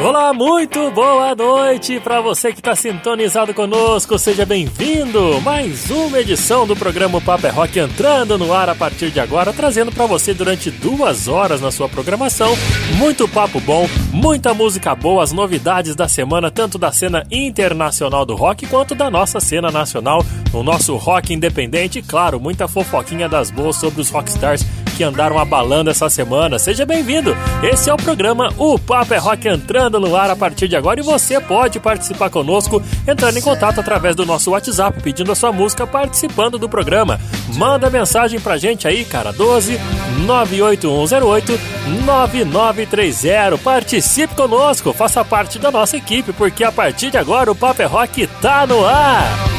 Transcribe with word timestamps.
Olá, 0.00 0.32
muito 0.32 0.92
boa 0.92 1.34
noite 1.34 1.98
para 1.98 2.20
você 2.20 2.52
que 2.52 2.60
está 2.60 2.76
sintonizado 2.76 3.52
conosco. 3.52 4.16
Seja 4.16 4.46
bem-vindo. 4.46 5.40
Mais 5.40 5.90
uma 5.90 6.20
edição 6.20 6.68
do 6.68 6.76
programa 6.76 7.20
Papo 7.20 7.48
é 7.48 7.50
Rock 7.50 7.80
entrando 7.80 8.38
no 8.38 8.52
ar 8.52 8.68
a 8.68 8.76
partir 8.76 9.10
de 9.10 9.18
agora, 9.18 9.52
trazendo 9.52 9.90
para 9.90 10.06
você 10.06 10.32
durante 10.32 10.70
duas 10.70 11.26
horas 11.26 11.60
na 11.60 11.72
sua 11.72 11.88
programação 11.88 12.54
muito 12.96 13.28
papo 13.28 13.60
bom, 13.60 13.88
muita 14.12 14.54
música 14.54 14.94
boa, 14.94 15.22
as 15.22 15.32
novidades 15.32 15.94
da 15.94 16.08
semana, 16.08 16.50
tanto 16.50 16.78
da 16.78 16.92
cena 16.92 17.24
internacional 17.30 18.24
do 18.24 18.34
rock 18.34 18.66
quanto 18.66 18.94
da 18.94 19.10
nossa 19.10 19.40
cena 19.40 19.70
nacional, 19.70 20.24
o 20.52 20.62
nosso 20.62 20.96
rock 20.96 21.32
independente 21.34 21.98
e, 21.98 22.02
claro, 22.02 22.40
muita 22.40 22.66
fofoquinha 22.66 23.28
das 23.28 23.50
boas 23.50 23.76
sobre 23.76 24.00
os 24.00 24.10
rockstars 24.10 24.64
que 24.96 25.04
andaram 25.04 25.38
abalando 25.38 25.90
essa 25.90 26.10
semana. 26.10 26.58
Seja 26.58 26.84
bem-vindo. 26.84 27.36
Esse 27.62 27.88
é 27.88 27.94
o 27.94 27.96
programa 27.96 28.52
O 28.56 28.76
Papo 28.76 29.14
é 29.14 29.18
Rock 29.18 29.46
entrando 29.46 29.87
no 29.90 30.16
ar 30.16 30.30
a 30.30 30.36
partir 30.36 30.66
de 30.66 30.74
agora 30.74 30.98
e 30.98 31.02
você 31.04 31.40
pode 31.40 31.78
participar 31.78 32.30
conosco 32.30 32.82
entrando 33.06 33.38
em 33.38 33.42
contato 33.42 33.78
através 33.78 34.16
do 34.16 34.26
nosso 34.26 34.50
WhatsApp, 34.50 35.00
pedindo 35.00 35.30
a 35.30 35.36
sua 35.36 35.52
música, 35.52 35.86
participando 35.86 36.58
do 36.58 36.68
programa. 36.68 37.20
Manda 37.54 37.88
mensagem 37.88 38.40
pra 38.40 38.58
gente 38.58 38.88
aí, 38.88 39.04
cara, 39.04 39.32
12 39.32 39.78
98108 40.26 41.60
9930. 42.04 43.58
Participe 43.58 44.34
conosco, 44.34 44.92
faça 44.92 45.24
parte 45.24 45.58
da 45.58 45.70
nossa 45.70 45.96
equipe, 45.96 46.32
porque 46.32 46.64
a 46.64 46.72
partir 46.72 47.10
de 47.10 47.18
agora 47.18 47.50
o 47.50 47.54
Papo 47.54 47.82
é 47.82 47.86
Rock 47.86 48.26
tá 48.40 48.66
no 48.66 48.84
ar. 48.84 49.57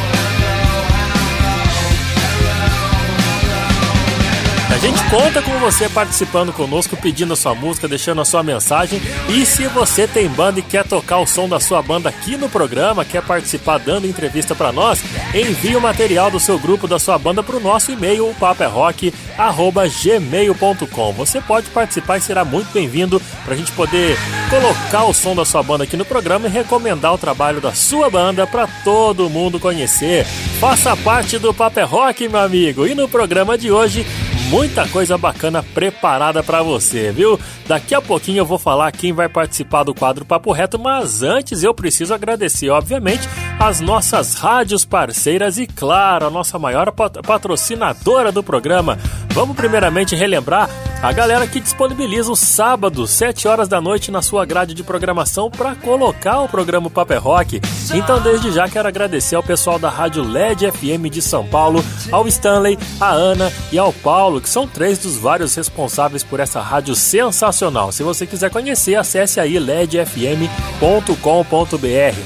Gente 4.79 5.03
conta 5.09 5.41
com 5.41 5.51
você 5.59 5.89
participando 5.89 6.53
conosco, 6.53 6.95
pedindo 6.95 7.33
a 7.33 7.35
sua 7.35 7.53
música, 7.53 7.85
deixando 7.87 8.21
a 8.21 8.25
sua 8.25 8.41
mensagem. 8.41 9.01
E 9.27 9.45
se 9.45 9.67
você 9.67 10.07
tem 10.07 10.29
banda 10.29 10.59
e 10.59 10.63
quer 10.63 10.85
tocar 10.85 11.17
o 11.17 11.27
som 11.27 11.49
da 11.49 11.59
sua 11.59 11.81
banda 11.81 12.07
aqui 12.07 12.37
no 12.37 12.47
programa, 12.47 13.03
quer 13.03 13.21
participar 13.21 13.77
dando 13.77 14.07
entrevista 14.07 14.55
para 14.55 14.71
nós, 14.71 15.03
envie 15.33 15.75
o 15.75 15.81
material 15.81 16.31
do 16.31 16.39
seu 16.39 16.57
grupo, 16.57 16.87
da 16.87 16.97
sua 16.97 17.17
banda 17.17 17.43
para 17.43 17.57
o 17.57 17.59
nosso 17.59 17.91
e-mail, 17.91 18.33
paperrock.gmail.com. 18.39 21.13
Você 21.13 21.41
pode 21.41 21.69
participar 21.71 22.17
e 22.17 22.21
será 22.21 22.45
muito 22.45 22.71
bem-vindo 22.71 23.21
para 23.43 23.55
a 23.55 23.57
gente 23.57 23.73
poder 23.73 24.17
colocar 24.49 25.03
o 25.03 25.13
som 25.13 25.35
da 25.35 25.43
sua 25.43 25.61
banda 25.61 25.83
aqui 25.83 25.97
no 25.97 26.05
programa 26.05 26.47
e 26.47 26.51
recomendar 26.51 27.13
o 27.13 27.17
trabalho 27.17 27.59
da 27.59 27.73
sua 27.73 28.09
banda 28.09 28.47
para 28.47 28.65
todo 28.85 29.29
mundo 29.29 29.59
conhecer. 29.59 30.25
Faça 30.59 30.95
parte 30.95 31.37
do 31.37 31.53
Paper 31.53 31.85
Rock, 31.85 32.29
meu 32.29 32.39
amigo. 32.39 32.87
E 32.87 32.95
no 32.95 33.09
programa 33.09 33.57
de 33.57 33.69
hoje 33.71 34.05
muita 34.49 34.87
coisa 34.87 35.17
bacana 35.17 35.61
preparada 35.61 36.41
para 36.41 36.63
você, 36.63 37.11
viu? 37.11 37.39
Daqui 37.67 37.93
a 37.93 38.01
pouquinho 38.01 38.39
eu 38.39 38.45
vou 38.45 38.57
falar 38.57 38.91
quem 38.91 39.13
vai 39.13 39.29
participar 39.29 39.83
do 39.83 39.93
quadro 39.93 40.25
Papo 40.25 40.51
Reto, 40.51 40.79
mas 40.79 41.21
antes 41.21 41.63
eu 41.63 41.73
preciso 41.73 42.13
agradecer, 42.13 42.69
obviamente, 42.69 43.29
as 43.59 43.81
nossas 43.81 44.35
rádios 44.35 44.85
parceiras 44.85 45.57
e, 45.57 45.67
claro, 45.67 46.25
a 46.25 46.29
nossa 46.29 46.57
maior 46.57 46.93
patrocinadora 46.93 48.31
do 48.31 48.41
programa. 48.41 48.97
Vamos 49.33 49.55
primeiramente 49.55 50.15
relembrar 50.15 50.69
a 51.03 51.11
galera 51.11 51.45
que 51.45 51.59
disponibiliza 51.59 52.31
o 52.31 52.35
sábado, 52.35 53.05
7 53.05 53.47
horas 53.47 53.67
da 53.67 53.79
noite, 53.81 54.11
na 54.11 54.21
sua 54.21 54.45
grade 54.45 54.73
de 54.73 54.83
programação 54.83 55.51
para 55.51 55.75
colocar 55.75 56.39
o 56.39 56.49
programa 56.49 56.89
Paper 56.89 57.21
Rock. 57.21 57.61
Então, 57.93 58.21
desde 58.21 58.51
já, 58.51 58.67
quero 58.67 58.87
agradecer 58.87 59.35
ao 59.35 59.43
pessoal 59.43 59.77
da 59.77 59.89
Rádio 59.89 60.23
LED 60.23 60.71
FM 60.71 61.09
de 61.11 61.21
São 61.21 61.45
Paulo, 61.45 61.83
ao 62.11 62.27
Stanley, 62.27 62.77
à 62.99 63.11
Ana 63.11 63.51
e 63.71 63.77
ao 63.77 63.91
Paulo, 63.91 64.41
que 64.41 64.49
são 64.49 64.67
três 64.67 64.97
dos 64.97 65.17
vários 65.17 65.55
responsáveis 65.55 66.23
por 66.23 66.39
essa 66.39 66.61
rádio 66.61 66.95
sensacional. 66.95 67.91
Se 67.91 68.03
você 68.03 68.25
quiser 68.25 68.49
conhecer, 68.49 68.95
acesse 68.95 69.39
aí 69.39 69.59
ledfm.com.br. 69.59 70.79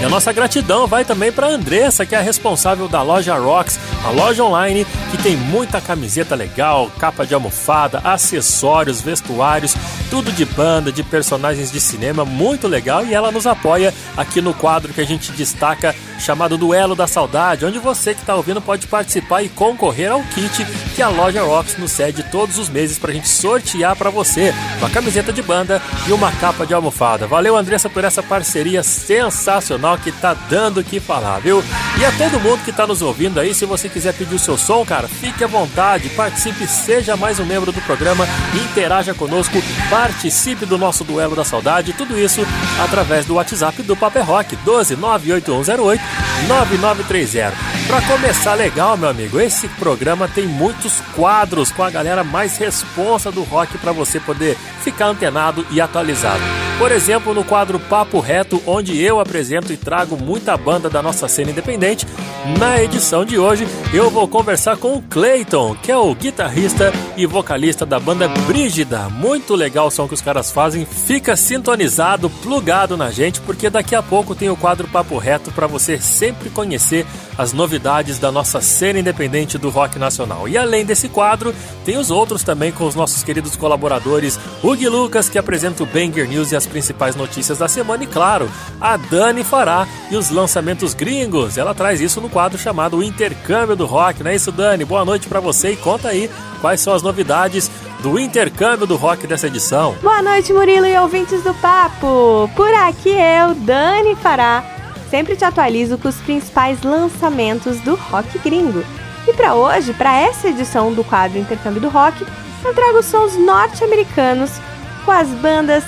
E 0.00 0.04
a 0.04 0.08
nossa 0.08 0.32
gratidão 0.32 0.86
vai 0.86 1.04
também 1.04 1.32
para 1.32 1.48
Andressa, 1.48 2.06
que 2.06 2.14
é 2.14 2.18
a 2.18 2.22
responsável 2.22 2.86
da 2.86 3.02
loja 3.02 3.36
Rocks, 3.36 3.80
a 4.04 4.10
loja 4.10 4.44
online 4.44 4.86
que 5.10 5.20
tem 5.20 5.36
muita 5.36 5.80
camiseta 5.80 6.36
legal, 6.36 6.88
capa 7.00 7.26
de 7.26 7.34
almofada, 7.34 7.98
acessórios, 8.04 9.00
vestuários, 9.00 9.74
tudo 10.08 10.30
de 10.30 10.44
banda, 10.44 10.92
de 10.92 11.02
personagens 11.02 11.72
de 11.72 11.80
cinema, 11.80 12.24
muito 12.24 12.68
legal. 12.68 13.04
E 13.04 13.12
ela 13.12 13.32
nos 13.32 13.44
apoia 13.44 13.92
aqui 14.16 14.40
no 14.40 14.54
quadro 14.54 14.92
que 14.92 15.00
a 15.00 15.06
gente 15.06 15.32
destaca 15.32 15.92
chamado 16.18 16.58
Duelo 16.58 16.94
da 16.94 17.06
Saudade, 17.06 17.64
onde 17.64 17.78
você 17.78 18.14
que 18.14 18.20
está 18.20 18.34
ouvindo 18.34 18.60
pode 18.60 18.86
participar 18.86 19.42
e 19.42 19.48
concorrer 19.48 20.10
ao 20.10 20.22
kit 20.22 20.64
que 20.94 21.02
a 21.02 21.08
loja 21.08 21.42
Rocks 21.42 21.76
nos 21.78 21.92
cede 21.92 22.22
todos 22.24 22.58
os 22.58 22.68
meses 22.68 22.98
para 22.98 23.10
a 23.10 23.14
gente 23.14 23.28
sortear 23.28 23.96
para 23.96 24.10
você 24.10 24.54
uma 24.78 24.90
camiseta 24.90 25.32
de 25.32 25.42
banda 25.42 25.80
e 26.06 26.12
uma 26.12 26.30
capa 26.32 26.66
de 26.66 26.74
almofada. 26.74 27.26
Valeu, 27.26 27.56
Andressa, 27.56 27.88
por 27.88 28.04
essa 28.04 28.22
parceria 28.22 28.82
sensacional 28.82 29.98
que 29.98 30.12
tá 30.12 30.34
dando 30.34 30.80
o 30.80 30.84
que 30.84 31.00
falar, 31.00 31.38
viu? 31.38 31.62
E 31.98 32.04
a 32.04 32.12
todo 32.12 32.40
mundo 32.40 32.64
que 32.64 32.72
tá 32.72 32.86
nos 32.86 33.02
ouvindo 33.02 33.40
aí, 33.40 33.54
se 33.54 33.64
você 33.64 33.88
quiser 33.88 34.14
pedir 34.14 34.34
o 34.34 34.38
seu 34.38 34.56
som, 34.58 34.84
cara, 34.84 35.08
fique 35.08 35.42
à 35.44 35.46
vontade, 35.46 36.08
participe, 36.10 36.66
seja 36.66 37.16
mais 37.16 37.38
um 37.38 37.44
membro 37.44 37.72
do 37.72 37.80
programa, 37.82 38.26
interaja 38.54 39.14
conosco, 39.14 39.62
participe 39.90 40.66
do 40.66 40.78
nosso 40.78 41.04
duelo 41.04 41.36
da 41.36 41.44
saudade, 41.44 41.92
tudo 41.92 42.18
isso 42.18 42.40
através 42.82 43.26
do 43.26 43.34
WhatsApp 43.34 43.82
do 43.82 43.96
Paper 43.96 44.24
Rock 44.24 44.56
12 44.56 44.96
98108 44.96 46.07
9930. 46.46 47.52
Para 47.86 48.02
começar 48.02 48.54
legal, 48.54 48.96
meu 48.96 49.08
amigo, 49.08 49.40
esse 49.40 49.66
programa 49.68 50.28
tem 50.28 50.46
muitos 50.46 51.00
quadros 51.14 51.72
com 51.72 51.82
a 51.82 51.90
galera 51.90 52.22
mais 52.22 52.58
responsa 52.58 53.32
do 53.32 53.42
rock 53.42 53.78
para 53.78 53.92
você 53.92 54.20
poder 54.20 54.56
ficar 54.82 55.06
antenado 55.06 55.66
e 55.70 55.80
atualizado. 55.80 56.42
Por 56.78 56.92
exemplo, 56.92 57.34
no 57.34 57.42
quadro 57.42 57.80
Papo 57.80 58.20
Reto, 58.20 58.62
onde 58.66 59.02
eu 59.02 59.18
apresento 59.18 59.72
e 59.72 59.76
trago 59.76 60.16
muita 60.16 60.56
banda 60.56 60.88
da 60.88 61.02
nossa 61.02 61.26
cena 61.26 61.50
independente, 61.50 62.06
Na 62.58 62.80
edição 62.82 63.24
de 63.24 63.38
hoje, 63.38 63.66
eu 63.92 64.10
vou 64.10 64.26
conversar 64.26 64.76
com 64.76 64.94
o 64.94 65.02
Clayton, 65.02 65.74
que 65.82 65.90
é 65.90 65.96
o 65.96 66.14
guitarrista 66.14 66.92
e 67.16 67.26
vocalista 67.26 67.84
da 67.84 67.98
banda 67.98 68.28
Brígida. 68.28 69.08
Muito 69.10 69.54
legal 69.54 69.88
o 69.88 69.90
som 69.90 70.06
que 70.08 70.14
os 70.14 70.22
caras 70.22 70.50
fazem. 70.50 70.86
Fica 70.86 71.36
sintonizado, 71.36 72.30
plugado 72.30 72.96
na 72.96 73.10
gente, 73.10 73.40
porque 73.40 73.68
daqui 73.68 73.94
a 73.94 74.02
pouco 74.02 74.34
tem 74.34 74.48
o 74.48 74.56
quadro 74.56 74.88
Papo 74.88 75.18
Reto 75.18 75.50
para 75.50 75.66
você 75.66 75.97
sempre 76.00 76.50
conhecer 76.50 77.06
as 77.36 77.52
novidades 77.52 78.18
da 78.18 78.32
nossa 78.32 78.60
cena 78.60 78.98
independente 78.98 79.58
do 79.58 79.70
rock 79.70 79.98
nacional. 79.98 80.48
E 80.48 80.56
além 80.56 80.84
desse 80.84 81.08
quadro, 81.08 81.54
tem 81.84 81.96
os 81.96 82.10
outros 82.10 82.42
também 82.42 82.72
com 82.72 82.84
os 82.84 82.94
nossos 82.94 83.22
queridos 83.22 83.56
colaboradores, 83.56 84.38
o 84.62 84.74
Gui 84.74 84.88
Lucas, 84.88 85.28
que 85.28 85.38
apresenta 85.38 85.82
o 85.82 85.86
Banger 85.86 86.28
News 86.28 86.52
e 86.52 86.56
as 86.56 86.66
principais 86.66 87.14
notícias 87.14 87.58
da 87.58 87.68
semana, 87.68 88.04
e 88.04 88.06
claro, 88.06 88.50
a 88.80 88.96
Dani 88.96 89.44
Fará 89.44 89.86
e 90.10 90.16
os 90.16 90.30
lançamentos 90.30 90.94
gringos. 90.94 91.56
Ela 91.56 91.74
traz 91.74 92.00
isso 92.00 92.20
no 92.20 92.28
quadro 92.28 92.58
chamado 92.58 93.02
Intercâmbio 93.02 93.76
do 93.76 93.86
Rock, 93.86 94.22
não 94.22 94.30
é 94.30 94.34
isso, 94.34 94.50
Dani? 94.50 94.84
Boa 94.84 95.04
noite 95.04 95.28
para 95.28 95.40
você 95.40 95.72
e 95.72 95.76
conta 95.76 96.08
aí 96.08 96.30
quais 96.60 96.80
são 96.80 96.94
as 96.94 97.02
novidades 97.02 97.70
do 98.00 98.18
intercâmbio 98.18 98.86
do 98.86 98.96
rock 98.96 99.26
dessa 99.26 99.46
edição. 99.46 99.94
Boa 100.02 100.22
noite, 100.22 100.52
Murilo 100.52 100.86
e 100.86 100.96
ouvintes 100.98 101.42
do 101.42 101.52
Papo! 101.54 102.50
Por 102.54 102.72
aqui 102.72 103.10
eu, 103.10 103.54
Dani 103.54 104.14
Fará, 104.16 104.62
sempre 105.10 105.36
te 105.36 105.44
atualizo 105.44 105.98
com 105.98 106.08
os 106.08 106.16
principais 106.16 106.82
lançamentos 106.82 107.80
do 107.80 107.94
rock 107.94 108.38
gringo. 108.38 108.84
E 109.26 109.32
para 109.32 109.54
hoje, 109.54 109.92
para 109.92 110.16
essa 110.16 110.48
edição 110.48 110.92
do 110.92 111.04
quadro 111.04 111.38
Intercâmbio 111.38 111.80
do 111.80 111.88
Rock, 111.88 112.26
eu 112.64 112.74
trago 112.74 113.02
sons 113.02 113.36
norte-americanos 113.36 114.50
com 115.04 115.10
as 115.10 115.28
bandas 115.28 115.84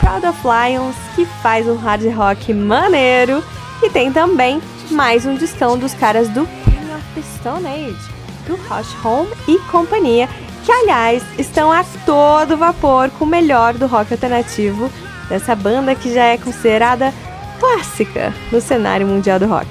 Proud 0.00 0.24
of 0.26 0.38
Lions, 0.44 0.94
que 1.14 1.26
faz 1.42 1.66
um 1.66 1.76
hard 1.76 2.04
rock 2.14 2.54
maneiro, 2.54 3.42
e 3.82 3.90
tem 3.90 4.12
também 4.12 4.62
mais 4.90 5.26
um 5.26 5.34
discão 5.34 5.76
dos 5.76 5.94
caras 5.94 6.28
do 6.28 6.46
Queen 6.64 6.94
of 6.94 7.04
the 7.14 7.22
Stone 7.36 7.66
Age, 7.66 7.96
do 8.46 8.54
Rush 8.54 9.04
Home 9.04 9.28
e 9.48 9.58
companhia, 9.70 10.28
que 10.64 10.70
aliás 10.70 11.24
estão 11.38 11.72
a 11.72 11.84
todo 12.04 12.56
vapor 12.56 13.10
com 13.10 13.24
o 13.24 13.28
melhor 13.28 13.74
do 13.74 13.86
rock 13.86 14.12
alternativo 14.12 14.90
dessa 15.28 15.54
banda 15.56 15.94
que 15.94 16.12
já 16.14 16.24
é 16.24 16.38
considerada 16.38 17.12
clássica 17.58 18.32
no 18.52 18.60
cenário 18.60 19.06
mundial 19.06 19.38
do 19.38 19.46
rock. 19.46 19.68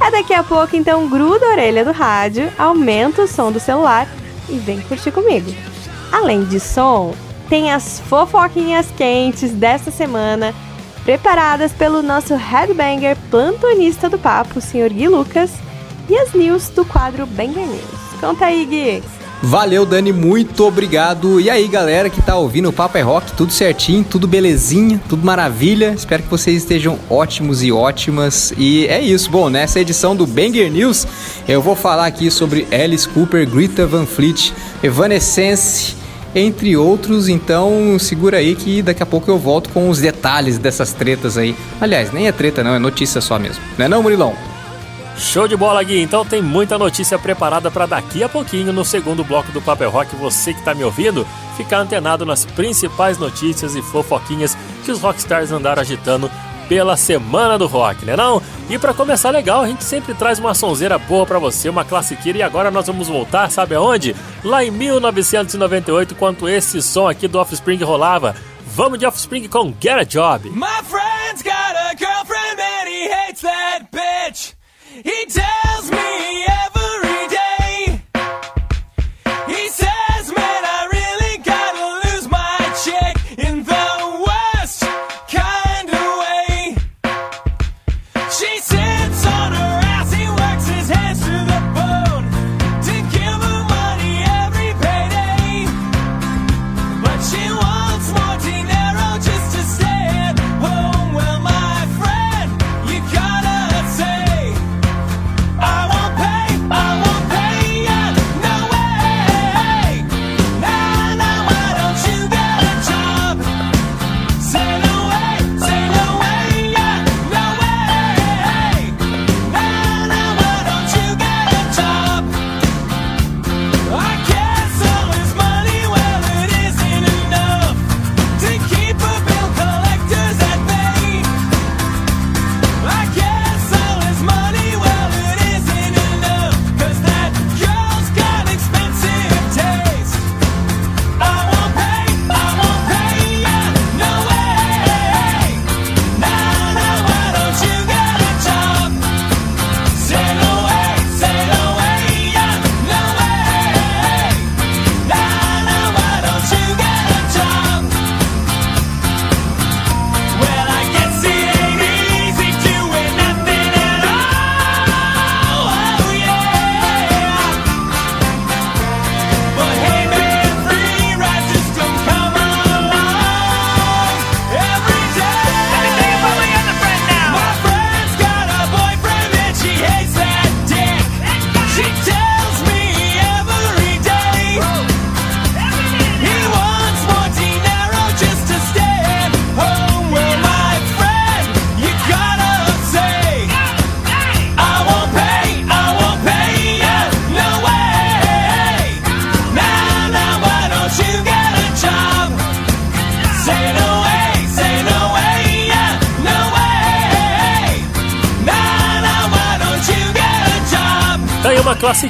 É 0.00 0.10
daqui 0.10 0.32
a 0.32 0.42
pouco, 0.42 0.76
então 0.76 1.08
gruda 1.08 1.46
a 1.46 1.50
orelha 1.50 1.84
do 1.84 1.92
rádio, 1.92 2.52
aumenta 2.58 3.22
o 3.22 3.28
som 3.28 3.50
do 3.50 3.58
celular 3.58 4.08
e 4.48 4.56
vem 4.58 4.80
curtir 4.80 5.10
comigo. 5.10 5.52
Além 6.12 6.44
de 6.44 6.60
som, 6.60 7.14
tem 7.48 7.72
as 7.72 8.00
fofoquinhas 8.00 8.86
quentes 8.96 9.50
dessa 9.52 9.90
semana 9.90 10.54
preparadas 11.04 11.72
pelo 11.72 12.02
nosso 12.02 12.36
headbanger 12.36 13.16
plantonista 13.30 14.08
do 14.08 14.18
papo, 14.18 14.58
o 14.58 14.62
Sr. 14.62 14.92
Gui 14.92 15.08
Lucas, 15.08 15.50
e 16.08 16.16
as 16.16 16.32
news 16.32 16.68
do 16.68 16.84
quadro 16.84 17.26
Banger 17.26 17.66
News. 17.66 18.20
Conta 18.20 18.46
aí, 18.46 18.64
Gui! 18.64 19.17
Valeu, 19.40 19.86
Dani, 19.86 20.12
muito 20.12 20.64
obrigado. 20.66 21.40
E 21.40 21.48
aí, 21.48 21.68
galera 21.68 22.10
que 22.10 22.20
tá 22.20 22.36
ouvindo 22.36 22.68
o 22.68 22.72
Papo 22.72 22.98
é 22.98 23.02
Rock, 23.02 23.32
tudo 23.34 23.52
certinho, 23.52 24.02
tudo 24.02 24.26
belezinha, 24.26 25.00
tudo 25.08 25.24
maravilha. 25.24 25.94
Espero 25.96 26.24
que 26.24 26.28
vocês 26.28 26.56
estejam 26.56 26.98
ótimos 27.08 27.62
e 27.62 27.70
ótimas. 27.70 28.52
E 28.58 28.86
é 28.88 29.00
isso. 29.00 29.30
Bom, 29.30 29.48
nessa 29.48 29.78
edição 29.78 30.16
do 30.16 30.26
Banger 30.26 30.70
News, 30.72 31.06
eu 31.46 31.62
vou 31.62 31.76
falar 31.76 32.06
aqui 32.06 32.32
sobre 32.32 32.66
Alice 32.72 33.08
Cooper, 33.08 33.48
Greta 33.48 33.86
Van 33.86 34.06
Fleet, 34.06 34.52
Evanescence, 34.82 35.94
entre 36.34 36.76
outros. 36.76 37.28
Então 37.28 37.96
segura 37.98 38.38
aí 38.38 38.56
que 38.56 38.82
daqui 38.82 39.04
a 39.04 39.06
pouco 39.06 39.30
eu 39.30 39.38
volto 39.38 39.70
com 39.70 39.88
os 39.88 40.00
detalhes 40.00 40.58
dessas 40.58 40.92
tretas 40.92 41.38
aí. 41.38 41.54
Aliás, 41.80 42.12
nem 42.12 42.26
é 42.26 42.32
treta 42.32 42.64
não, 42.64 42.74
é 42.74 42.78
notícia 42.80 43.20
só 43.20 43.38
mesmo. 43.38 43.62
Não 43.78 43.86
é 43.86 43.88
não, 43.88 44.02
Murilão? 44.02 44.34
Show 45.18 45.48
de 45.48 45.56
bola, 45.56 45.82
Gui. 45.82 46.00
Então 46.00 46.24
tem 46.24 46.40
muita 46.40 46.78
notícia 46.78 47.18
preparada 47.18 47.70
para 47.70 47.86
daqui 47.86 48.22
a 48.22 48.28
pouquinho, 48.28 48.72
no 48.72 48.84
segundo 48.84 49.24
bloco 49.24 49.50
do 49.50 49.60
Papel 49.60 49.90
Rock. 49.90 50.14
Você 50.16 50.52
que 50.52 50.60
está 50.60 50.74
me 50.74 50.84
ouvindo, 50.84 51.26
ficar 51.56 51.78
antenado 51.78 52.24
nas 52.24 52.44
principais 52.44 53.18
notícias 53.18 53.74
e 53.74 53.82
fofoquinhas 53.82 54.56
que 54.84 54.92
os 54.92 55.00
rockstars 55.00 55.50
andaram 55.50 55.82
agitando 55.82 56.30
pela 56.68 56.96
semana 56.96 57.58
do 57.58 57.66
rock, 57.66 58.04
né 58.04 58.14
não? 58.14 58.40
E 58.70 58.78
para 58.78 58.94
começar 58.94 59.30
legal, 59.30 59.62
a 59.62 59.66
gente 59.66 59.82
sempre 59.82 60.14
traz 60.14 60.38
uma 60.38 60.54
sonzeira 60.54 60.98
boa 60.98 61.26
para 61.26 61.38
você, 61.38 61.68
uma 61.68 61.84
classiqueira 61.84 62.38
e 62.38 62.42
agora 62.42 62.70
nós 62.70 62.86
vamos 62.86 63.08
voltar, 63.08 63.50
sabe 63.50 63.74
aonde? 63.74 64.14
Lá 64.44 64.62
em 64.62 64.70
1998, 64.70 66.14
quando 66.14 66.48
esse 66.48 66.80
som 66.80 67.08
aqui 67.08 67.26
do 67.26 67.38
Offspring 67.38 67.82
rolava. 67.82 68.36
Vamos 68.66 68.98
de 68.98 69.06
Offspring 69.06 69.48
com 69.48 69.74
Get 69.80 69.98
a 69.98 70.04
Job. 70.04 70.48
My 70.50 70.66
friend's 70.84 71.42
got 71.42 71.74
a 71.74 71.96
girlfriend 71.96 72.60
and 72.60 72.88
he 72.88 73.08
hates 73.08 73.40
that 73.40 73.88
bitch. 73.90 74.57
He 75.04 75.26
tells 75.26 75.90
me 75.92 76.27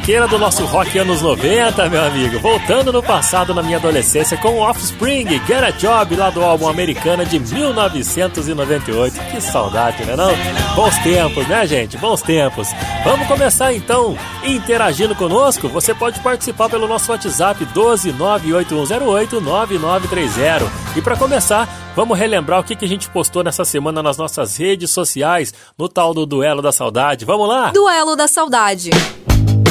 classiqueira 0.08 0.26
do 0.26 0.38
nosso 0.38 0.64
rock 0.64 0.98
anos 0.98 1.20
90, 1.20 1.86
meu 1.90 2.02
amigo. 2.02 2.38
Voltando 2.38 2.90
no 2.90 3.02
passado, 3.02 3.52
na 3.52 3.62
minha 3.62 3.76
adolescência, 3.76 4.38
com 4.38 4.58
Offspring, 4.58 5.28
Get 5.46 5.62
a 5.62 5.68
Job, 5.70 6.16
lá 6.16 6.30
do 6.30 6.42
álbum 6.42 6.66
Americana 6.66 7.26
de 7.26 7.38
1998. 7.38 9.20
Que 9.30 9.38
saudade, 9.38 10.02
né 10.06 10.16
não? 10.16 10.30
Bons 10.74 10.96
tempos, 10.98 11.46
né, 11.46 11.66
gente? 11.66 11.98
Bons 11.98 12.22
tempos. 12.22 12.68
Vamos 13.04 13.28
começar 13.28 13.74
então 13.74 14.16
interagindo 14.42 15.14
conosco. 15.14 15.68
Você 15.68 15.94
pode 15.94 16.20
participar 16.20 16.70
pelo 16.70 16.88
nosso 16.88 17.12
WhatsApp 17.12 17.66
12981089930. 17.66 20.62
E 20.96 21.02
para 21.02 21.18
começar, 21.18 21.68
vamos 21.94 22.18
relembrar 22.18 22.60
o 22.60 22.64
que, 22.64 22.74
que 22.74 22.86
a 22.86 22.88
gente 22.88 23.10
postou 23.10 23.44
nessa 23.44 23.66
semana 23.66 24.02
nas 24.02 24.16
nossas 24.16 24.56
redes 24.56 24.90
sociais, 24.90 25.52
no 25.76 25.86
tal 25.86 26.14
do 26.14 26.24
Duelo 26.24 26.62
da 26.62 26.72
Saudade. 26.72 27.26
Vamos 27.26 27.46
lá? 27.46 27.72
Duelo 27.72 28.16
da 28.16 28.26
Saudade. 28.26 28.88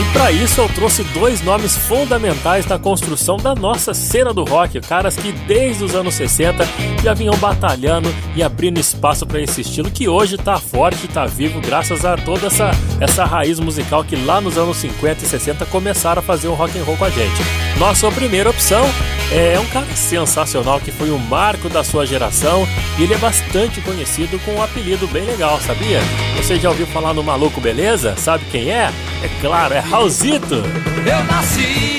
E 0.00 0.12
para 0.12 0.32
isso 0.32 0.60
eu 0.60 0.68
trouxe 0.70 1.04
dois 1.04 1.40
nomes 1.42 1.76
fundamentais 1.76 2.66
na 2.66 2.80
construção 2.80 3.36
da 3.36 3.54
nossa 3.54 3.94
cena 3.94 4.32
do 4.32 4.42
rock, 4.42 4.80
caras 4.80 5.14
que 5.14 5.30
desde 5.30 5.84
os 5.84 5.94
anos 5.94 6.14
60 6.14 6.66
já 7.04 7.14
vinham 7.14 7.36
batalhando 7.36 8.12
e 8.34 8.42
abrindo 8.42 8.80
espaço 8.80 9.24
para 9.24 9.40
esse 9.40 9.60
estilo 9.60 9.90
que 9.90 10.08
hoje 10.08 10.36
tá 10.36 10.58
forte, 10.58 11.06
tá 11.06 11.26
vivo 11.26 11.60
graças 11.60 12.04
a 12.04 12.16
toda 12.16 12.48
essa 12.48 12.72
essa 13.00 13.24
raiz 13.24 13.60
musical 13.60 14.02
que 14.02 14.16
lá 14.16 14.40
nos 14.40 14.58
anos 14.58 14.78
50 14.78 15.24
e 15.24 15.28
60 15.28 15.66
começaram 15.66 16.20
a 16.20 16.24
fazer 16.24 16.48
o 16.48 16.54
rock 16.54 16.76
and 16.76 16.82
roll 16.82 16.96
com 16.96 17.04
a 17.04 17.10
gente. 17.10 17.40
Nossa 17.78 18.10
primeira 18.10 18.50
opção 18.50 18.84
é 19.32 19.58
um 19.58 19.66
cara 19.66 19.86
sensacional 19.96 20.78
que 20.78 20.92
foi 20.92 21.10
o 21.10 21.18
marco 21.18 21.68
da 21.68 21.82
sua 21.82 22.06
geração 22.06 22.68
e 22.98 23.02
ele 23.02 23.14
é 23.14 23.18
bastante 23.18 23.80
conhecido 23.80 24.38
com 24.40 24.52
um 24.52 24.62
apelido 24.62 25.06
bem 25.08 25.24
legal, 25.24 25.58
sabia? 25.60 26.00
Você 26.36 26.58
já 26.58 26.68
ouviu 26.68 26.86
falar 26.86 27.14
no 27.14 27.22
Maluco 27.22 27.60
Beleza? 27.60 28.14
Sabe 28.16 28.44
quem 28.50 28.70
é? 28.70 28.92
É 29.22 29.28
claro, 29.40 29.72
é 29.72 29.78
Raulzito. 29.78 30.56
Eu 30.56 31.24
nasci, 31.24 31.98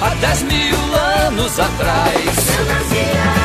há 0.00 0.08
10 0.14 0.42
mil 0.42 0.94
anos 0.94 1.60
atrás. 1.60 2.12
E 2.16 3.16
não 3.16 3.32
tem 3.34 3.41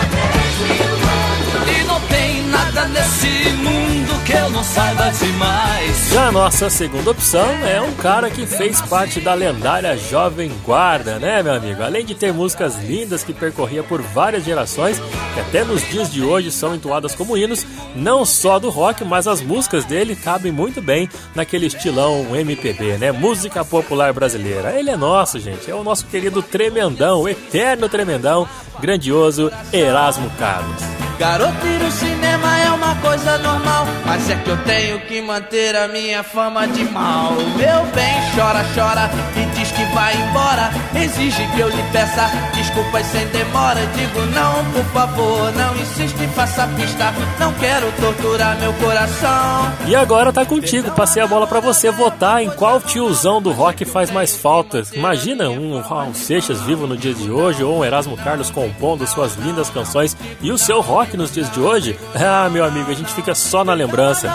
nada 2.77 2.87
nesse 2.89 3.49
mundo 3.55 4.23
que 4.23 4.33
eu 4.33 4.49
não 4.51 4.63
saiba 4.63 5.09
demais. 5.09 6.09
Já 6.11 6.27
a 6.27 6.31
nossa 6.31 6.69
segunda 6.69 7.09
opção 7.09 7.49
é 7.65 7.81
um 7.81 7.93
cara 7.93 8.29
que 8.29 8.45
fez 8.45 8.79
parte 8.81 9.19
da 9.19 9.33
lendária 9.33 9.97
Jovem 9.97 10.51
Guarda, 10.63 11.17
né, 11.17 11.41
meu 11.41 11.55
amigo? 11.55 11.81
Além 11.81 12.05
de 12.05 12.13
ter 12.13 12.31
músicas 12.31 12.77
lindas 12.83 13.23
que 13.23 13.33
percorria 13.33 13.81
por 13.81 14.01
várias 14.01 14.43
gerações, 14.43 15.01
que 15.33 15.39
até 15.39 15.63
nos 15.63 15.81
dias 15.89 16.11
de 16.11 16.21
hoje 16.21 16.51
são 16.51 16.75
entoadas 16.75 17.15
como 17.15 17.35
hinos, 17.35 17.65
não 17.95 18.23
só 18.23 18.59
do 18.59 18.69
rock, 18.69 19.03
mas 19.03 19.27
as 19.27 19.41
músicas 19.41 19.83
dele 19.83 20.15
cabem 20.15 20.51
muito 20.51 20.79
bem 20.79 21.09
naquele 21.33 21.65
estilão 21.65 22.35
MPB, 22.35 22.97
né? 22.97 23.11
Música 23.11 23.65
popular 23.65 24.13
brasileira. 24.13 24.77
Ele 24.77 24.91
é 24.91 24.97
nosso, 24.97 25.39
gente. 25.39 25.69
É 25.69 25.73
o 25.73 25.83
nosso 25.83 26.05
querido 26.05 26.43
tremendão, 26.43 27.21
o 27.21 27.29
eterno 27.29 27.89
tremendão, 27.89 28.47
grandioso 28.79 29.51
Erasmo 29.73 30.29
Carlos. 30.37 30.83
Garoto 31.17 31.65
no 31.65 31.91
cinema 31.91 32.26
é 32.65 32.71
uma 32.71 32.95
coisa 32.95 33.37
normal, 33.39 33.85
mas 34.05 34.29
é 34.29 34.35
que 34.35 34.49
eu 34.49 34.57
tenho 34.63 34.99
que 35.01 35.21
manter 35.21 35.75
a 35.75 35.87
minha 35.87 36.23
fama 36.23 36.67
de 36.67 36.83
mal. 36.85 37.33
Meu 37.55 37.85
bem, 37.93 38.15
chora, 38.35 38.63
chora 38.75 39.09
e 39.35 39.45
diz 39.57 39.71
que 39.71 39.83
vai 39.93 40.15
embora. 40.15 40.69
Exige 40.95 41.45
que 41.55 41.59
eu 41.59 41.69
lhe 41.69 41.83
peça 41.91 42.29
desculpas 42.53 43.05
sem 43.07 43.27
demora. 43.27 43.79
Digo 43.95 44.21
não, 44.33 44.65
por 44.71 44.85
favor, 44.93 45.51
não 45.53 45.75
insiste, 45.77 46.27
faça 46.35 46.67
pista. 46.75 47.13
Não 47.39 47.53
quero 47.53 47.91
torturar 47.93 48.57
meu 48.59 48.73
coração. 48.73 49.71
E 49.87 49.95
agora 49.95 50.33
tá 50.33 50.45
contigo, 50.45 50.91
passei 50.91 51.21
a 51.21 51.27
bola 51.27 51.47
pra 51.47 51.59
você 51.59 51.91
votar 51.91 52.43
em 52.43 52.49
qual 52.49 52.81
tiozão 52.81 53.41
do 53.41 53.51
rock 53.51 53.85
faz 53.85 54.11
mais 54.11 54.35
falta. 54.35 54.81
Imagina 54.93 55.49
um 55.49 55.79
Raul 55.81 56.13
Seixas 56.13 56.61
vivo 56.61 56.87
no 56.87 56.97
dia 56.97 57.13
de 57.13 57.29
hoje 57.29 57.63
ou 57.63 57.79
um 57.79 57.85
Erasmo 57.85 58.17
Carlos 58.17 58.49
compondo 58.49 59.07
suas 59.07 59.35
lindas 59.35 59.69
canções 59.69 60.15
e 60.41 60.51
o 60.51 60.57
seu 60.57 60.81
rock 60.81 61.15
nos 61.15 61.31
dias 61.31 61.49
de 61.51 61.59
hoje? 61.59 61.97
Ah, 62.29 62.46
meu 62.49 62.63
amigo, 62.63 62.91
a 62.91 62.93
gente 62.93 63.13
fica 63.13 63.33
só 63.35 63.63
na 63.63 63.73
lembrança. 63.73 64.29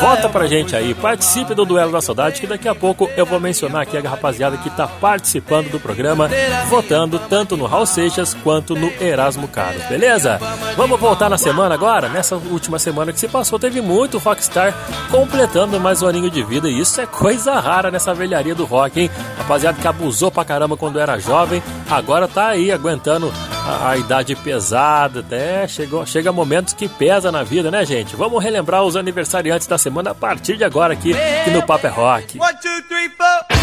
Vota 0.00 0.28
pra 0.28 0.46
gente 0.46 0.74
aí, 0.76 0.94
participe 0.94 1.54
do 1.54 1.64
Duelo 1.64 1.92
da 1.92 2.00
Saudade, 2.00 2.40
que 2.40 2.46
daqui 2.46 2.68
a 2.68 2.74
pouco 2.74 3.08
eu 3.16 3.26
vou 3.26 3.40
mencionar 3.40 3.82
aqui 3.82 3.96
a 3.96 4.08
rapaziada 4.08 4.56
que 4.56 4.70
tá 4.70 4.86
participando 4.86 5.70
do 5.70 5.80
programa, 5.80 6.28
votando 6.68 7.18
tanto 7.18 7.56
no 7.56 7.66
Raul 7.66 7.86
Seixas 7.86 8.34
quanto 8.34 8.74
no 8.74 8.90
Erasmo 9.00 9.48
Carlos, 9.48 9.82
beleza? 9.84 10.38
Vamos 10.76 10.98
voltar 10.98 11.28
na 11.28 11.38
semana 11.38 11.74
agora? 11.74 12.08
Nessa 12.08 12.36
última 12.36 12.78
semana 12.78 13.12
que 13.12 13.20
se 13.20 13.28
passou, 13.28 13.58
teve 13.58 13.80
muito 13.80 14.18
rockstar 14.18 14.74
completando 15.10 15.78
mais 15.80 16.02
um 16.02 16.08
aninho 16.08 16.30
de 16.30 16.42
vida, 16.42 16.68
e 16.68 16.80
isso 16.80 17.00
é 17.00 17.06
coisa 17.06 17.58
rara 17.58 17.90
nessa 17.90 18.14
velharia 18.14 18.54
do 18.54 18.64
rock, 18.64 19.00
hein? 19.00 19.10
Rapaziada 19.38 19.78
que 19.80 19.88
abusou 19.88 20.30
pra 20.30 20.44
caramba 20.44 20.76
quando 20.76 20.98
era 20.98 21.18
jovem, 21.18 21.62
agora 21.90 22.28
tá 22.28 22.48
aí 22.48 22.70
aguentando 22.70 23.32
a, 23.68 23.90
a 23.90 23.96
idade 23.98 24.34
pesada, 24.34 25.20
até 25.20 25.68
chegou, 25.68 26.06
chega 26.06 26.32
momentos 26.32 26.72
que 26.72 26.88
pesa 26.88 27.30
na 27.30 27.42
vida, 27.42 27.70
né, 27.70 27.84
gente? 27.84 28.16
Vamos 28.16 28.42
relembrar 28.42 28.82
os 28.82 28.96
aniversariantes 28.96 29.66
da 29.66 29.76
semana 29.76 30.12
a 30.12 30.14
partir 30.14 30.56
de 30.56 30.64
agora 30.64 30.94
aqui, 30.94 31.12
aqui 31.12 31.50
no 31.50 31.62
Papo 31.62 31.86
é 31.86 31.90
Rock. 31.90 32.40
One, 32.40 32.52
two, 32.54 32.82
three, 32.88 33.10
four. 33.10 33.58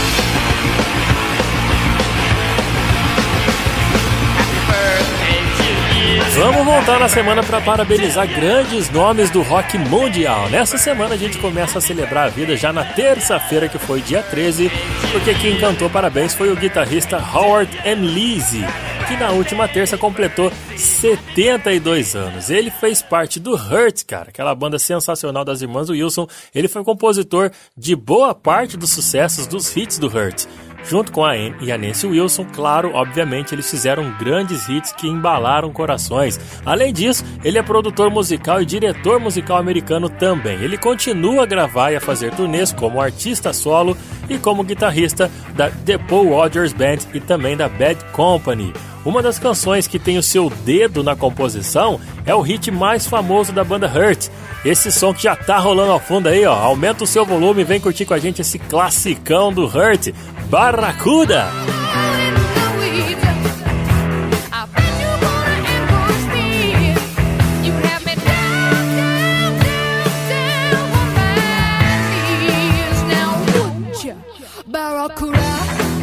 Vamos 6.37 6.65
voltar 6.65 6.99
na 6.99 7.07
semana 7.07 7.41
para 7.41 7.61
parabenizar 7.61 8.27
grandes 8.27 8.89
nomes 8.89 9.29
do 9.29 9.41
rock 9.41 9.77
mundial. 9.77 10.49
Nessa 10.49 10.77
semana 10.77 11.15
a 11.15 11.17
gente 11.17 11.37
começa 11.37 11.77
a 11.77 11.81
celebrar 11.81 12.25
a 12.25 12.29
vida 12.29 12.57
já 12.57 12.73
na 12.73 12.83
terça-feira, 12.83 13.69
que 13.69 13.77
foi 13.77 14.01
dia 14.01 14.21
13, 14.21 14.69
porque 15.13 15.33
quem 15.35 15.57
cantou 15.57 15.89
parabéns 15.89 16.33
foi 16.33 16.51
o 16.51 16.55
guitarrista 16.55 17.17
Howard 17.17 17.79
M. 17.85 18.05
Leese, 18.05 18.65
que 19.05 19.15
na 19.17 19.29
última 19.31 19.67
terça 19.67 19.97
completou 19.97 20.51
72 20.75 22.15
anos. 22.15 22.49
Ele 22.49 22.71
fez 22.71 23.01
parte 23.03 23.39
do 23.39 23.53
Hurt, 23.53 24.03
cara, 24.05 24.29
aquela 24.29 24.55
banda 24.55 24.79
sensacional 24.79 25.45
das 25.45 25.61
irmãs 25.61 25.89
Wilson. 25.89 26.27
Ele 26.53 26.67
foi 26.67 26.83
compositor 26.83 27.51
de 27.77 27.95
boa 27.95 28.33
parte 28.33 28.75
dos 28.75 28.89
sucessos 28.89 29.45
dos 29.45 29.75
hits 29.75 29.99
do 29.99 30.07
Hurt. 30.07 30.45
Junto 30.87 31.11
com 31.11 31.25
a 31.25 31.31
Anne 31.31 31.55
e 31.61 31.71
a 31.71 31.77
Nancy 31.77 32.05
Wilson, 32.05 32.45
claro, 32.53 32.91
obviamente 32.93 33.55
eles 33.55 33.69
fizeram 33.69 34.15
grandes 34.19 34.69
hits 34.69 34.91
que 34.91 35.07
embalaram 35.07 35.73
corações. 35.73 36.39
Além 36.63 36.93
disso, 36.93 37.23
ele 37.43 37.57
é 37.57 37.63
produtor 37.63 38.11
musical 38.11 38.61
e 38.61 38.65
diretor 38.65 39.19
musical 39.19 39.57
americano 39.57 40.09
também. 40.09 40.61
Ele 40.61 40.77
continua 40.77 41.43
a 41.43 41.47
gravar 41.47 41.91
e 41.91 41.95
a 41.95 42.01
fazer 42.01 42.35
turnês 42.35 42.71
como 42.71 43.01
artista 43.01 43.51
solo 43.51 43.97
e 44.29 44.37
como 44.37 44.63
guitarrista 44.63 45.31
da 45.55 45.71
The 45.71 45.97
Paul 45.97 46.29
Rogers 46.29 46.73
Band 46.73 46.99
e 47.13 47.19
também 47.19 47.57
da 47.57 47.67
Bad 47.67 48.03
Company. 48.11 48.71
Uma 49.05 49.21
das 49.21 49.37
canções 49.37 49.85
que 49.85 49.99
tem 49.99 50.17
o 50.17 50.23
seu 50.23 50.49
dedo 50.49 51.03
na 51.03 51.15
composição 51.15 51.99
é 52.25 52.33
o 52.33 52.41
hit 52.41 52.71
mais 52.71 53.05
famoso 53.05 53.53
da 53.53 53.63
banda 53.63 53.87
Hurt. 53.87 54.29
Esse 54.65 54.91
som 54.91 55.13
que 55.13 55.21
já 55.21 55.35
tá 55.35 55.59
rolando 55.59 55.91
ao 55.91 55.99
fundo 55.99 56.27
aí, 56.27 56.43
ó. 56.43 56.55
Aumenta 56.55 57.03
o 57.03 57.07
seu 57.07 57.23
volume 57.23 57.61
e 57.61 57.65
vem 57.65 57.79
curtir 57.79 58.05
com 58.05 58.15
a 58.15 58.19
gente 58.19 58.41
esse 58.41 58.57
classicão 58.57 59.53
do 59.53 59.65
Hurt, 59.65 60.11
Barracuda. 60.49 61.45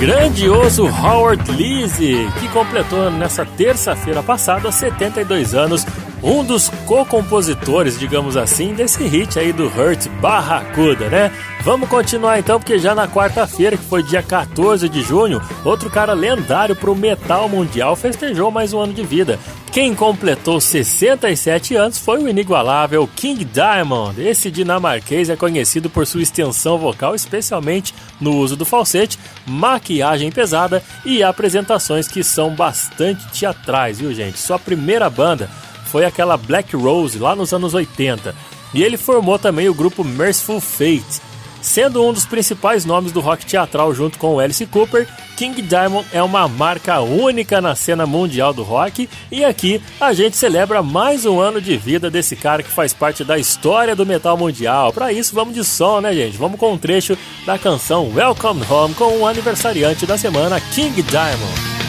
Grandioso 0.02 0.88
Howard 0.88 1.48
Leese, 1.52 2.28
que 2.40 2.48
completou 2.48 3.08
nessa 3.08 3.46
terça-feira 3.46 4.20
passada 4.20 4.72
72 4.72 5.54
anos, 5.54 5.86
um 6.20 6.42
dos 6.42 6.68
co-compositores, 6.86 8.00
digamos 8.00 8.36
assim, 8.36 8.74
desse 8.74 9.04
hit 9.04 9.38
aí 9.38 9.52
do 9.52 9.66
Hurt 9.66 10.08
Barracuda, 10.20 11.08
né? 11.08 11.30
Vamos 11.60 11.88
continuar 11.88 12.40
então, 12.40 12.58
porque 12.58 12.80
já 12.80 12.96
na 12.96 13.06
quarta-feira, 13.06 13.76
que 13.76 13.84
foi 13.84 14.02
dia 14.02 14.24
14 14.24 14.88
de 14.88 15.02
junho, 15.02 15.40
outro 15.64 15.88
cara 15.88 16.14
lendário 16.14 16.74
pro 16.74 16.96
metal 16.96 17.48
mundial 17.48 17.94
festejou 17.94 18.50
mais 18.50 18.72
um 18.72 18.80
ano 18.80 18.92
de 18.92 19.04
vida. 19.04 19.38
Quem 19.72 19.94
completou 19.94 20.60
67 20.60 21.74
anos 21.76 21.96
foi 21.96 22.22
o 22.22 22.28
inigualável 22.28 23.08
King 23.16 23.42
Diamond. 23.42 24.20
Esse 24.20 24.50
dinamarquês 24.50 25.30
é 25.30 25.34
conhecido 25.34 25.88
por 25.88 26.06
sua 26.06 26.20
extensão 26.20 26.76
vocal, 26.76 27.14
especialmente 27.14 27.94
no 28.20 28.36
uso 28.36 28.54
do 28.54 28.66
falsete, 28.66 29.18
maquiagem 29.46 30.30
pesada 30.30 30.82
e 31.06 31.22
apresentações 31.22 32.06
que 32.06 32.22
são 32.22 32.54
bastante 32.54 33.26
teatrais, 33.32 33.98
viu 33.98 34.12
gente? 34.12 34.38
Sua 34.38 34.58
primeira 34.58 35.08
banda 35.08 35.48
foi 35.86 36.04
aquela 36.04 36.36
Black 36.36 36.76
Rose 36.76 37.18
lá 37.18 37.34
nos 37.34 37.54
anos 37.54 37.72
80. 37.72 38.34
E 38.74 38.82
ele 38.82 38.98
formou 38.98 39.38
também 39.38 39.70
o 39.70 39.74
grupo 39.74 40.04
Merciful 40.04 40.60
Fate. 40.60 41.22
Sendo 41.62 42.06
um 42.06 42.12
dos 42.12 42.26
principais 42.26 42.84
nomes 42.84 43.10
do 43.10 43.20
rock 43.20 43.46
teatral 43.46 43.94
junto 43.94 44.18
com 44.18 44.34
o 44.34 44.38
Alice 44.38 44.66
Cooper, 44.66 45.08
King 45.42 45.60
Diamond 45.60 46.06
é 46.12 46.22
uma 46.22 46.46
marca 46.46 47.00
única 47.00 47.60
na 47.60 47.74
cena 47.74 48.06
mundial 48.06 48.54
do 48.54 48.62
rock 48.62 49.08
e 49.28 49.44
aqui 49.44 49.82
a 50.00 50.12
gente 50.12 50.36
celebra 50.36 50.84
mais 50.84 51.26
um 51.26 51.40
ano 51.40 51.60
de 51.60 51.76
vida 51.76 52.08
desse 52.08 52.36
cara 52.36 52.62
que 52.62 52.70
faz 52.70 52.92
parte 52.94 53.24
da 53.24 53.36
história 53.36 53.96
do 53.96 54.06
metal 54.06 54.36
mundial. 54.36 54.92
Para 54.92 55.12
isso 55.12 55.34
vamos 55.34 55.52
de 55.52 55.64
som, 55.64 56.00
né, 56.00 56.14
gente? 56.14 56.36
Vamos 56.36 56.60
com 56.60 56.72
um 56.72 56.78
trecho 56.78 57.18
da 57.44 57.58
canção 57.58 58.12
Welcome 58.14 58.62
Home 58.70 58.94
com 58.94 59.18
o 59.18 59.26
aniversariante 59.26 60.06
da 60.06 60.16
semana, 60.16 60.60
King 60.60 61.02
Diamond. 61.02 61.81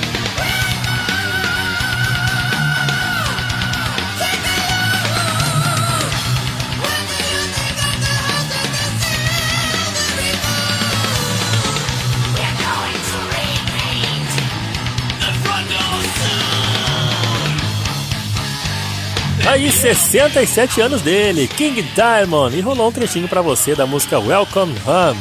67 19.83 20.79
anos 20.79 21.01
dele, 21.01 21.45
King 21.45 21.81
Diamond, 21.81 22.57
e 22.57 22.61
rolou 22.61 22.87
um 22.87 22.91
trechinho 22.91 23.27
para 23.27 23.41
você 23.41 23.75
da 23.75 23.85
música 23.85 24.17
Welcome 24.17 24.73
Home. 24.87 25.19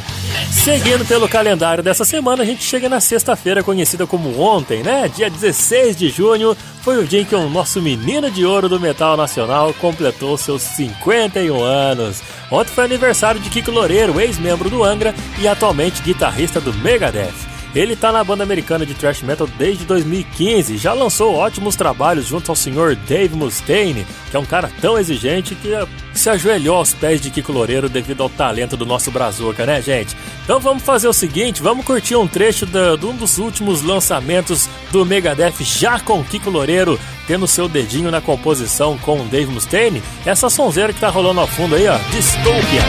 Seguindo 0.49 1.05
pelo 1.05 1.27
calendário 1.27 1.83
dessa 1.83 2.05
semana, 2.05 2.43
a 2.43 2.45
gente 2.45 2.63
chega 2.63 2.87
na 2.87 3.01
sexta-feira, 3.01 3.61
conhecida 3.61 4.07
como 4.07 4.39
ontem, 4.39 4.81
né? 4.81 5.11
Dia 5.13 5.29
16 5.29 5.97
de 5.97 6.07
junho, 6.07 6.55
foi 6.81 6.97
o 6.97 7.05
dia 7.05 7.19
em 7.19 7.25
que 7.25 7.35
o 7.35 7.49
nosso 7.49 7.81
menino 7.81 8.31
de 8.31 8.45
ouro 8.45 8.69
do 8.69 8.79
metal 8.79 9.17
nacional 9.17 9.73
completou 9.73 10.37
seus 10.37 10.61
51 10.61 11.61
anos. 11.61 12.21
Ontem 12.49 12.71
foi 12.71 12.85
aniversário 12.85 13.41
de 13.41 13.49
Kiko 13.49 13.69
Loureiro, 13.69 14.17
ex-membro 14.21 14.69
do 14.69 14.81
Angra 14.81 15.13
e 15.39 15.45
atualmente 15.45 16.01
guitarrista 16.01 16.61
do 16.61 16.73
Megadeth. 16.75 17.52
Ele 17.75 17.95
tá 17.95 18.11
na 18.11 18.23
banda 18.23 18.43
americana 18.43 18.85
de 18.85 18.93
thrash 18.93 19.23
metal 19.23 19.47
desde 19.57 19.83
2015, 19.85 20.77
já 20.77 20.93
lançou 20.93 21.33
ótimos 21.33 21.75
trabalhos 21.75 22.27
junto 22.27 22.51
ao 22.51 22.55
senhor 22.55 22.95
Dave 22.95 23.35
Mustaine, 23.35 24.05
que 24.29 24.37
é 24.37 24.39
um 24.39 24.45
cara 24.45 24.71
tão 24.79 24.97
exigente 24.97 25.55
que 25.55 25.71
se 26.13 26.29
ajoelhou 26.29 26.77
aos 26.77 26.93
pés 26.93 27.19
de 27.19 27.31
Kiko 27.31 27.51
Loureiro 27.51 27.89
devido 27.89 28.21
ao 28.21 28.29
talento 28.29 28.77
do 28.77 28.85
nosso 28.85 29.09
Brazuca, 29.09 29.65
né, 29.65 29.81
gente? 29.81 30.15
Então 30.43 30.59
vamos 30.59 30.83
fazer 30.83 31.07
o 31.07 31.13
seguinte, 31.13 31.63
vamos 31.63 31.83
curtir 31.83 32.15
um 32.15 32.27
trecho 32.27 32.67
de, 32.67 33.05
um 33.05 33.15
dos 33.15 33.39
últimos 33.39 33.81
lançamentos 33.81 34.69
do 34.91 35.03
Megadeth 35.03 35.55
já 35.61 35.99
com 35.99 36.23
Kiko 36.23 36.51
Loureiro 36.51 36.99
tendo 37.27 37.47
seu 37.47 37.67
dedinho 37.67 38.11
na 38.11 38.21
composição 38.21 38.97
com 38.99 39.21
o 39.21 39.25
Dave 39.25 39.51
Mustaine. 39.51 40.03
Essa 40.25 40.49
sonzeira 40.49 40.93
que 40.93 40.99
tá 40.99 41.09
rolando 41.09 41.39
ao 41.39 41.47
fundo 41.47 41.75
aí, 41.75 41.87
ó, 41.87 41.97
Dystopia. 42.11 42.83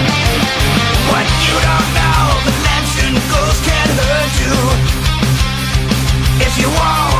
What 1.10 2.03
if 6.40 6.58
you 6.58 6.68
want. 6.68 7.13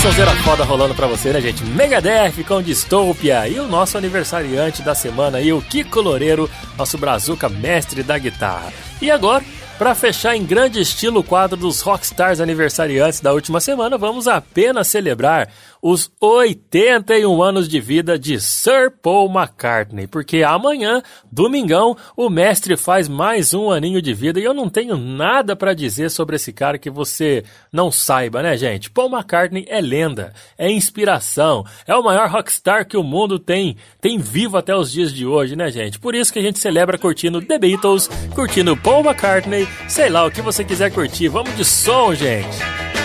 Sonzeira 0.00 0.34
foda 0.36 0.64
rolando 0.64 0.94
pra 0.94 1.06
você, 1.06 1.30
né, 1.30 1.42
gente? 1.42 1.62
Megadeth 1.62 2.42
com 2.48 2.62
Dystopia 2.62 3.46
e 3.46 3.60
o 3.60 3.68
nosso 3.68 3.98
aniversariante 3.98 4.80
da 4.80 4.94
semana 4.94 5.36
aí, 5.36 5.52
o 5.52 5.60
Kiko 5.60 6.00
Loureiro, 6.00 6.48
nosso 6.78 6.96
brazuca 6.96 7.50
mestre 7.50 8.02
da 8.02 8.16
guitarra. 8.16 8.72
E 9.02 9.10
agora, 9.10 9.44
pra 9.76 9.94
fechar 9.94 10.34
em 10.34 10.42
grande 10.42 10.80
estilo 10.80 11.20
o 11.20 11.22
quadro 11.22 11.54
dos 11.54 11.82
Rockstars 11.82 12.40
aniversariantes 12.40 13.20
da 13.20 13.34
última 13.34 13.60
semana, 13.60 13.98
vamos 13.98 14.26
apenas 14.26 14.88
celebrar 14.88 15.50
os 15.82 16.10
81 16.20 17.42
anos 17.42 17.68
de 17.68 17.80
vida 17.80 18.18
de 18.18 18.40
Sir 18.40 18.90
Paul 19.02 19.30
McCartney, 19.30 20.06
porque 20.06 20.42
amanhã, 20.42 21.02
domingão, 21.30 21.96
o 22.16 22.28
mestre 22.28 22.76
faz 22.76 23.08
mais 23.08 23.54
um 23.54 23.70
aninho 23.70 24.02
de 24.02 24.12
vida 24.12 24.38
e 24.38 24.44
eu 24.44 24.52
não 24.52 24.68
tenho 24.68 24.96
nada 24.96 25.56
pra 25.56 25.74
dizer 25.74 26.10
sobre 26.10 26.36
esse 26.36 26.52
cara 26.52 26.78
que 26.78 26.90
você 26.90 27.44
não 27.72 27.90
saiba, 27.90 28.42
né, 28.42 28.56
gente? 28.56 28.90
Paul 28.90 29.10
McCartney 29.10 29.64
é 29.68 29.80
lenda, 29.80 30.32
é 30.58 30.70
inspiração, 30.70 31.64
é 31.86 31.94
o 31.94 32.02
maior 32.02 32.28
rockstar 32.28 32.86
que 32.86 32.96
o 32.96 33.02
mundo 33.02 33.38
tem, 33.38 33.76
tem 34.00 34.18
vivo 34.18 34.56
até 34.56 34.74
os 34.74 34.92
dias 34.92 35.12
de 35.12 35.26
hoje, 35.26 35.56
né, 35.56 35.70
gente? 35.70 35.98
Por 35.98 36.14
isso 36.14 36.32
que 36.32 36.38
a 36.38 36.42
gente 36.42 36.58
celebra 36.58 36.98
curtindo 36.98 37.40
The 37.40 37.58
Beatles, 37.58 38.08
curtindo 38.34 38.76
Paul 38.76 39.04
McCartney, 39.04 39.66
sei 39.88 40.10
lá, 40.10 40.26
o 40.26 40.30
que 40.30 40.42
você 40.42 40.64
quiser 40.64 40.92
curtir. 40.92 41.28
Vamos 41.28 41.56
de 41.56 41.64
som, 41.64 42.14
gente! 42.14 42.99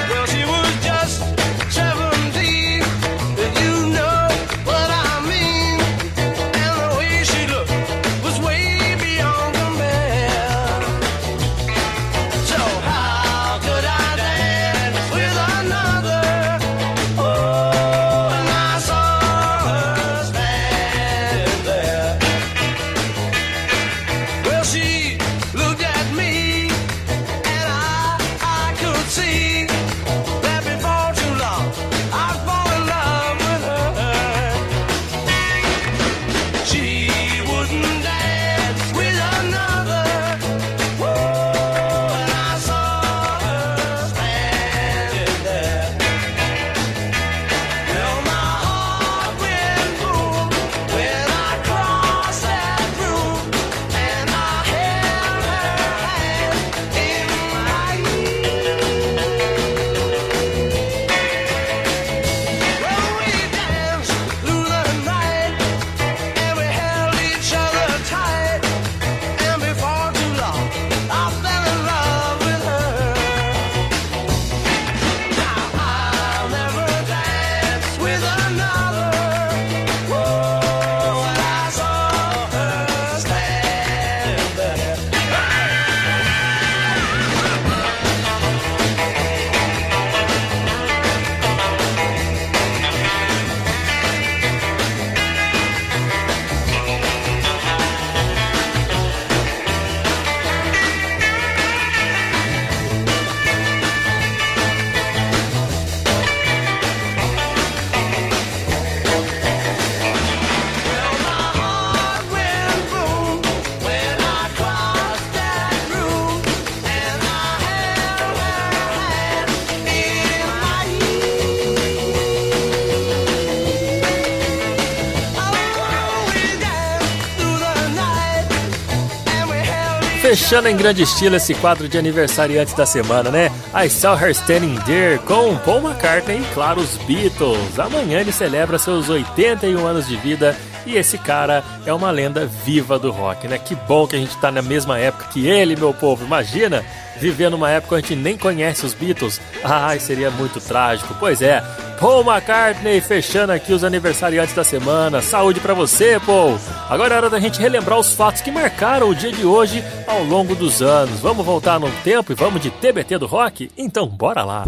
Fechando 130.36 130.67
em 130.67 130.76
grande 130.76 131.02
estilo 131.02 131.38
esse 131.38 131.56
quadro 131.56 131.88
de 131.88 131.98
aniversariantes 131.98 132.74
da 132.74 132.86
semana, 132.86 133.32
né? 133.32 133.50
I 133.74 133.89
Saw 133.89 134.17
Her 134.17 134.32
Standing 134.32 134.76
There 134.82 135.17
com 135.19 135.56
Paul 135.60 135.82
McCartney 135.82 136.41
e, 136.41 136.54
claro, 136.54 136.82
os 136.82 136.98
Beatles. 137.08 137.80
Amanhã 137.80 138.19
ele 138.19 138.34
celebra 138.34 138.78
seus 138.78 139.08
81 139.08 139.88
anos 139.88 140.06
de 140.06 140.17
vida 140.17 140.54
e 140.86 140.98
esse 140.98 141.17
cara 141.17 141.63
é 141.86 141.93
uma 141.93 142.12
lenda 142.12 142.45
viva 142.45 143.00
do 143.00 143.12
rock, 143.12 143.48
né? 143.48 143.58
Que 143.58 143.76
bom 143.76 144.06
que 144.06 144.17
a 144.17 144.19
gente 144.19 144.36
tá 144.36 144.52
na 144.52 144.62
mesma 144.62 145.00
época 145.00 145.30
que 145.32 145.48
ele, 145.48 145.74
meu 145.74 145.93
povo. 145.93 146.26
Imagina 146.26 146.84
viver 147.19 147.49
numa 147.49 147.69
época 147.69 147.95
onde 147.95 148.06
a 148.06 148.08
gente 148.10 148.21
nem 148.21 148.38
conhece 148.38 148.86
os 148.86 148.93
Beatles. 148.93 149.39
Ai, 149.63 149.99
seria 149.99 150.30
muito 150.32 150.60
trágico. 150.60 151.15
Pois 151.19 151.41
é, 151.41 151.63
Paul 151.99 152.23
McCartney 152.23 153.01
fechando 153.01 153.51
aqui 153.54 153.73
os 153.73 153.84
aniversariantes 153.84 154.54
da 154.54 154.63
semana. 154.63 155.21
Saúde 155.21 155.60
para 155.60 155.73
você, 155.73 156.19
Paul. 156.25 156.60
Agora 156.89 157.13
é 157.13 157.17
hora 157.17 157.30
da 157.30 157.39
gente 157.39 157.60
relembrar 157.60 157.97
os 157.97 158.13
fatos 158.13 158.41
que 158.41 158.51
marcaram 158.51 159.10
o 159.10 159.15
dia 159.15 159.32
de 159.32 159.45
hoje 159.45 159.84
ao 160.08 160.23
longo 160.23 160.56
dos 160.56 160.82
anos. 160.82 161.19
Vamos 161.19 161.45
voltar 161.45 161.80
no 161.80 161.89
tempo 162.04 162.32
e 162.32 162.36
vamos 162.36 162.62
de 162.62 162.69
TBT 162.69 163.17
do 163.17 163.25
rock? 163.25 163.71
Então, 163.78 164.08
bora 164.08 164.43
lá. 164.43 164.63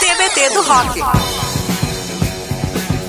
TBT 0.00 0.50
do 0.50 0.62
Rock. 0.62 1.53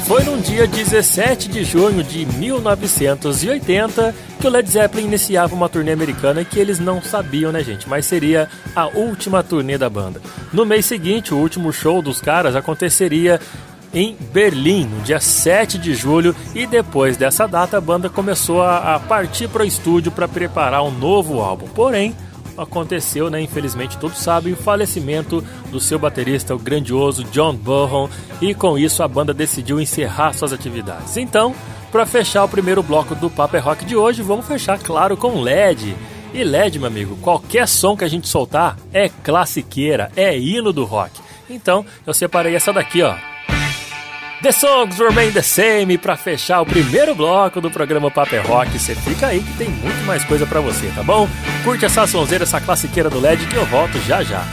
Foi 0.08 0.24
num 0.24 0.40
dia 0.40 0.68
17 0.68 1.50
de 1.50 1.64
junho 1.64 2.04
de 2.04 2.28
1980 2.28 4.14
que 4.40 4.46
o 4.46 4.50
Led 4.52 4.70
Zeppelin 4.70 5.06
iniciava 5.08 5.56
uma 5.56 5.68
turnê 5.68 5.94
americana 5.94 6.46
que 6.46 6.60
eles 6.60 6.78
não 6.78 7.02
sabiam, 7.02 7.52
né, 7.52 7.64
gente? 7.64 7.90
Mas 7.90 8.06
seria 8.06 8.48
a 8.76 8.86
última 8.86 9.42
turnê 9.42 9.80
da 9.80 9.90
banda. 9.90 10.22
No 10.54 10.64
mês 10.64 10.86
seguinte, 10.86 11.34
o 11.34 11.38
último 11.38 11.74
show 11.74 12.04
dos 12.04 12.22
caras 12.22 12.56
aconteceria 12.56 13.40
em 13.92 14.16
Berlim, 14.32 14.86
no 14.86 15.02
dia 15.02 15.20
7 15.20 15.80
de 15.80 15.96
julho, 15.96 16.36
e 16.54 16.68
depois 16.68 17.18
dessa 17.18 17.48
data 17.48 17.78
a 17.78 17.82
banda 17.82 18.08
começou 18.08 18.62
a, 18.62 19.02
partir 19.08 19.48
para 19.48 19.64
o 19.64 19.66
estúdio 19.66 20.12
para 20.12 20.28
preparar 20.28 20.84
um 20.84 20.92
novo 20.92 21.40
álbum. 21.42 21.66
Porém, 21.70 22.16
aconteceu, 22.58 23.30
né? 23.30 23.42
Infelizmente 23.42 23.98
todos 23.98 24.18
sabem, 24.18 24.54
o 24.54 24.58
falecimento 24.58 25.44
do 25.72 25.80
seu 25.80 26.00
baterista, 26.00 26.56
o 26.56 26.60
grandioso 26.60 27.24
John 27.26 27.56
Bonham, 27.56 28.10
e 28.42 28.54
com 28.54 28.78
isso 28.78 29.04
a 29.04 29.08
banda 29.08 29.34
decidiu 29.34 29.80
encerrar 29.80 30.34
suas 30.34 30.54
atividades. 30.54 31.18
Então, 31.18 31.54
para 31.92 32.06
fechar 32.06 32.44
o 32.44 32.50
primeiro 32.50 32.84
bloco 32.84 33.16
do 33.16 33.30
Paper 33.30 33.64
Rock 33.64 33.86
de 33.86 33.96
hoje, 33.96 34.22
vamos 34.22 34.46
fechar, 34.46 34.78
claro, 34.80 35.16
com 35.16 35.42
LED. 35.42 35.96
E 36.34 36.44
LED, 36.44 36.80
meu 36.80 36.88
amigo, 36.88 37.16
qualquer 37.18 37.68
som 37.68 37.96
que 37.96 38.04
a 38.04 38.10
gente 38.10 38.28
soltar 38.28 38.78
é 38.92 39.08
classiqueira, 39.08 40.12
é 40.16 40.38
hino 40.38 40.74
do 40.74 40.84
rock. 40.84 41.22
Então, 41.50 41.86
eu 42.06 42.14
separei 42.14 42.56
essa 42.56 42.74
daqui, 42.74 43.02
ó. 43.02 43.16
The 44.42 44.52
Songs 44.52 45.00
Remain 45.00 45.32
the 45.32 45.42
Same 45.42 45.98
para 45.98 46.16
fechar 46.16 46.62
o 46.62 46.66
primeiro 46.66 47.16
bloco 47.16 47.60
do 47.62 47.72
programa 47.72 48.12
Paper 48.12 48.46
Rock. 48.46 48.78
Você 48.78 48.94
fica 48.94 49.28
aí 49.28 49.42
que 49.42 49.54
tem 49.58 49.70
muito 49.70 50.06
mais 50.06 50.24
coisa 50.26 50.46
para 50.46 50.60
você, 50.60 50.92
tá 50.96 51.02
bom? 51.02 51.28
Curte 51.64 51.86
essa 51.86 52.06
sonzeira, 52.06 52.44
essa 52.44 52.62
classiqueira 52.62 53.10
do 53.10 53.20
LED 53.20 53.48
que 53.48 53.56
eu 53.56 53.66
volto 53.66 53.98
já 54.06 54.24
já. 54.24 54.44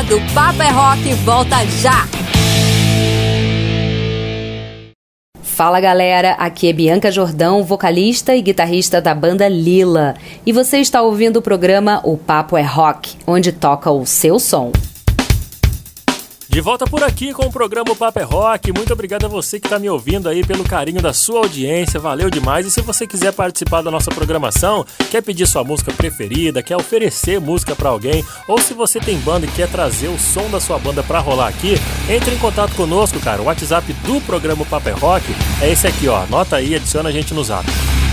Ligado, 0.00 0.34
Papo 0.34 0.62
é 0.62 0.70
Rock 0.70 1.14
volta 1.24 1.56
já! 1.66 2.06
Fala 5.42 5.78
galera, 5.78 6.32
aqui 6.38 6.70
é 6.70 6.72
Bianca 6.72 7.10
Jordão, 7.10 7.62
vocalista 7.62 8.34
e 8.34 8.40
guitarrista 8.40 8.98
da 8.98 9.14
banda 9.14 9.46
Lila. 9.46 10.14
E 10.46 10.52
você 10.52 10.78
está 10.78 11.02
ouvindo 11.02 11.36
o 11.38 11.42
programa 11.42 12.00
O 12.02 12.16
Papo 12.16 12.56
é 12.56 12.62
Rock, 12.62 13.14
onde 13.26 13.52
toca 13.52 13.90
o 13.90 14.06
seu 14.06 14.38
som. 14.38 14.72
De 16.50 16.60
volta 16.60 16.84
por 16.84 17.00
aqui 17.04 17.32
com 17.32 17.46
o 17.46 17.52
programa 17.52 17.94
Papo 17.94 18.18
é 18.18 18.24
Rock. 18.24 18.72
Muito 18.72 18.92
obrigado 18.92 19.24
a 19.24 19.28
você 19.28 19.60
que 19.60 19.68
está 19.68 19.78
me 19.78 19.88
ouvindo 19.88 20.28
aí 20.28 20.44
pelo 20.44 20.64
carinho 20.64 21.00
da 21.00 21.12
sua 21.12 21.38
audiência. 21.38 22.00
Valeu 22.00 22.28
demais. 22.28 22.66
E 22.66 22.72
se 22.72 22.82
você 22.82 23.06
quiser 23.06 23.32
participar 23.32 23.82
da 23.82 23.90
nossa 23.90 24.10
programação, 24.10 24.84
quer 25.12 25.22
pedir 25.22 25.46
sua 25.46 25.62
música 25.62 25.92
preferida, 25.92 26.60
quer 26.60 26.76
oferecer 26.76 27.40
música 27.40 27.76
para 27.76 27.90
alguém, 27.90 28.24
ou 28.48 28.60
se 28.60 28.74
você 28.74 28.98
tem 28.98 29.16
banda 29.20 29.46
e 29.46 29.50
quer 29.52 29.68
trazer 29.68 30.08
o 30.08 30.18
som 30.18 30.50
da 30.50 30.58
sua 30.58 30.76
banda 30.76 31.04
para 31.04 31.20
rolar 31.20 31.46
aqui, 31.46 31.76
entre 32.08 32.34
em 32.34 32.38
contato 32.38 32.74
conosco, 32.74 33.20
cara. 33.20 33.40
O 33.40 33.44
WhatsApp 33.44 33.92
do 34.04 34.20
programa 34.22 34.66
Papo 34.66 34.88
é 34.88 34.92
Rock 34.92 35.26
é 35.62 35.70
esse 35.70 35.86
aqui, 35.86 36.08
ó. 36.08 36.20
Anota 36.20 36.56
aí, 36.56 36.74
adiciona 36.74 37.10
a 37.10 37.12
gente 37.12 37.32
no 37.32 37.44
zap. 37.44 37.64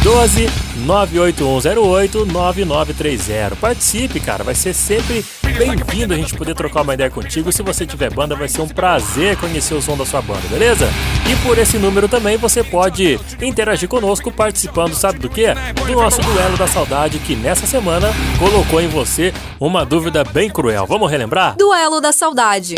12 0.07 0.49
98108 0.85 2.25
9930. 2.27 3.57
Participe, 3.57 4.21
cara, 4.21 4.41
vai 4.41 4.55
ser 4.55 4.73
sempre 4.73 5.25
bem-vindo 5.43 6.13
a 6.13 6.17
gente 6.17 6.33
poder 6.33 6.55
trocar 6.55 6.83
uma 6.83 6.93
ideia 6.93 7.09
contigo. 7.09 7.51
Se 7.51 7.61
você 7.61 7.85
tiver 7.85 8.09
banda, 8.13 8.33
vai 8.33 8.47
ser 8.47 8.61
um 8.61 8.69
prazer 8.69 9.35
conhecer 9.35 9.73
o 9.73 9.81
som 9.81 9.97
da 9.97 10.05
sua 10.05 10.21
banda, 10.21 10.47
beleza? 10.49 10.87
E 11.29 11.35
por 11.45 11.57
esse 11.57 11.77
número 11.77 12.07
também 12.07 12.37
você 12.37 12.63
pode 12.63 13.19
interagir 13.41 13.89
conosco 13.89 14.31
participando, 14.31 14.93
sabe 14.93 15.19
do 15.19 15.27
que? 15.27 15.47
Do 15.85 15.93
nosso 15.93 16.21
duelo 16.21 16.55
da 16.55 16.67
saudade 16.67 17.19
que 17.19 17.35
nessa 17.35 17.67
semana 17.67 18.07
colocou 18.39 18.79
em 18.79 18.87
você 18.87 19.33
uma 19.59 19.85
dúvida 19.85 20.23
bem 20.23 20.49
cruel. 20.49 20.85
Vamos 20.87 21.11
relembrar? 21.11 21.57
Duelo 21.57 21.99
da 21.99 22.13
Saudade. 22.13 22.75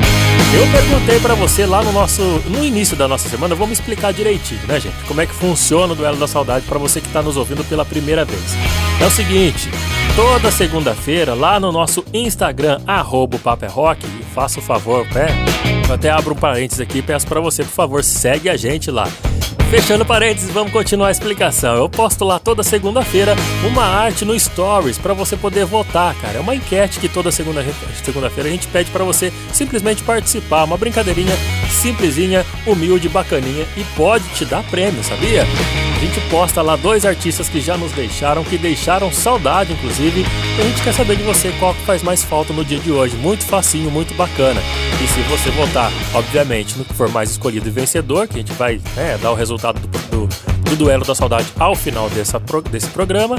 Eu 0.54 0.66
perguntei 0.70 1.20
pra 1.20 1.35
você 1.35 1.66
lá 1.66 1.82
no 1.82 1.92
nosso 1.92 2.22
no 2.48 2.64
início 2.64 2.96
da 2.96 3.06
nossa 3.06 3.28
semana, 3.28 3.54
vamos 3.54 3.78
explicar 3.78 4.12
direitinho, 4.12 4.61
né, 4.66 4.80
gente? 4.80 4.96
Como 5.06 5.20
é 5.20 5.26
que 5.26 5.35
funciona 5.35 5.92
o 5.92 5.96
duelo 5.96 6.16
da 6.16 6.26
saudade 6.26 6.64
pra 6.66 6.78
você 6.78 7.00
que 7.00 7.08
tá 7.08 7.22
nos 7.22 7.37
ouvindo 7.37 7.64
pela 7.64 7.85
primeira 7.85 8.24
vez. 8.24 8.42
É 9.00 9.06
o 9.06 9.11
seguinte, 9.11 9.68
toda 10.16 10.50
segunda-feira 10.50 11.35
lá 11.35 11.61
no 11.61 11.72
nosso 11.72 12.04
Instagram 12.12 12.80
Papo 13.42 13.64
é 13.64 13.68
faça 14.35 14.61
o 14.61 14.62
favor, 14.62 15.06
né? 15.12 15.26
Eu 15.88 15.94
até 15.94 16.11
abro 16.11 16.32
um 16.32 16.38
parênteses 16.38 16.80
aqui 16.80 16.98
e 16.98 17.02
peço 17.02 17.26
pra 17.26 17.40
você, 17.40 17.64
por 17.64 17.72
favor, 17.72 18.02
segue 18.02 18.48
a 18.48 18.56
gente 18.56 18.90
lá. 18.90 19.08
Fechando 19.72 20.04
parênteses, 20.04 20.50
vamos 20.50 20.70
continuar 20.70 21.08
a 21.08 21.11
explicação. 21.11 21.74
Eu 21.76 21.88
posto 21.88 22.26
lá 22.26 22.38
toda 22.38 22.62
segunda-feira 22.62 23.35
uma 23.66 23.82
arte 23.82 24.22
no 24.22 24.38
Stories 24.38 24.98
para 24.98 25.14
você 25.14 25.35
poder 25.35 25.64
votar, 25.64 26.14
cara. 26.16 26.37
É 26.37 26.40
uma 26.40 26.54
enquete 26.54 27.00
que 27.00 27.08
toda 27.08 27.32
segunda- 27.32 27.64
segunda-feira 28.04 28.50
a 28.50 28.52
gente 28.52 28.68
pede 28.68 28.90
para 28.90 29.02
você 29.02 29.32
simplesmente 29.50 30.02
participar. 30.02 30.64
Uma 30.64 30.76
brincadeirinha 30.76 31.32
simplesinha, 31.72 32.44
humilde, 32.66 33.08
bacaninha 33.08 33.66
e 33.76 33.85
pode 33.96 34.24
te 34.30 34.44
dar 34.44 34.62
prêmio, 34.64 35.02
sabia? 35.02 35.42
A 35.42 36.04
gente 36.04 36.20
posta 36.28 36.61
lá 36.62 36.74
dois 36.74 37.06
artistas 37.06 37.48
que 37.48 37.61
já 37.61 37.76
nos 37.76 37.92
deixaram, 37.92 38.42
que 38.42 38.58
deixaram 38.58 39.12
saudade, 39.12 39.72
inclusive. 39.72 40.24
E 40.58 40.61
a 40.61 40.64
gente 40.64 40.82
quer 40.82 40.92
saber 40.92 41.16
de 41.16 41.22
você 41.22 41.52
qual 41.61 41.72
que 41.74 41.82
faz 41.82 42.02
mais 42.02 42.24
falta 42.24 42.52
no 42.52 42.64
dia 42.64 42.78
de 42.78 42.90
hoje. 42.90 43.16
Muito 43.16 43.44
facinho, 43.44 43.90
muito 43.90 44.12
bacana. 44.14 44.61
E 45.02 45.06
se 45.06 45.20
você 45.22 45.50
votar, 45.50 45.92
obviamente, 46.12 46.76
no 46.76 46.85
que 46.85 46.92
for 46.94 47.08
mais 47.08 47.30
escolhido 47.30 47.68
e 47.68 47.70
vencedor, 47.70 48.26
que 48.26 48.35
a 48.35 48.38
gente 48.38 48.52
vai 48.52 48.80
né, 48.96 49.16
dar 49.22 49.30
o 49.30 49.35
resultado 49.35 49.80
do, 49.80 50.26
do, 50.26 50.28
do 50.70 50.76
duelo 50.76 51.04
da 51.04 51.14
saudade 51.14 51.46
ao 51.58 51.76
final 51.76 52.11
dessa, 52.11 52.40
desse 52.70 52.88
programa, 52.88 53.37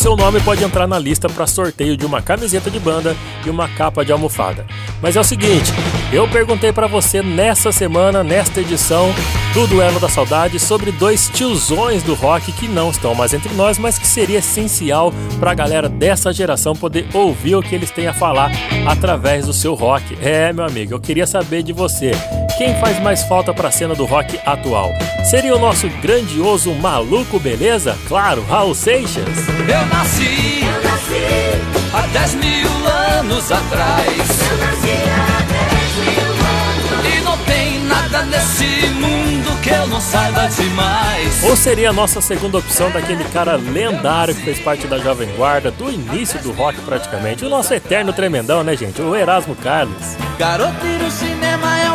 seu 0.00 0.16
nome 0.16 0.40
pode 0.40 0.64
entrar 0.64 0.86
na 0.86 0.98
lista 0.98 1.28
para 1.28 1.46
sorteio 1.46 1.94
de 1.94 2.06
uma 2.06 2.22
camiseta 2.22 2.70
de 2.70 2.80
banda 2.80 3.14
e 3.44 3.50
uma 3.50 3.68
capa 3.68 4.02
de 4.02 4.10
almofada. 4.10 4.64
Mas 5.02 5.14
é 5.14 5.20
o 5.20 5.24
seguinte, 5.24 5.70
eu 6.10 6.26
perguntei 6.26 6.72
para 6.72 6.86
você 6.86 7.20
nessa 7.20 7.70
semana, 7.70 8.24
nesta 8.24 8.62
edição 8.62 9.12
do 9.52 9.66
Duelo 9.66 10.00
da 10.00 10.08
Saudade, 10.08 10.58
sobre 10.58 10.90
dois 10.90 11.28
tiozões 11.28 12.02
do 12.02 12.14
rock 12.14 12.50
que 12.50 12.66
não 12.66 12.90
estão 12.90 13.14
mais 13.14 13.34
entre 13.34 13.52
nós, 13.52 13.76
mas 13.76 13.98
que 13.98 14.06
seria 14.06 14.38
essencial 14.38 15.12
para 15.38 15.50
a 15.50 15.54
galera 15.54 15.86
dessa 15.86 16.32
geração 16.32 16.74
poder 16.74 17.06
ouvir 17.12 17.56
o 17.56 17.62
que 17.62 17.74
eles 17.74 17.90
têm 17.90 18.06
a 18.06 18.14
falar 18.14 18.50
através 18.86 19.44
do 19.44 19.52
seu 19.52 19.74
rock. 19.74 20.16
É, 20.22 20.50
meu 20.50 20.64
amigo, 20.64 20.94
eu 20.94 21.00
queria 21.00 21.26
saber 21.26 21.62
de 21.62 21.74
você. 21.74 22.12
Quem 22.60 22.74
faz 22.74 23.00
mais 23.00 23.22
falta 23.22 23.54
para 23.54 23.68
a 23.68 23.72
cena 23.72 23.94
do 23.94 24.04
rock 24.04 24.38
atual? 24.44 24.92
Seria 25.24 25.56
o 25.56 25.58
nosso 25.58 25.88
grandioso 26.02 26.74
maluco 26.74 27.38
beleza? 27.38 27.96
Claro, 28.06 28.44
Raul 28.44 28.74
Seixas. 28.74 29.48
Eu 29.60 29.86
nasci, 29.86 30.60
há 31.94 32.02
10 32.02 32.34
mil 32.34 32.68
anos 33.16 33.50
atrás. 33.50 34.28
E 37.02 37.20
não 37.22 37.38
tem 37.38 37.80
nada 37.84 38.24
nesse 38.24 38.88
mundo 38.88 39.58
que 39.62 39.70
eu 39.70 39.86
não 39.86 39.98
saiba 39.98 40.46
demais. 40.48 41.42
Ou 41.42 41.56
seria 41.56 41.88
a 41.88 41.94
nossa 41.94 42.20
segunda 42.20 42.58
opção 42.58 42.90
daquele 42.90 43.24
cara 43.24 43.56
lendário 43.56 44.34
que 44.34 44.42
fez 44.42 44.58
parte 44.60 44.86
da 44.86 44.98
Jovem 44.98 45.34
Guarda, 45.34 45.70
do 45.70 45.90
início 45.90 46.38
do 46.42 46.52
rock 46.52 46.78
praticamente, 46.82 47.42
o 47.42 47.48
nosso 47.48 47.72
eterno 47.72 48.12
tremendão, 48.12 48.62
né, 48.62 48.76
gente? 48.76 49.00
O 49.00 49.16
Erasmo 49.16 49.56
Carlos. 49.56 50.14
Garoto 50.38 50.86
ir 50.86 50.98
no 50.98 51.10
cinema 51.10 51.39
é 51.39 51.39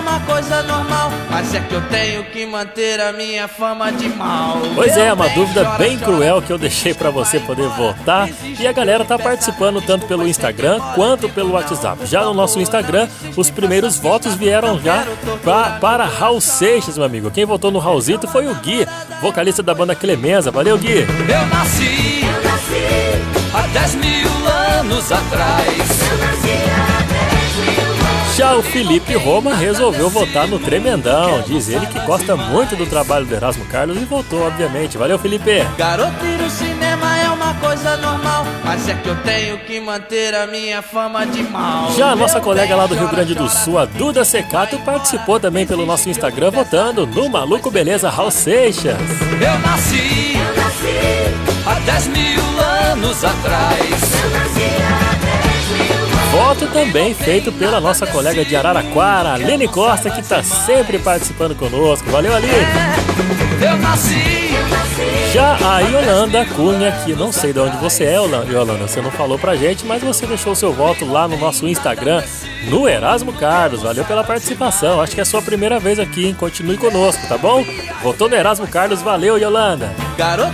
uma 0.06 0.20
coisa 0.20 0.62
normal, 0.62 1.12
mas 1.32 1.54
é 1.56 1.60
que 1.60 1.74
eu 1.74 1.82
tenho 1.90 2.24
que 2.26 2.46
manter 2.46 3.02
a 3.02 3.12
minha 3.12 3.48
fama 3.48 3.92
de 3.92 4.08
mal. 4.10 4.60
Pois 4.76 4.96
é, 4.96 5.10
Eu 5.10 5.16
uma 5.16 5.28
dúvida 5.30 5.66
chora, 5.66 5.78
bem 5.80 5.98
chora, 5.98 6.12
cruel 6.12 6.42
que 6.44 6.54
eu 6.54 6.60
deixei 6.60 6.94
pra 6.94 7.10
você 7.10 7.40
poder 7.40 7.68
votar 7.70 8.30
e 8.44 8.68
a 8.68 8.72
galera 8.72 9.04
tá 9.04 9.18
participando 9.18 9.82
tanto 9.82 10.06
pelo 10.06 10.28
Instagram 10.28 10.80
quanto 10.94 11.28
pelo 11.28 11.54
WhatsApp. 11.54 12.06
Já 12.06 12.24
no 12.24 12.36
nosso 12.36 12.60
Instagram, 12.60 13.08
os 13.36 13.50
primeiros 13.50 13.98
votos 13.98 14.36
vieram 14.36 14.80
já 14.80 15.08
pra, 15.44 15.72
para 15.80 16.06
Raul 16.06 16.40
Seixas, 16.40 16.98
meu 16.98 17.06
amigo. 17.06 17.32
Quem 17.32 17.46
votou 17.46 17.72
no 17.72 17.80
Raulzito 17.80 18.28
foi 18.28 18.48
o 18.48 18.54
Gui, 18.56 18.86
vocalista 19.22 19.64
da 19.64 19.74
banda 19.74 19.96
Clemenza. 19.96 20.52
Valeu, 20.52 20.78
Gui! 20.78 21.00
Eu 21.00 21.46
nasci, 21.48 22.22
há 23.56 23.62
10 23.74 23.96
mil 23.96 24.30
anos 24.80 25.12
atrás. 25.12 26.75
Já 28.36 28.54
o 28.54 28.62
Felipe 28.62 29.14
Roma 29.16 29.56
resolveu 29.56 30.10
votar 30.10 30.46
no 30.46 30.60
Tremendão. 30.60 31.42
Diz 31.44 31.70
ele 31.70 31.86
que 31.88 31.98
gosta 32.02 32.36
muito 32.36 32.76
do 32.76 32.86
trabalho 32.86 33.26
do 33.26 33.34
Erasmo 33.34 33.64
Carlos 33.68 33.96
e 33.96 34.04
votou, 34.04 34.46
obviamente. 34.46 34.98
Valeu, 34.98 35.18
Felipe! 35.18 35.66
Garoto 35.78 36.26
ir 36.26 36.38
no 36.38 36.50
cinema 36.50 37.18
é 37.18 37.30
uma 37.30 37.54
coisa 37.54 37.96
normal, 37.96 38.46
mas 38.66 38.90
é 38.90 38.94
que 38.94 39.08
eu 39.08 39.16
tenho 39.24 39.58
que 39.60 39.80
manter 39.80 40.36
a 40.36 40.46
minha 40.48 40.82
fama 40.82 41.26
de 41.26 41.44
mal. 41.44 41.90
Já 41.94 42.12
a 42.12 42.16
nossa 42.16 42.40
Eu 42.40 42.42
colega 42.42 42.76
lá 42.76 42.86
do 42.86 42.96
Rio 42.96 43.08
Grande 43.08 43.34
do 43.34 43.48
Sul, 43.48 43.80
a 43.80 43.86
Duda 43.86 44.26
Secato, 44.26 44.78
participou 44.80 45.40
também 45.40 45.66
pelo 45.66 45.86
nosso 45.86 46.10
Instagram 46.10 46.52
votando 46.52 47.08
no 47.08 47.30
Maluco 47.30 47.72
Beleza 47.72 48.10
Raul 48.10 48.32
Seixas. 48.32 49.00
Eu 49.32 49.60
nasci, 49.60 50.34
há 51.66 51.80
10 51.80 52.08
mil 52.08 52.42
anos 52.60 53.24
atrás. 53.24 55.05
Voto 56.36 56.68
também 56.68 57.14
feito 57.14 57.52
pela 57.54 57.80
nossa 57.80 58.06
colega 58.06 58.44
de 58.44 58.56
Araraquara, 58.56 59.34
Aline 59.34 59.68
Costa, 59.70 60.10
que 60.10 60.20
está 60.20 60.44
sempre 60.44 61.00
participando 61.00 61.56
conosco. 61.56 62.10
Valeu, 62.12 62.36
Aline! 62.36 62.54
Eu 63.62 63.78
nasci, 63.78 64.50
Já 65.34 65.56
a 65.66 65.80
Yolanda 65.80 66.46
Cunha, 66.46 66.92
que 67.04 67.14
não 67.14 67.32
sei 67.32 67.54
de 67.54 67.60
onde 67.60 67.78
você 67.78 68.04
é, 68.04 68.16
Yola- 68.16 68.46
Yolanda, 68.50 68.86
você 68.88 69.02
não 69.02 69.12
falou 69.12 69.40
pra 69.40 69.56
gente, 69.56 69.86
mas 69.86 70.04
você 70.04 70.26
deixou 70.28 70.54
seu 70.56 70.74
voto 70.74 71.06
lá 71.10 71.26
no 71.28 71.38
nosso 71.38 71.68
Instagram, 71.68 72.22
no 72.68 72.88
Erasmo 72.88 73.32
Carlos. 73.32 73.82
Valeu 73.82 74.04
pela 74.04 74.24
participação. 74.24 75.00
Acho 75.02 75.14
que 75.14 75.22
é 75.22 75.24
a 75.24 75.26
sua 75.26 75.42
primeira 75.42 75.80
vez 75.80 76.00
aqui, 76.00 76.26
hein? 76.28 76.36
Continue 76.38 76.78
conosco, 76.78 77.26
tá 77.28 77.38
bom? 77.38 77.64
Votou 78.04 78.28
no 78.30 78.36
Erasmo 78.36 78.68
Carlos, 78.68 79.02
valeu, 79.02 79.38
Yolanda! 79.38 79.90
garoto 80.18 80.52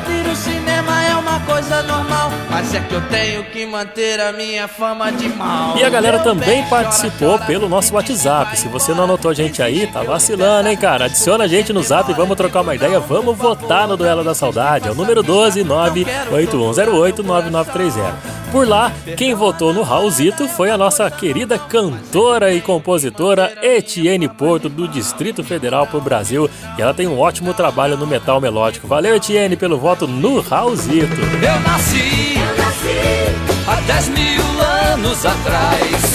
cinema 0.82 1.04
é 1.04 1.15
uma 1.15 1.39
coisa 1.41 1.84
normal, 1.84 2.32
mas 2.50 2.74
é 2.74 2.80
que 2.80 2.94
eu 2.94 3.02
tenho 3.08 3.44
que 3.46 3.65
manter 3.65 4.20
a 4.20 4.34
minha 4.34 4.67
fama 4.67 5.12
de 5.12 5.30
mal. 5.30 5.78
E 5.78 5.84
a 5.84 5.89
galera 5.89 6.20
também 6.20 6.63
participou 6.65 7.38
pelo 7.39 7.70
nosso 7.70 7.94
WhatsApp. 7.94 8.58
Se 8.58 8.67
você 8.67 8.94
não 8.94 9.04
anotou 9.04 9.32
a 9.32 9.34
gente 9.34 9.62
aí, 9.62 9.88
tá 9.88 10.02
vacilando, 10.02 10.70
hein, 10.70 10.78
cara? 10.78 11.06
Adiciona 11.06 11.44
a 11.46 11.48
gente 11.48 11.72
no 11.72 11.84
zap, 11.84 12.12
vamos 12.13 12.36
trocar 12.36 12.62
uma 12.62 12.76
ideia, 12.76 13.00
vamos 13.00 13.38
votar 13.38 13.88
no 13.88 13.96
Duelo 13.96 14.24
da 14.24 14.34
Saudade. 14.34 14.88
É 14.88 14.91
o 14.91 14.96
número 14.96 15.22
12 15.22 15.63
98108 15.63 17.24
9930. 17.24 18.41
Por 18.52 18.68
lá, 18.68 18.92
quem 19.16 19.34
votou 19.34 19.74
no 19.74 19.82
Raulzito 19.82 20.46
foi 20.48 20.70
a 20.70 20.78
nossa 20.78 21.10
querida 21.10 21.58
cantora 21.58 22.54
e 22.54 22.60
compositora 22.60 23.58
Etienne 23.62 24.28
Porto, 24.28 24.68
do 24.68 24.90
Distrito 24.90 25.42
Federal 25.42 25.88
pro 25.88 26.02
Brasil. 26.02 26.50
E 26.78 26.82
ela 26.82 26.94
tem 26.94 27.08
um 27.08 27.18
ótimo 27.18 27.54
trabalho 27.54 27.96
no 27.96 28.06
metal 28.06 28.42
melódico. 28.42 28.88
Valeu, 28.88 29.16
Etienne, 29.16 29.56
pelo 29.56 29.78
voto 29.78 30.06
no 30.06 30.42
Raulzito. 30.42 31.16
Eu 31.42 31.60
nasci, 31.62 32.36
há 33.66 33.80
10 33.88 34.08
mil 34.10 34.62
anos 34.92 35.26
atrás. 35.26 36.12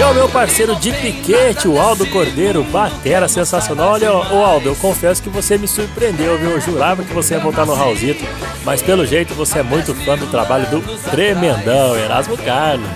Já 0.00 0.10
o 0.10 0.14
meu 0.14 0.30
parceiro 0.30 0.74
de 0.76 0.90
piquete, 0.94 1.68
o 1.68 1.78
Aldo 1.78 2.06
Cordeiro, 2.06 2.64
batera 2.64 3.28
sensacional. 3.28 3.92
Olha, 3.92 4.10
ô 4.10 4.42
Aldo, 4.42 4.70
eu 4.70 4.76
confesso 4.76 5.22
que 5.22 5.28
você 5.28 5.58
me 5.58 5.68
surpreendeu, 5.68 6.38
viu? 6.38 6.52
Eu 6.52 6.60
jurava 6.62 7.04
que 7.04 7.12
você 7.12 7.34
ia 7.34 7.40
voltar 7.40 7.66
no 7.66 7.74
Raulzito, 7.74 8.24
mas 8.64 8.80
pelo 8.80 9.04
jeito 9.04 9.34
você 9.34 9.58
é 9.58 9.62
muito 9.62 9.94
fã 9.94 10.16
do 10.16 10.26
trabalho 10.28 10.66
do 10.70 10.80
tremendão 11.10 11.94
Erasmo 11.94 12.34
Carlos. 12.38 12.88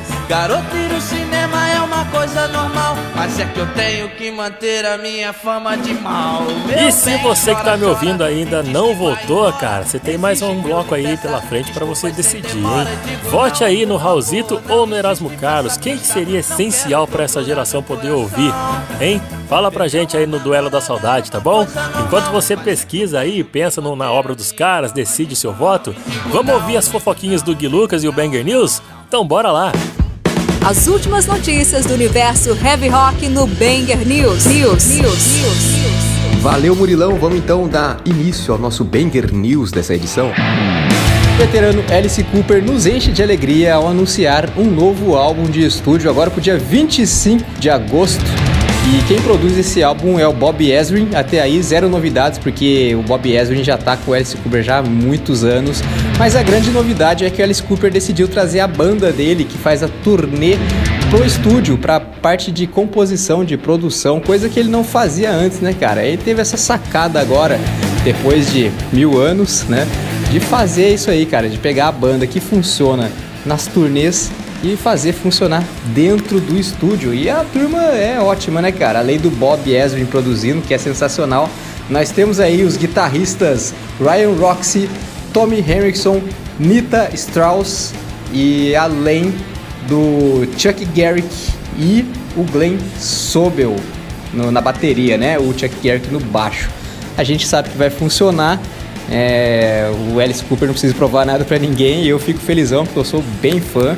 Coisa 2.14 2.46
normal, 2.48 2.96
mas 3.16 3.38
é 3.40 3.44
que 3.44 3.58
eu 3.58 3.66
tenho 3.74 4.08
que 4.10 4.30
manter 4.30 4.86
a 4.86 4.96
minha 4.96 5.32
fama 5.32 5.76
de 5.76 5.92
mal. 5.94 6.42
Meu 6.66 6.88
E 6.88 6.92
se 6.92 7.16
você 7.18 7.54
que 7.54 7.64
tá 7.64 7.76
me 7.76 7.84
ouvindo 7.84 8.18
chora, 8.18 8.30
ainda 8.30 8.62
não 8.62 8.94
votou, 8.94 9.52
cara, 9.54 9.84
você 9.84 9.98
tem 9.98 10.16
mais 10.16 10.40
um 10.40 10.62
bloco 10.62 10.94
aí 10.94 11.16
pela 11.16 11.40
frente 11.42 11.72
pra 11.72 11.84
você 11.84 12.12
decidir, 12.12 12.56
hein? 12.58 12.86
Vote 13.30 13.64
aí 13.64 13.84
no 13.84 13.96
Raulzito 13.96 14.62
ou 14.68 14.86
no 14.86 14.94
Erasmo 14.94 15.28
Carlos. 15.40 15.76
Quem 15.76 15.98
que 15.98 16.06
seria 16.06 16.38
essencial 16.38 17.06
pra 17.08 17.24
essa 17.24 17.42
geração 17.42 17.82
poder 17.82 18.10
ouvir, 18.12 18.52
hein? 19.00 19.20
Fala 19.48 19.70
pra 19.72 19.88
gente 19.88 20.16
aí 20.16 20.26
no 20.26 20.38
Duelo 20.38 20.70
da 20.70 20.80
Saudade, 20.80 21.30
tá 21.32 21.40
bom? 21.40 21.66
Enquanto 22.06 22.30
você 22.30 22.56
pesquisa 22.56 23.18
aí 23.20 23.40
e 23.40 23.44
pensa 23.44 23.80
no- 23.80 23.96
na 23.96 24.10
obra 24.12 24.34
dos 24.36 24.52
caras, 24.52 24.92
decide 24.92 25.34
seu 25.34 25.52
voto, 25.52 25.94
vamos 26.30 26.54
ouvir 26.54 26.76
as 26.76 26.86
fofoquinhas 26.88 27.42
do 27.42 27.54
Gui 27.56 27.66
Lucas 27.66 28.04
e 28.04 28.08
o 28.08 28.12
Banger 28.12 28.44
News? 28.44 28.80
Então 29.08 29.26
bora 29.26 29.50
lá! 29.50 29.72
As 30.66 30.86
últimas 30.86 31.26
notícias 31.26 31.84
do 31.84 31.92
universo 31.92 32.56
heavy 32.56 32.88
rock 32.88 33.28
no 33.28 33.46
Banger 33.46 33.98
News. 33.98 34.46
News. 34.46 34.86
News. 34.86 35.26
News. 35.36 36.40
Valeu, 36.40 36.74
Murilão. 36.74 37.18
Vamos 37.18 37.36
então 37.36 37.68
dar 37.68 38.00
início 38.06 38.50
ao 38.50 38.58
nosso 38.58 38.82
Banger 38.82 39.30
News 39.30 39.70
dessa 39.70 39.94
edição. 39.94 40.32
O 41.34 41.36
veterano 41.36 41.84
Alice 41.92 42.24
Cooper 42.24 42.64
nos 42.64 42.86
enche 42.86 43.12
de 43.12 43.22
alegria 43.22 43.74
ao 43.74 43.86
anunciar 43.86 44.48
um 44.56 44.64
novo 44.64 45.14
álbum 45.16 45.44
de 45.44 45.62
estúdio 45.62 46.08
agora 46.08 46.30
pro 46.30 46.40
dia 46.40 46.56
25 46.56 47.60
de 47.60 47.68
agosto. 47.68 48.24
E 48.86 49.02
quem 49.08 49.18
produz 49.22 49.56
esse 49.56 49.82
álbum 49.82 50.18
é 50.18 50.28
o 50.28 50.32
Bob 50.32 50.70
Ezrin. 50.70 51.08
Até 51.14 51.40
aí, 51.40 51.62
zero 51.62 51.88
novidades, 51.88 52.38
porque 52.38 52.94
o 52.94 53.02
Bob 53.02 53.34
Ezrin 53.34 53.64
já 53.64 53.78
tá 53.78 53.96
com 53.96 54.10
o 54.10 54.14
Alice 54.14 54.36
Cooper 54.36 54.62
já 54.62 54.78
há 54.78 54.82
muitos 54.82 55.42
anos. 55.42 55.82
Mas 56.18 56.36
a 56.36 56.42
grande 56.42 56.70
novidade 56.70 57.24
é 57.24 57.30
que 57.30 57.40
o 57.40 57.44
Alice 57.44 57.62
Cooper 57.62 57.90
decidiu 57.90 58.28
trazer 58.28 58.60
a 58.60 58.66
banda 58.66 59.10
dele, 59.10 59.44
que 59.44 59.56
faz 59.56 59.82
a 59.82 59.88
turnê 59.88 60.56
pro 61.08 61.24
estúdio, 61.24 61.78
pra 61.78 61.98
parte 61.98 62.52
de 62.52 62.66
composição, 62.66 63.44
de 63.44 63.56
produção, 63.56 64.20
coisa 64.20 64.48
que 64.48 64.60
ele 64.60 64.68
não 64.68 64.84
fazia 64.84 65.32
antes, 65.32 65.60
né, 65.60 65.74
cara? 65.78 66.04
Ele 66.04 66.18
teve 66.18 66.42
essa 66.42 66.56
sacada 66.56 67.18
agora, 67.20 67.58
depois 68.04 68.52
de 68.52 68.70
mil 68.92 69.18
anos, 69.18 69.64
né? 69.66 69.86
De 70.30 70.40
fazer 70.40 70.92
isso 70.92 71.10
aí, 71.10 71.24
cara, 71.24 71.48
de 71.48 71.56
pegar 71.56 71.88
a 71.88 71.92
banda 71.92 72.26
que 72.26 72.38
funciona 72.38 73.10
nas 73.46 73.66
turnês 73.66 74.30
e 74.64 74.76
fazer 74.76 75.12
funcionar 75.12 75.62
dentro 75.94 76.40
do 76.40 76.58
estúdio. 76.58 77.12
E 77.14 77.28
a 77.28 77.44
turma 77.52 77.82
é 77.82 78.18
ótima, 78.18 78.62
né, 78.62 78.72
cara? 78.72 78.98
Além 79.00 79.18
do 79.18 79.30
Bob 79.30 79.70
Ezrin 79.72 80.06
produzindo, 80.06 80.62
que 80.62 80.72
é 80.72 80.78
sensacional, 80.78 81.48
nós 81.90 82.10
temos 82.10 82.40
aí 82.40 82.62
os 82.64 82.76
guitarristas 82.76 83.74
Ryan 84.00 84.34
Roxy, 84.38 84.88
Tommy 85.32 85.58
Henriksen, 85.58 86.22
Nita 86.58 87.10
Strauss 87.12 87.92
e 88.32 88.74
além 88.74 89.34
do 89.86 90.46
Chuck 90.56 90.84
Garrick 90.96 91.28
e 91.78 92.04
o 92.36 92.42
Glenn 92.44 92.78
Sobel 92.98 93.76
no- 94.32 94.50
na 94.50 94.60
bateria, 94.60 95.18
né? 95.18 95.38
O 95.38 95.52
Chuck 95.52 95.74
Garrick 95.82 96.10
no 96.10 96.20
baixo. 96.20 96.70
A 97.16 97.22
gente 97.22 97.46
sabe 97.46 97.68
que 97.68 97.76
vai 97.76 97.90
funcionar. 97.90 98.60
É, 99.10 99.90
o 100.14 100.18
Alice 100.18 100.42
Cooper 100.44 100.66
não 100.66 100.72
precisa 100.72 100.94
provar 100.94 101.26
nada 101.26 101.44
pra 101.44 101.58
ninguém 101.58 102.04
e 102.04 102.08
eu 102.08 102.18
fico 102.18 102.40
felizão 102.40 102.84
porque 102.86 102.98
eu 102.98 103.04
sou 103.04 103.22
bem 103.42 103.60
fã. 103.60 103.94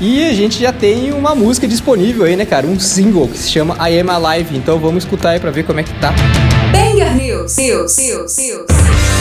E 0.00 0.24
a 0.26 0.32
gente 0.34 0.60
já 0.60 0.72
tem 0.72 1.12
uma 1.12 1.34
música 1.34 1.66
disponível 1.66 2.24
aí, 2.24 2.36
né, 2.36 2.44
cara? 2.44 2.66
Um 2.66 2.78
single 2.78 3.28
que 3.28 3.38
se 3.38 3.50
chama 3.50 3.76
I 3.88 4.00
Am 4.00 4.10
Alive. 4.10 4.56
Então 4.56 4.78
vamos 4.78 5.04
escutar 5.04 5.30
aí 5.30 5.40
pra 5.40 5.50
ver 5.50 5.64
como 5.64 5.80
é 5.80 5.82
que 5.82 5.92
tá. 6.00 6.12
Banger 6.70 7.14
News. 7.16 7.56
News. 7.56 7.96
News. 7.96 8.36
News. 8.36 9.15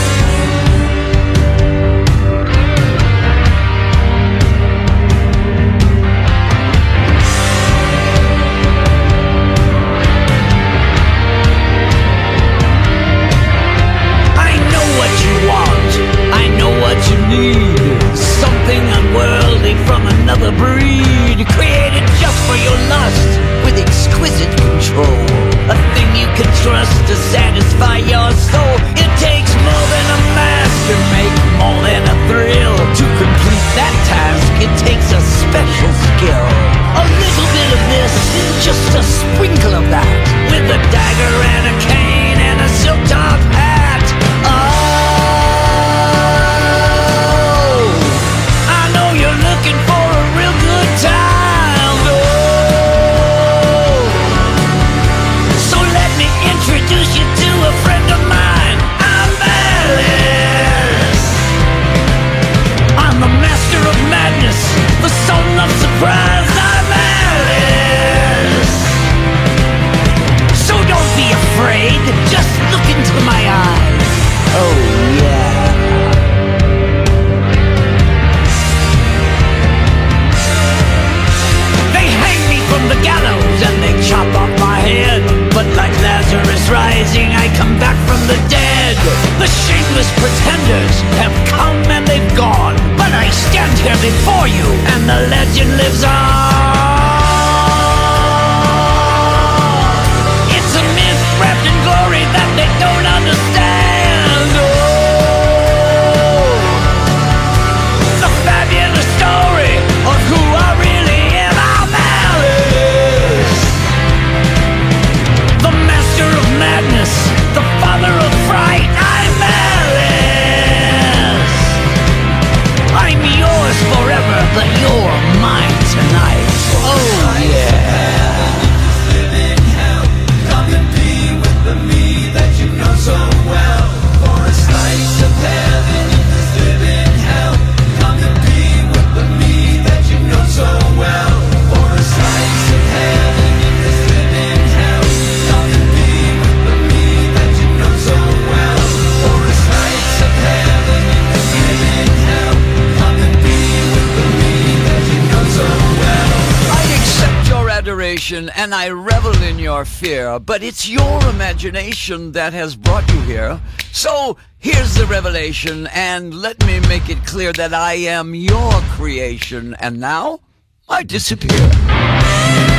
But 160.46 160.62
it's 160.62 160.88
your 160.88 161.30
imagination 161.30 162.32
that 162.34 162.54
has 162.54 162.76
brought 162.76 163.10
you 163.12 163.20
here. 163.22 163.60
So 163.92 164.38
here's 164.60 164.96
the 164.96 165.06
revelation, 165.06 165.88
and 165.94 166.34
let 166.34 166.64
me 166.66 166.80
make 166.82 167.10
it 167.10 167.26
clear 167.26 167.52
that 167.54 167.74
I 167.74 167.94
am 167.94 168.36
your 168.36 168.72
creation, 168.98 169.76
and 169.80 170.00
now 170.00 170.40
I 170.88 171.04
disappear. 171.04 172.75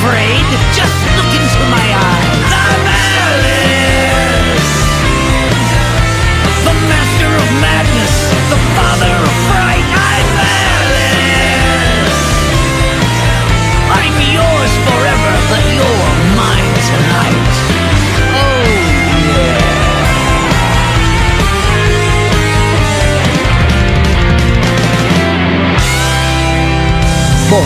Afraid, 0.00 0.44
just 0.72 0.96
look 1.16 1.32
into 1.36 1.60
my 1.70 1.94
eyes. 1.94 1.99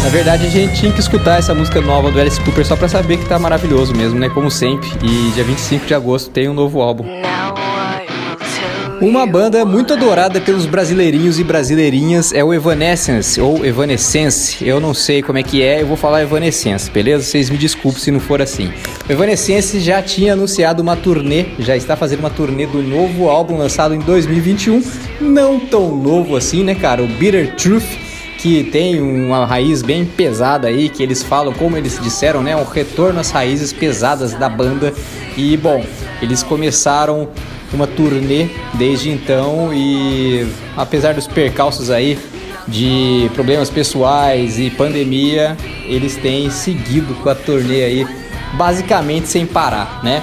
Na 0.05 0.11
verdade 0.11 0.47
a 0.47 0.51
gente 0.51 0.75
tinha 0.75 0.93
que 0.93 1.01
escutar 1.01 1.39
essa 1.39 1.55
música 1.55 1.81
nova 1.81 2.11
do 2.11 2.21
Alice 2.21 2.39
Cooper 2.43 2.67
só 2.67 2.77
pra 2.77 2.87
saber 2.87 3.17
que 3.17 3.25
tá 3.25 3.39
maravilhoso 3.39 3.97
mesmo, 3.97 4.19
né? 4.19 4.29
Como 4.29 4.51
sempre. 4.51 4.87
E 5.03 5.33
dia 5.33 5.43
25 5.43 5.87
de 5.87 5.95
agosto 5.95 6.31
tem 6.31 6.47
um 6.47 6.53
novo 6.53 6.83
álbum. 6.83 7.07
Uma 9.01 9.27
banda 9.27 9.65
muito 9.65 9.95
adorada 9.95 10.43
pelos 10.43 10.67
brasileirinhos 10.67 11.39
e 11.39 11.45
brasileirinhas 11.45 12.33
é 12.33 12.45
o 12.45 12.53
Evanescence, 12.53 13.41
ou 13.41 13.65
Evanescence, 13.65 14.67
eu 14.67 14.79
não 14.79 14.95
sei 14.95 15.23
como 15.23 15.39
é 15.39 15.43
que 15.43 15.63
é, 15.63 15.83
eu 15.83 15.87
vou 15.87 15.97
falar 15.97 16.23
Evanescence, 16.23 16.91
beleza? 16.91 17.25
Vocês 17.25 17.51
me 17.51 17.57
desculpem 17.57 18.01
se 18.01 18.11
não 18.11 18.21
for 18.21 18.41
assim. 18.41 18.73
O 19.09 19.13
Evanescence 19.13 19.81
já 19.81 20.03
tinha 20.03 20.35
anunciado 20.35 20.83
uma 20.83 20.97
turnê, 20.97 21.47
já 21.59 21.77
está 21.77 21.97
fazendo 21.97 22.21
uma 22.21 22.31
turnê 22.31 22.67
do 22.67 22.83
novo 22.83 23.29
álbum 23.29 23.57
lançado 23.57 23.95
em 23.95 23.99
2021, 23.99 24.83
não 25.21 25.59
tão 25.59 25.97
novo 25.97 26.37
assim, 26.37 26.63
né, 26.63 26.75
cara? 26.75 27.03
O 27.03 27.07
Bitter 27.07 27.55
Truth, 27.57 28.04
que 28.39 28.65
tem 28.65 29.01
uma 29.01 29.47
raiz 29.47 29.83
bem 29.83 30.05
pesada 30.05 30.69
aí, 30.69 30.89
que 30.89 31.03
eles 31.03 31.23
falam, 31.23 31.53
como 31.53 31.77
eles 31.77 31.99
disseram, 32.01 32.43
né, 32.43 32.55
um 32.57 32.65
retorno 32.65 33.21
às 33.21 33.31
raízes 33.31 33.73
pesadas 33.73 34.35
da 34.35 34.49
banda. 34.49 34.93
E 35.37 35.57
bom, 35.57 35.85
eles 36.21 36.43
começaram 36.43 37.29
uma 37.73 37.87
turnê 37.87 38.49
desde 38.75 39.11
então 39.11 39.73
e 39.75 40.47
apesar 40.77 41.15
dos 41.15 41.27
percalços 41.27 41.91
aí 41.91 42.19
de 42.69 43.31
problemas 43.35 43.69
pessoais 43.69 44.59
e 44.59 44.71
pandemia, 44.71 45.57
eles 45.87 46.17
têm 46.17 46.51
seguido 46.51 47.15
com 47.17 47.29
a 47.29 47.35
turnê 47.35 47.83
aí 47.83 48.07
basicamente 48.55 49.29
sem 49.29 49.45
parar, 49.45 50.01
né? 50.03 50.23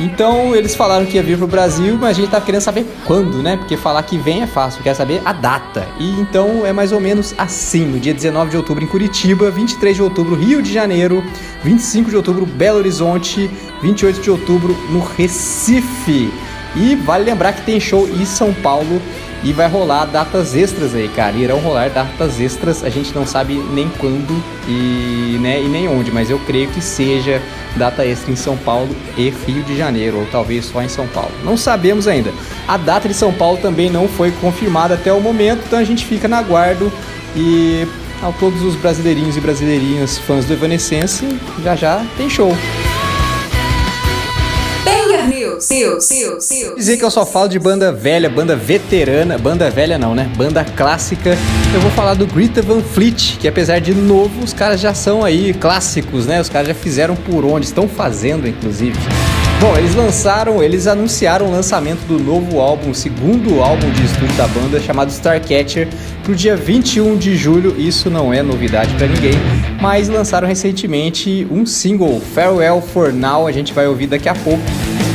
Então 0.00 0.54
eles 0.54 0.76
falaram 0.76 1.04
que 1.04 1.16
ia 1.16 1.22
vir 1.22 1.36
pro 1.36 1.46
Brasil, 1.46 1.96
mas 2.00 2.10
a 2.10 2.20
gente 2.20 2.30
tá 2.30 2.40
querendo 2.40 2.60
saber 2.60 2.86
quando, 3.04 3.42
né? 3.42 3.56
Porque 3.56 3.76
falar 3.76 4.02
que 4.04 4.16
vem 4.16 4.42
é 4.42 4.46
fácil, 4.46 4.82
quer 4.82 4.94
saber 4.94 5.20
a 5.24 5.32
data. 5.32 5.88
E 5.98 6.20
então 6.20 6.64
é 6.64 6.72
mais 6.72 6.92
ou 6.92 7.00
menos 7.00 7.34
assim: 7.36 7.84
no 7.84 7.98
dia 7.98 8.14
19 8.14 8.50
de 8.50 8.56
outubro 8.56 8.84
em 8.84 8.86
Curitiba, 8.86 9.50
23 9.50 9.96
de 9.96 10.02
outubro 10.02 10.36
Rio 10.36 10.62
de 10.62 10.72
Janeiro, 10.72 11.24
25 11.64 12.10
de 12.10 12.16
outubro 12.16 12.46
Belo 12.46 12.78
Horizonte, 12.78 13.50
28 13.82 14.20
de 14.20 14.30
outubro 14.30 14.76
no 14.90 15.00
Recife. 15.00 16.32
E 16.76 16.94
vale 16.94 17.24
lembrar 17.24 17.52
que 17.54 17.62
tem 17.62 17.80
show 17.80 18.08
em 18.08 18.24
São 18.24 18.54
Paulo 18.54 19.02
e 19.42 19.52
vai 19.52 19.68
rolar 19.68 20.06
datas 20.06 20.54
extras 20.54 20.94
aí, 20.94 21.08
cara. 21.08 21.36
Irão 21.36 21.58
rolar 21.58 21.90
datas 21.90 22.40
extras, 22.40 22.82
a 22.82 22.88
gente 22.88 23.14
não 23.14 23.26
sabe 23.26 23.54
nem 23.72 23.88
quando 23.98 24.42
e, 24.66 25.38
né, 25.40 25.62
e 25.62 25.68
nem 25.68 25.88
onde, 25.88 26.10
mas 26.10 26.30
eu 26.30 26.38
creio 26.40 26.68
que 26.68 26.80
seja 26.80 27.40
data 27.76 28.04
extra 28.04 28.32
em 28.32 28.36
São 28.36 28.56
Paulo 28.56 28.94
e 29.16 29.30
Rio 29.46 29.62
de 29.62 29.76
Janeiro, 29.76 30.18
ou 30.18 30.26
talvez 30.26 30.66
só 30.66 30.82
em 30.82 30.88
São 30.88 31.06
Paulo. 31.06 31.30
Não 31.44 31.56
sabemos 31.56 32.08
ainda. 32.08 32.32
A 32.66 32.76
data 32.76 33.08
de 33.08 33.14
São 33.14 33.32
Paulo 33.32 33.58
também 33.58 33.90
não 33.90 34.08
foi 34.08 34.30
confirmada 34.40 34.94
até 34.94 35.12
o 35.12 35.20
momento, 35.20 35.62
então 35.66 35.78
a 35.78 35.84
gente 35.84 36.04
fica 36.04 36.26
na 36.26 36.38
aguardo 36.38 36.92
e 37.36 37.86
a 38.22 38.32
todos 38.32 38.62
os 38.62 38.74
brasileirinhos 38.74 39.36
e 39.36 39.40
brasileirinhas 39.40 40.18
fãs 40.18 40.44
do 40.44 40.52
Evanescence, 40.52 41.24
já 41.62 41.76
já 41.76 42.04
tem 42.16 42.28
show. 42.28 42.52
Dizer 46.74 46.96
que 46.96 47.04
eu 47.04 47.10
só 47.10 47.24
falo 47.24 47.48
de 47.48 47.58
banda 47.58 47.92
velha, 47.92 48.28
banda 48.28 48.56
veterana, 48.56 49.38
banda 49.38 49.70
velha 49.70 49.98
não, 49.98 50.14
né? 50.14 50.30
Banda 50.36 50.64
clássica. 50.64 51.36
Eu 51.74 51.80
vou 51.80 51.90
falar 51.92 52.14
do 52.14 52.26
Greta 52.26 52.62
Van 52.62 52.82
Fleet, 52.82 53.38
que 53.38 53.48
apesar 53.48 53.80
de 53.80 53.94
novo, 53.94 54.42
os 54.42 54.52
caras 54.52 54.80
já 54.80 54.94
são 54.94 55.24
aí 55.24 55.54
clássicos, 55.54 56.26
né? 56.26 56.40
Os 56.40 56.48
caras 56.48 56.68
já 56.68 56.74
fizeram 56.74 57.16
por 57.16 57.44
onde, 57.44 57.66
estão 57.66 57.88
fazendo 57.88 58.46
inclusive. 58.46 58.98
Bom, 59.60 59.76
eles 59.76 59.92
lançaram, 59.92 60.62
eles 60.62 60.86
anunciaram 60.86 61.46
o 61.46 61.50
lançamento 61.50 62.06
do 62.06 62.16
novo 62.16 62.60
álbum, 62.60 62.94
segundo 62.94 63.60
álbum 63.60 63.90
de 63.90 64.04
estúdio 64.04 64.36
da 64.36 64.46
banda, 64.46 64.80
chamado 64.80 65.10
Starcatcher, 65.10 65.88
pro 66.22 66.32
dia 66.32 66.56
21 66.56 67.16
de 67.16 67.36
julho. 67.36 67.74
Isso 67.76 68.08
não 68.08 68.32
é 68.32 68.40
novidade 68.40 68.94
pra 68.94 69.08
ninguém, 69.08 69.34
mas 69.80 70.08
lançaram 70.08 70.46
recentemente 70.46 71.44
um 71.50 71.66
single, 71.66 72.20
Farewell 72.20 72.80
for 72.80 73.12
Now, 73.12 73.48
a 73.48 73.52
gente 73.52 73.72
vai 73.72 73.88
ouvir 73.88 74.06
daqui 74.06 74.28
a 74.28 74.34
pouco. 74.34 74.62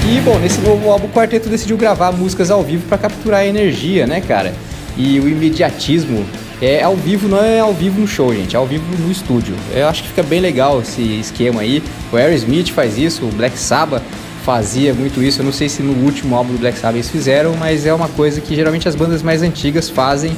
E 0.06 0.20
bom, 0.20 0.38
nesse 0.38 0.60
novo 0.60 0.89
álbum 0.89 1.08
o 1.08 1.10
quarteto 1.10 1.47
decidiu 1.47 1.78
gravar 1.78 2.12
músicas 2.12 2.51
ao 2.51 2.62
vivo 2.62 2.86
para 2.89 2.97
capturar 2.97 3.39
a 3.39 3.45
energia, 3.45 4.06
né, 4.06 4.20
cara? 4.20 4.54
E 4.97 5.18
o 5.20 5.30
imediatismo 5.30 6.26
é 6.62 6.84
ao 6.84 6.95
vivo, 6.95 7.30
não 7.30 7.41
é 7.41 7.62
ao 7.62 7.74
vivo 7.74 8.01
no 8.01 8.08
show, 8.08 8.34
gente, 8.34 8.54
é 8.54 8.60
ao 8.60 8.66
vivo 8.66 8.84
no 8.99 9.10
estúdio. 9.10 9.56
Eu 9.74 9.88
acho 9.88 10.04
que 10.04 10.10
fica 10.10 10.22
bem 10.22 10.41
legal 10.41 10.82
esse 10.82 11.01
esquema 11.20 11.62
aí. 11.62 11.82
O 12.12 12.18
Aerosmith 12.18 12.70
faz 12.72 12.97
isso, 12.97 13.26
o 13.26 13.32
Black 13.32 13.58
Sabbath 13.58 14.04
fazia 14.43 14.93
muito 14.93 15.24
isso. 15.24 15.39
Eu 15.39 15.45
não 15.45 15.54
sei 15.54 15.70
se 15.70 15.82
no 15.82 15.93
último 16.06 16.36
álbum 16.36 16.51
do 16.51 16.60
Black 16.60 16.78
Sabbath 16.78 16.95
eles 16.95 17.10
fizeram, 17.10 17.56
mas 17.56 17.86
é 17.86 17.93
uma 17.93 18.10
coisa 18.10 18.41
que 18.41 18.54
geralmente 18.54 18.89
as 18.89 18.95
bandas 18.95 19.24
mais 19.24 19.41
antigas 19.41 19.89
fazem 19.89 20.36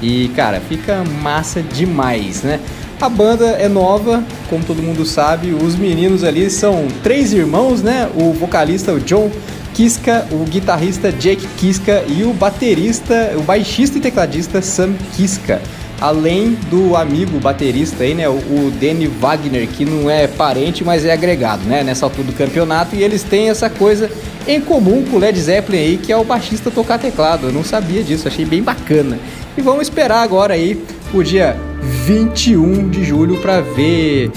e, 0.00 0.30
cara, 0.36 0.60
fica 0.60 1.02
massa 1.22 1.60
demais, 1.60 2.44
né? 2.44 2.60
A 3.00 3.08
banda 3.08 3.50
é 3.50 3.68
nova, 3.68 4.24
como 4.50 4.64
todo 4.64 4.82
mundo 4.82 5.06
sabe. 5.06 5.52
Os 5.52 5.76
meninos 5.76 6.24
ali 6.24 6.50
são 6.50 6.88
três 7.00 7.32
irmãos, 7.32 7.80
né? 7.80 8.10
O 8.16 8.32
vocalista, 8.32 8.92
o 8.92 8.98
John 8.98 9.30
Kiska, 9.72 10.26
o 10.32 10.44
guitarrista 10.44 11.12
Jake 11.12 11.46
Kiska 11.56 12.02
e 12.08 12.24
o 12.24 12.32
baterista, 12.32 13.34
o 13.36 13.42
baixista 13.42 13.98
e 13.98 14.00
tecladista 14.00 14.60
Sam 14.60 14.94
Kiska. 15.14 15.62
Além 16.00 16.58
do 16.68 16.96
amigo 16.96 17.38
baterista 17.38 18.02
aí, 18.02 18.14
né? 18.14 18.28
O, 18.28 18.72
Danny 18.80 19.06
Wagner, 19.06 19.68
que 19.68 19.84
não 19.84 20.10
é 20.10 20.26
parente, 20.26 20.82
mas 20.82 21.04
é 21.04 21.12
agregado, 21.12 21.62
né? 21.66 21.84
Nessa 21.84 22.04
altura 22.04 22.26
do 22.26 22.32
campeonato. 22.32 22.96
E 22.96 23.04
eles 23.04 23.22
têm 23.22 23.48
essa 23.48 23.70
coisa 23.70 24.10
em 24.44 24.60
comum 24.60 25.04
com 25.08 25.18
o 25.18 25.20
Led 25.20 25.40
Zeppelin 25.40 25.78
aí, 25.78 25.96
que 25.98 26.12
é 26.12 26.16
o 26.16 26.24
baixista 26.24 26.68
tocar 26.68 26.98
teclado. 26.98 27.46
Eu 27.46 27.52
não 27.52 27.62
sabia 27.62 28.02
disso, 28.02 28.26
achei 28.26 28.44
bem 28.44 28.60
bacana. 28.60 29.20
E 29.56 29.60
vamos 29.60 29.82
esperar 29.82 30.22
agora 30.22 30.54
aí 30.54 30.82
o 31.14 31.22
dia 31.22 31.56
21 31.82 32.88
de 32.88 33.04
julho 33.04 33.40
para 33.40 33.60
ver 33.60 34.30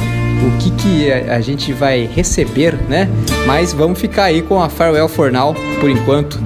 o 0.46 0.58
que, 0.58 0.72
que 0.72 1.12
a, 1.12 1.40
gente 1.40 1.72
vai 1.72 2.10
receber, 2.14 2.76
né? 2.90 3.08
Mas 3.46 3.74
vamos 3.74 4.00
ficar 4.00 4.26
aí 4.26 4.42
com 4.42 4.62
a 4.62 4.70
Farewell 4.70 5.08
for 5.08 5.32
Now 5.32 5.56
por 5.80 5.90
enquanto. 5.90 6.40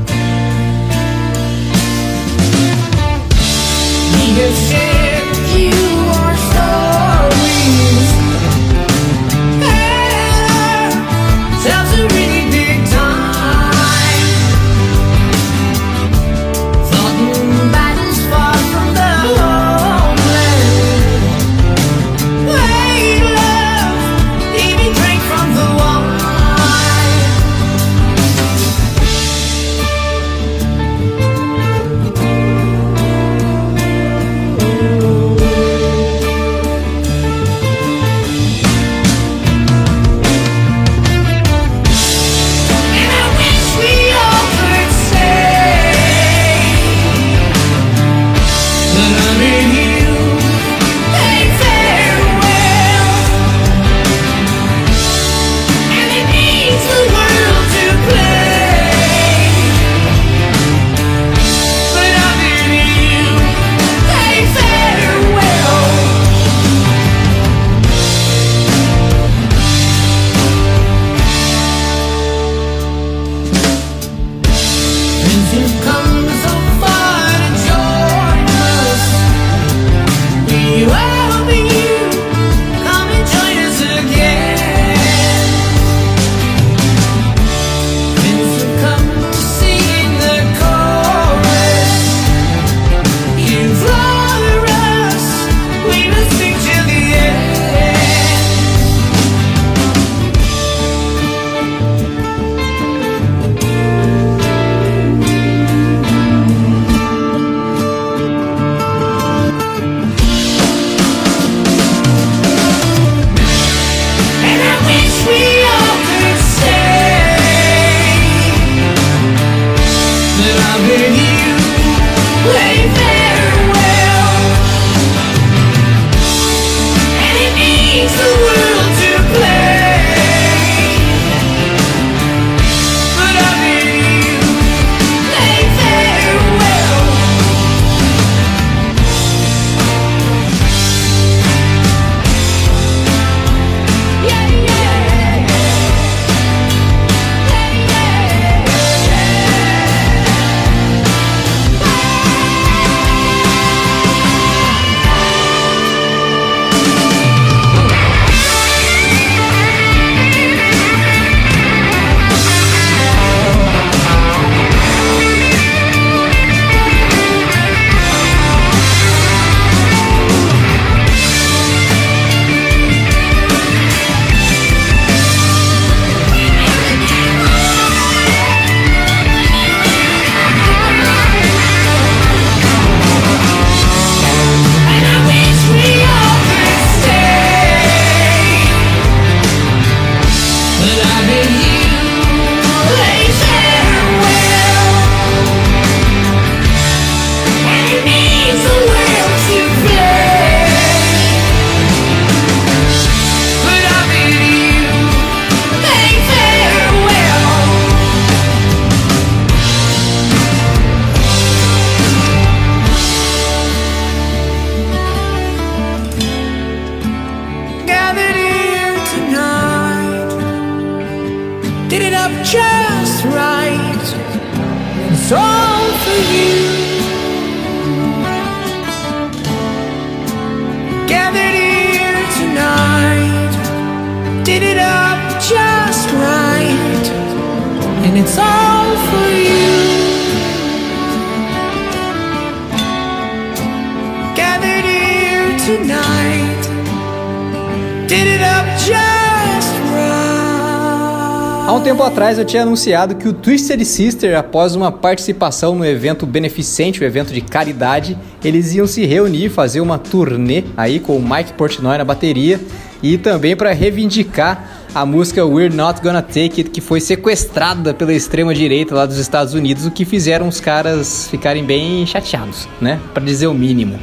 Atrás 252.36 252.39
eu 252.39 252.45
tinha 252.45 252.63
anunciado 252.63 253.15
que 253.15 253.27
o 253.27 253.33
Twisted 253.33 253.83
Sister, 253.86 254.38
após 254.38 254.75
uma 254.75 254.91
participação 254.91 255.75
no 255.75 255.86
evento 255.86 256.25
beneficente, 256.25 257.01
o 257.01 257.05
evento 257.05 257.33
de 257.33 257.41
caridade, 257.41 258.17
eles 258.43 258.73
iam 258.73 258.86
se 258.86 259.05
reunir, 259.05 259.49
fazer 259.49 259.79
uma 259.79 259.97
turnê 259.97 260.63
aí 260.75 260.99
com 260.99 261.15
o 261.15 261.21
Mike 261.21 261.53
Portnoy 261.53 261.97
na 261.97 262.03
bateria 262.03 262.59
e 263.01 263.17
também 263.17 263.55
para 263.55 263.71
reivindicar 263.71 264.88
a 264.93 265.05
música 265.05 265.45
We're 265.45 265.73
Not 265.73 266.01
Gonna 266.01 266.21
Take 266.21 266.61
It, 266.61 266.69
que 266.71 266.81
foi 266.81 266.99
sequestrada 266.99 267.93
pela 267.93 268.13
extrema 268.13 268.53
direita 268.53 268.95
lá 268.95 269.05
dos 269.05 269.17
Estados 269.17 269.53
Unidos, 269.53 269.86
o 269.86 269.91
que 269.91 270.03
fizeram 270.03 270.47
os 270.47 270.59
caras 270.59 271.27
ficarem 271.29 271.63
bem 271.63 272.05
chateados, 272.05 272.67
né? 272.81 272.99
Para 273.13 273.23
dizer 273.23 273.47
o 273.47 273.53
mínimo. 273.53 273.99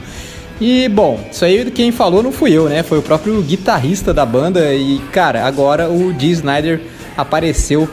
E 0.61 0.89
bom, 0.89 1.21
isso 1.31 1.45
aí 1.45 1.71
quem 1.71 1.91
falou 1.93 2.23
não 2.23 2.33
fui 2.33 2.53
eu, 2.53 2.69
né? 2.69 2.83
Foi 2.83 2.99
o 2.99 3.03
próprio 3.03 3.43
guitarrista 3.43 4.15
da 4.15 4.25
banda 4.25 4.75
e 4.75 5.01
cara, 5.13 5.45
agora 5.47 5.91
o 5.91 6.13
Dee 6.13 6.33
Snyder 6.33 6.81
apareceu 7.17 7.89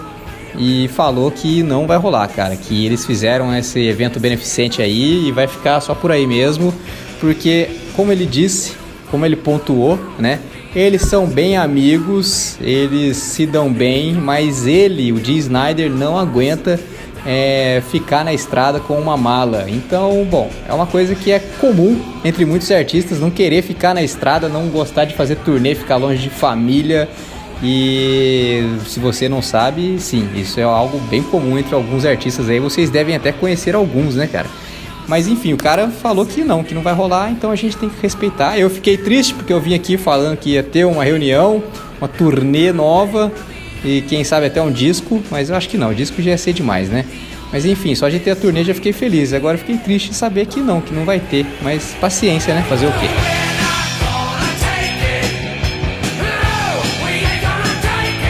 e 0.57 0.87
falou 0.89 1.31
que 1.31 1.63
não 1.63 1.85
vai 1.85 1.97
rolar, 1.97 2.27
cara, 2.27 2.55
que 2.55 2.85
eles 2.85 3.05
fizeram 3.05 3.55
esse 3.55 3.79
evento 3.79 4.19
beneficente 4.19 4.81
aí 4.81 5.27
e 5.27 5.31
vai 5.31 5.47
ficar 5.47 5.79
só 5.81 5.93
por 5.93 6.11
aí 6.11 6.25
mesmo, 6.25 6.73
porque 7.19 7.69
como 7.95 8.11
ele 8.11 8.25
disse, 8.25 8.73
como 9.11 9.25
ele 9.25 9.35
pontuou, 9.35 9.99
né? 10.17 10.39
Eles 10.75 11.01
são 11.01 11.25
bem 11.25 11.57
amigos, 11.57 12.55
eles 12.61 13.17
se 13.17 13.45
dão 13.47 13.73
bem, 13.73 14.13
mas 14.13 14.67
ele, 14.67 15.11
o 15.11 15.15
Dee 15.15 15.39
Snyder, 15.39 15.89
não 15.89 16.15
aguenta 16.15 16.79
é, 17.25 17.81
ficar 17.89 18.23
na 18.23 18.33
estrada 18.33 18.79
com 18.79 18.93
uma 18.93 19.17
mala. 19.17 19.65
Então, 19.67 20.25
bom, 20.29 20.49
é 20.67 20.73
uma 20.73 20.85
coisa 20.85 21.15
que 21.15 21.31
é 21.31 21.39
comum 21.39 21.99
entre 22.23 22.45
muitos 22.45 22.71
artistas 22.71 23.19
não 23.19 23.31
querer 23.31 23.61
ficar 23.61 23.93
na 23.93 24.03
estrada, 24.03 24.47
não 24.47 24.67
gostar 24.67 25.05
de 25.05 25.15
fazer 25.15 25.37
turnê, 25.37 25.75
ficar 25.75 25.97
longe 25.97 26.21
de 26.21 26.29
família. 26.29 27.09
E 27.61 28.63
se 28.85 28.99
você 28.99 29.27
não 29.27 29.41
sabe, 29.41 29.99
sim, 29.99 30.29
isso 30.35 30.59
é 30.59 30.63
algo 30.63 30.97
bem 31.09 31.21
comum 31.21 31.57
entre 31.57 31.75
alguns 31.75 32.05
artistas 32.05 32.47
aí. 32.49 32.59
Vocês 32.59 32.89
devem 32.89 33.15
até 33.15 33.31
conhecer 33.31 33.75
alguns, 33.75 34.15
né, 34.15 34.27
cara? 34.27 34.47
Mas 35.07 35.27
enfim, 35.27 35.53
o 35.53 35.57
cara 35.57 35.89
falou 35.89 36.25
que 36.25 36.43
não, 36.43 36.63
que 36.63 36.73
não 36.73 36.83
vai 36.83 36.93
rolar, 36.93 37.31
então 37.31 37.51
a 37.51 37.55
gente 37.55 37.75
tem 37.75 37.89
que 37.89 37.99
respeitar. 38.01 38.57
Eu 38.57 38.69
fiquei 38.69 38.95
triste 38.95 39.33
porque 39.33 39.51
eu 39.51 39.59
vim 39.59 39.73
aqui 39.73 39.97
falando 39.97 40.37
que 40.37 40.51
ia 40.51 40.63
ter 40.63 40.85
uma 40.85 41.03
reunião, 41.03 41.63
uma 41.99 42.07
turnê 42.07 42.71
nova 42.71 43.31
e 43.83 44.01
quem 44.01 44.23
sabe 44.23 44.45
até 44.45 44.61
um 44.61 44.71
disco, 44.71 45.21
mas 45.31 45.49
eu 45.49 45.55
acho 45.55 45.67
que 45.67 45.77
não, 45.77 45.89
o 45.89 45.95
disco 45.95 46.21
já 46.21 46.31
ia 46.31 46.37
ser 46.37 46.53
demais, 46.53 46.89
né? 46.89 47.05
Mas 47.51 47.65
enfim, 47.65 47.95
só 47.95 48.07
de 48.07 48.19
ter 48.19 48.31
a 48.31 48.35
turnê 48.35 48.63
já 48.63 48.75
fiquei 48.75 48.93
feliz. 48.93 49.33
Agora 49.33 49.57
fiquei 49.57 49.77
triste 49.77 50.09
de 50.09 50.15
saber 50.15 50.45
que 50.45 50.61
não, 50.61 50.79
que 50.79 50.93
não 50.93 51.03
vai 51.03 51.19
ter. 51.19 51.45
Mas 51.61 51.95
paciência, 51.99 52.53
né? 52.53 52.63
Fazer 52.69 52.85
o 52.85 52.91
quê? 52.91 53.58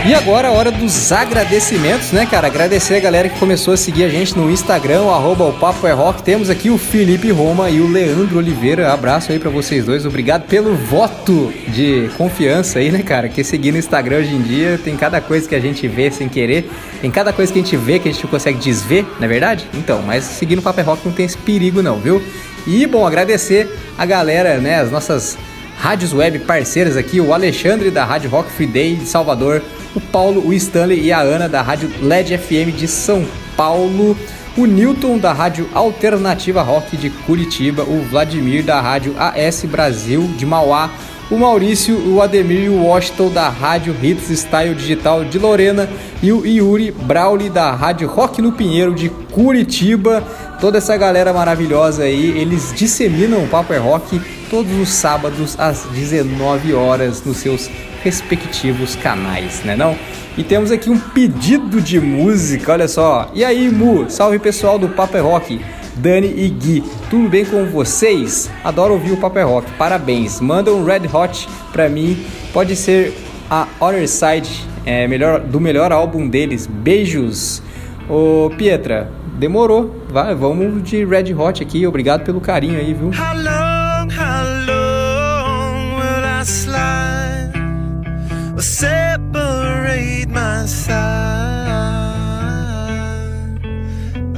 E 0.09 0.13
agora 0.15 0.47
a 0.47 0.51
hora 0.51 0.71
dos 0.71 1.11
agradecimentos, 1.11 2.11
né, 2.11 2.25
cara? 2.25 2.47
Agradecer 2.47 2.95
a 2.95 2.99
galera 2.99 3.29
que 3.29 3.37
começou 3.37 3.75
a 3.75 3.77
seguir 3.77 4.05
a 4.05 4.09
gente 4.09 4.35
no 4.35 4.49
Instagram, 4.49 5.03
o 5.03 5.11
arroba 5.11 5.43
o 5.43 5.53
Papo 5.53 5.85
é 5.85 5.91
Rock. 5.91 6.23
Temos 6.23 6.49
aqui 6.49 6.71
o 6.71 6.79
Felipe 6.79 7.29
Roma 7.29 7.69
e 7.69 7.79
o 7.79 7.87
Leandro 7.87 8.39
Oliveira. 8.39 8.91
Abraço 8.91 9.31
aí 9.31 9.37
pra 9.37 9.51
vocês 9.51 9.85
dois. 9.85 10.07
Obrigado 10.07 10.47
pelo 10.47 10.75
voto 10.75 11.53
de 11.67 12.09
confiança 12.17 12.79
aí, 12.79 12.91
né, 12.91 13.03
cara? 13.03 13.29
Que 13.29 13.43
seguir 13.43 13.71
no 13.71 13.77
Instagram 13.77 14.17
hoje 14.17 14.33
em 14.33 14.41
dia 14.41 14.79
tem 14.83 14.97
cada 14.97 15.21
coisa 15.21 15.47
que 15.47 15.53
a 15.53 15.59
gente 15.59 15.87
vê 15.87 16.09
sem 16.09 16.27
querer. 16.27 16.67
Tem 16.99 17.11
cada 17.11 17.31
coisa 17.31 17.53
que 17.53 17.59
a 17.59 17.61
gente 17.61 17.77
vê 17.77 17.99
que 17.99 18.09
a 18.09 18.11
gente 18.11 18.25
consegue 18.25 18.57
desver, 18.57 19.05
não 19.19 19.25
é 19.25 19.27
verdade? 19.27 19.67
Então, 19.75 20.01
mas 20.01 20.23
seguir 20.23 20.55
no 20.55 20.63
Papo 20.63 20.79
é 20.79 20.83
Rock 20.83 21.05
não 21.05 21.13
tem 21.13 21.27
esse 21.27 21.37
perigo 21.37 21.83
não, 21.83 21.99
viu? 21.99 22.19
E, 22.65 22.87
bom, 22.87 23.05
agradecer 23.05 23.69
a 23.95 24.07
galera, 24.07 24.57
né, 24.57 24.79
as 24.79 24.89
nossas 24.89 25.37
rádios 25.77 26.13
web 26.13 26.39
parceiras 26.39 26.97
aqui, 26.97 27.21
o 27.21 27.31
Alexandre 27.31 27.91
da 27.91 28.03
Rádio 28.03 28.29
Rock 28.31 28.51
Free 28.51 28.65
Day 28.67 28.95
de 28.95 29.05
Salvador, 29.05 29.61
o 29.95 29.99
Paulo, 29.99 30.47
o 30.47 30.53
Stanley 30.53 31.01
e 31.01 31.11
a 31.11 31.19
Ana 31.19 31.47
da 31.47 31.61
Rádio 31.61 31.91
LED 32.01 32.37
FM 32.37 32.75
de 32.77 32.87
São 32.87 33.25
Paulo, 33.55 34.17
o 34.57 34.65
Newton 34.65 35.17
da 35.17 35.33
Rádio 35.33 35.69
Alternativa 35.73 36.61
Rock 36.61 36.97
de 36.97 37.09
Curitiba, 37.09 37.83
o 37.83 38.01
Vladimir 38.09 38.63
da 38.63 38.81
Rádio 38.81 39.15
AS 39.17 39.63
Brasil 39.65 40.29
de 40.37 40.45
Mauá, 40.45 40.89
o 41.31 41.37
Maurício, 41.37 41.95
o 42.11 42.21
Ademir 42.21 42.63
e 42.63 42.69
o 42.69 42.83
Washington 42.83 43.29
da 43.29 43.49
Rádio 43.49 43.95
Hits 44.01 44.29
Style 44.29 44.73
Digital 44.73 45.23
de 45.23 45.37
Lorena 45.37 45.87
e 46.23 46.31
o 46.31 46.43
Yuri 46.45 46.91
Brauli 46.91 47.49
da 47.49 47.71
Rádio 47.71 48.07
Rock 48.07 48.41
no 48.41 48.51
Pinheiro 48.51 48.95
de 48.95 49.09
Curitiba. 49.31 50.23
Toda 50.59 50.79
essa 50.79 50.97
galera 50.97 51.31
maravilhosa 51.31 52.03
aí, 52.03 52.37
eles 52.37 52.73
disseminam 52.75 53.43
o 53.43 53.47
Papo 53.47 53.71
é 53.73 53.77
Rock 53.77 54.19
todos 54.49 54.71
os 54.77 54.89
sábados 54.89 55.55
às 55.59 55.83
19 55.85 56.73
horas 56.73 57.23
nos 57.23 57.37
seus 57.37 57.69
respectivos 58.03 58.95
canais, 58.95 59.63
né 59.63 59.75
não? 59.75 59.95
E 60.37 60.43
temos 60.43 60.71
aqui 60.71 60.89
um 60.89 60.97
pedido 60.97 61.81
de 61.81 61.99
música, 61.99 62.71
olha 62.71 62.87
só. 62.87 63.29
E 63.33 63.43
aí, 63.43 63.69
Mu, 63.69 64.09
salve 64.09 64.39
pessoal 64.39 64.79
do 64.79 64.89
Papo 64.89 65.17
é 65.17 65.19
Rock. 65.19 65.59
Dani 65.95 66.33
e 66.33 66.47
Gui, 66.47 66.83
tudo 67.09 67.27
bem 67.27 67.43
com 67.43 67.65
vocês? 67.65 68.49
Adoro 68.63 68.93
ouvir 68.93 69.11
o 69.11 69.17
Papo 69.17 69.37
é 69.37 69.43
Rock, 69.43 69.69
parabéns. 69.73 70.39
Manda 70.39 70.73
um 70.73 70.85
Red 70.85 71.07
Hot 71.13 71.47
pra 71.73 71.89
mim, 71.89 72.25
pode 72.53 72.75
ser 72.75 73.13
a 73.49 73.67
Other 73.81 74.07
Side, 74.07 74.65
é, 74.85 75.07
melhor, 75.07 75.41
do 75.41 75.59
melhor 75.59 75.91
álbum 75.91 76.27
deles. 76.27 76.65
Beijos. 76.67 77.61
Ô 78.07 78.49
Pietra, 78.57 79.11
demorou. 79.37 79.93
Vai, 80.09 80.33
vamos 80.33 80.81
de 80.83 81.03
Red 81.03 81.33
Hot 81.33 81.61
aqui. 81.61 81.85
Obrigado 81.85 82.23
pelo 82.23 82.39
carinho 82.39 82.79
aí, 82.79 82.93
viu? 82.93 83.09
How 83.09 83.35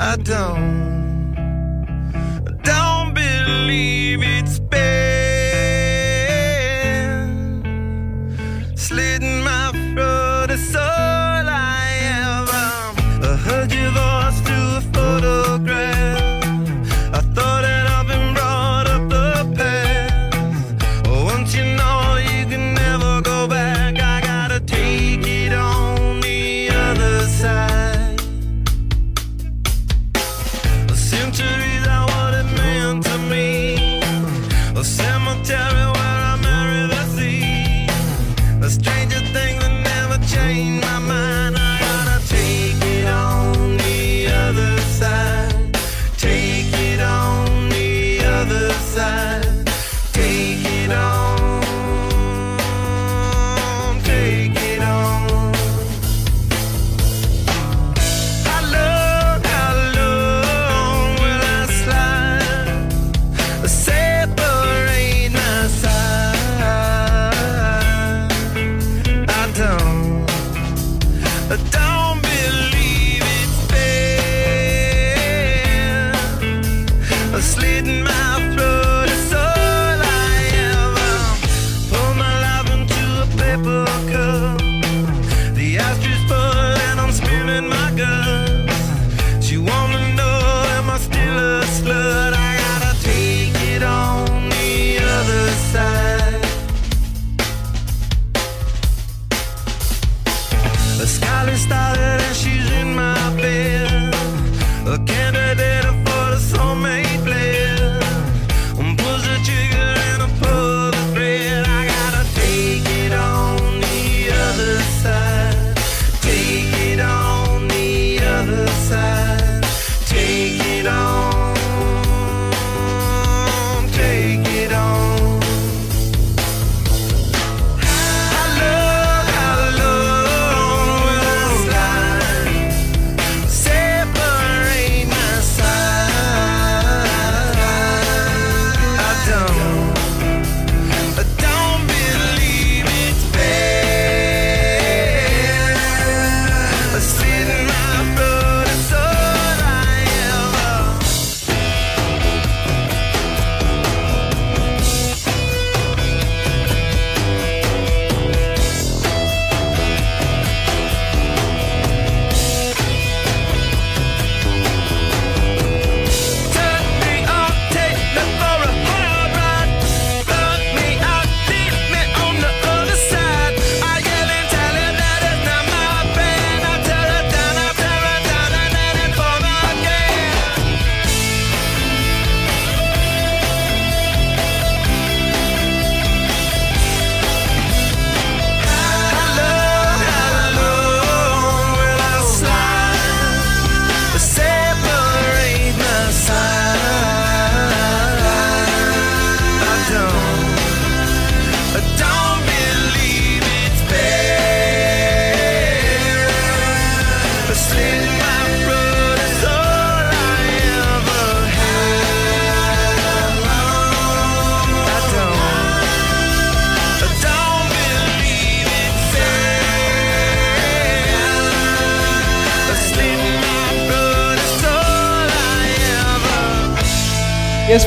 I 0.04 0.16
don't, 0.16 0.81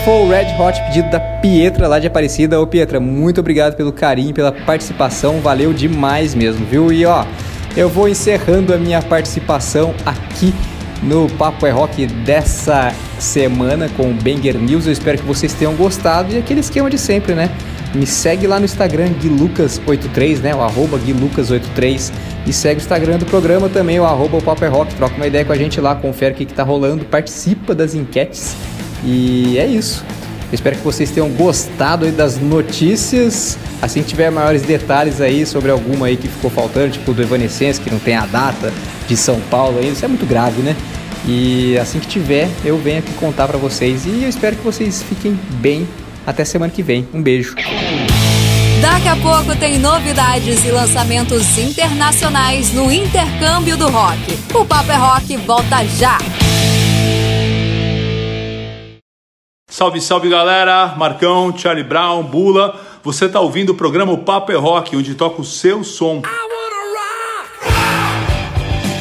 foi 0.05 0.13
o 0.21 0.29
Red 0.29 0.55
Hot 0.61 0.79
pedido 0.83 1.11
da 1.11 1.19
Pietra 1.19 1.89
lá 1.89 1.99
de 1.99 2.07
Aparecida. 2.07 2.61
Ô 2.61 2.67
Pietra, 2.67 3.01
muito 3.01 3.41
obrigado 3.41 3.75
pelo 3.75 3.91
carinho, 3.91 4.35
pela 4.35 4.53
participação, 4.53 5.41
valeu 5.41 5.73
demais 5.73 6.35
mesmo, 6.35 6.67
viu? 6.67 6.93
E 6.93 7.07
ó, 7.07 7.25
eu 7.75 7.89
vou 7.89 8.07
encerrando 8.07 8.75
a 8.75 8.77
minha 8.77 9.01
participação 9.01 9.95
aqui 10.05 10.53
no 11.03 11.27
Papo 11.31 11.67
é 11.67 11.71
Rock 11.71 12.07
dessa 12.07 12.93
semana 13.19 13.89
com 13.97 14.11
o 14.11 14.13
Banger 14.13 14.59
News. 14.59 14.85
Eu 14.85 14.93
espero 14.93 15.17
que 15.17 15.25
vocês 15.25 15.55
tenham 15.55 15.75
gostado 15.75 16.35
e 16.35 16.39
aquele 16.39 16.61
esquema 16.61 16.91
de 16.91 16.99
sempre, 16.99 17.35
né? 17.35 17.49
Me 17.95 18.07
segue 18.07 18.47
lá 18.47 18.59
no 18.59 18.67
Instagram, 18.67 19.09
GuiLucas83, 19.23 20.41
né? 20.41 20.55
O 20.55 20.61
arroba 20.61 20.99
GuiLucas83. 20.99 22.13
E 22.47 22.53
segue 22.53 22.79
o 22.79 22.83
Instagram 22.83 23.17
do 23.17 23.25
programa 23.25 23.71
também, 23.71 23.99
o 23.99 24.05
arroba 24.05 24.39
Papo 24.43 24.67
é 24.67 24.69
Rock. 24.69 24.95
Troca 24.97 25.17
uma 25.17 25.27
ideia 25.27 25.47
com 25.47 25.53
a 25.53 25.57
gente 25.57 25.81
lá, 25.81 25.95
confere 25.95 26.35
o 26.35 26.37
que, 26.37 26.45
que 26.45 26.53
tá 26.53 26.63
rolando, 26.63 27.07
participa 27.07 27.75
das 27.75 27.95
enquetes. 27.95 28.55
E 29.05 29.59
é 29.59 29.67
isso. 29.67 30.05
Eu 30.51 30.55
espero 30.55 30.77
que 30.77 30.85
vocês 30.85 31.11
tenham 31.11 31.29
gostado 31.31 32.11
das 32.13 32.39
notícias. 32.39 33.59
Assim 33.83 34.03
que 34.03 34.09
tiver 34.09 34.31
maiores 34.31 34.63
detalhes 34.63 35.21
aí 35.21 35.45
sobre 35.45 35.71
alguma 35.71 36.07
aí 36.07 36.17
que 36.17 36.29
ficou 36.29 36.51
faltando, 36.51 36.91
tipo 36.91 37.13
do 37.13 37.23
Evanescence, 37.23 37.81
que 37.81 37.91
não 37.91 37.99
tem 37.99 38.15
a 38.15 38.25
data 38.25 38.73
de 39.09 39.17
São 39.17 39.41
Paulo 39.51 39.81
isso 39.83 40.05
é 40.05 40.09
muito 40.09 40.25
grave, 40.25 40.63
né? 40.63 40.75
E 41.27 41.77
assim 41.79 41.99
que 41.99 42.07
tiver, 42.07 42.49
eu 42.65 42.79
venho 42.79 42.99
aqui 42.99 43.13
contar 43.15 43.49
pra 43.49 43.59
vocês. 43.59 44.07
E 44.07 44.23
eu 44.23 44.29
espero 44.29 44.57
que 44.57 44.63
vocês 44.63 45.03
fiquem 45.03 45.39
bem 45.55 45.89
até 46.27 46.45
semana 46.45 46.73
que 46.73 46.83
vem. 46.83 47.09
Um 47.13 47.23
beijo. 47.23 47.57
Daqui 48.81 49.09
a 49.09 49.17
pouco 49.17 49.57
tem 49.57 49.79
novidades 49.79 50.65
e 50.65 50.71
lançamentos 50.71 51.57
internacionais 51.57 52.73
no 52.73 52.93
intercâmbio 52.93 53.77
do 53.77 53.89
rock. 53.89 54.39
O 54.53 54.65
Papo 54.65 54.93
é 54.93 54.97
Rock 54.97 55.37
volta 55.39 55.85
já! 55.99 56.19
Salve, 59.75 60.01
salve 60.01 60.29
galera! 60.29 60.95
Marcão, 60.97 61.53
Charlie 61.59 61.83
Brown, 61.83 62.23
Bula. 62.23 62.81
Você 63.03 63.29
tá 63.29 63.41
ouvindo 63.41 63.71
o 63.71 63.75
programa 63.75 64.13
O 64.13 64.19
Papo 64.19 64.53
é 64.53 64.55
Rock, 64.55 64.97
onde 64.97 65.17
toca 65.17 65.43
o 65.43 65.45
seu 65.45 65.83
som. 65.83 66.23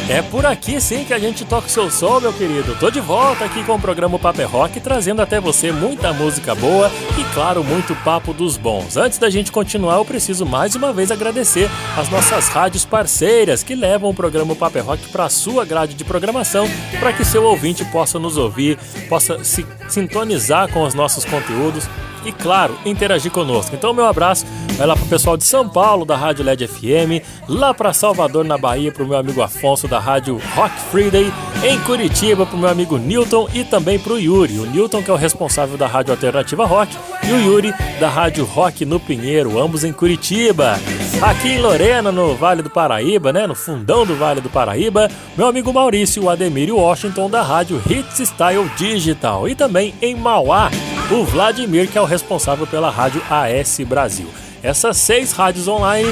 É 0.09 0.21
por 0.23 0.47
aqui 0.47 0.81
sim 0.81 1.05
que 1.05 1.13
a 1.13 1.19
gente 1.19 1.45
toca 1.45 1.67
o 1.67 1.69
seu 1.69 1.91
som, 1.91 2.19
meu 2.19 2.33
querido. 2.33 2.75
Tô 2.79 2.89
de 2.89 2.99
volta 2.99 3.45
aqui 3.45 3.63
com 3.63 3.75
o 3.75 3.79
programa 3.79 4.17
Paper 4.17 4.49
Rock, 4.49 4.79
trazendo 4.79 5.21
até 5.21 5.39
você 5.39 5.71
muita 5.71 6.11
música 6.11 6.55
boa 6.55 6.91
e, 7.19 7.33
claro, 7.35 7.63
muito 7.63 7.95
papo 8.03 8.33
dos 8.33 8.57
bons. 8.57 8.97
Antes 8.97 9.19
da 9.19 9.29
gente 9.29 9.51
continuar, 9.51 9.97
eu 9.97 10.05
preciso 10.05 10.43
mais 10.43 10.75
uma 10.75 10.91
vez 10.91 11.11
agradecer 11.11 11.69
as 11.95 12.09
nossas 12.09 12.47
rádios 12.49 12.83
parceiras 12.83 13.61
que 13.61 13.75
levam 13.75 14.09
o 14.09 14.13
programa 14.13 14.55
Paper 14.55 14.83
Rock 14.83 15.07
para 15.09 15.29
sua 15.29 15.65
grade 15.65 15.93
de 15.93 16.03
programação, 16.03 16.67
para 16.99 17.13
que 17.13 17.23
seu 17.23 17.43
ouvinte 17.43 17.85
possa 17.85 18.17
nos 18.17 18.37
ouvir, 18.37 18.77
possa 19.07 19.43
se 19.43 19.63
sintonizar 19.93 20.67
com 20.69 20.83
os 20.83 20.93
nossos 20.93 21.23
conteúdos 21.23 21.87
e, 22.25 22.31
claro, 22.31 22.77
interagir 22.85 23.31
conosco. 23.31 23.75
Então, 23.75 23.93
meu 23.93 24.05
abraço 24.05 24.45
vai 24.77 24.87
lá 24.87 24.95
pro 24.95 25.05
pessoal 25.05 25.37
de 25.37 25.43
São 25.43 25.67
Paulo, 25.67 26.05
da 26.05 26.15
Rádio 26.15 26.43
LED 26.43 26.67
FM, 26.67 27.21
lá 27.47 27.73
para 27.73 27.93
Salvador, 27.93 28.43
na 28.43 28.57
Bahia, 28.57 28.91
pro 28.91 29.07
meu 29.07 29.17
amigo 29.17 29.41
Afonso, 29.41 29.87
da 29.87 29.99
Rádio 29.99 30.41
Rock 30.55 30.73
Friday, 30.91 31.31
em 31.63 31.79
Curitiba, 31.81 32.45
pro 32.45 32.57
meu 32.57 32.69
amigo 32.69 32.97
Newton 32.97 33.47
e 33.53 33.63
também 33.63 33.99
pro 33.99 34.19
Yuri. 34.19 34.59
O 34.59 34.65
Newton, 34.65 35.03
que 35.03 35.11
é 35.11 35.13
o 35.13 35.17
responsável 35.17 35.77
da 35.77 35.85
Rádio 35.85 36.13
Alternativa 36.13 36.65
Rock, 36.65 36.95
e 37.23 37.31
o 37.31 37.39
Yuri, 37.39 37.73
da 37.99 38.09
Rádio 38.09 38.45
Rock 38.45 38.85
no 38.85 38.99
Pinheiro, 38.99 39.61
ambos 39.61 39.83
em 39.83 39.93
Curitiba. 39.93 40.79
Aqui 41.21 41.49
em 41.49 41.61
Lorena, 41.61 42.11
no 42.11 42.35
Vale 42.35 42.61
do 42.61 42.69
Paraíba, 42.69 43.31
né, 43.31 43.45
no 43.45 43.55
fundão 43.55 44.05
do 44.05 44.15
Vale 44.15 44.41
do 44.41 44.49
Paraíba, 44.49 45.09
meu 45.37 45.47
amigo 45.47 45.71
Maurício, 45.71 46.29
Ademir 46.29 46.73
Washington, 46.73 47.29
da 47.29 47.41
Rádio 47.41 47.81
Hits 47.87 48.19
Style 48.19 48.69
Digital. 48.75 49.47
E 49.47 49.55
também 49.55 49.82
em 50.01 50.15
Mauá, 50.15 50.69
o 51.09 51.23
Vladimir, 51.25 51.89
que 51.89 51.97
é 51.97 52.01
o 52.01 52.05
responsável 52.05 52.67
pela 52.67 52.91
Rádio 52.91 53.21
AS 53.29 53.79
Brasil. 53.87 54.27
Essas 54.61 54.95
seis 54.95 55.33
rádios 55.33 55.67
online 55.67 56.07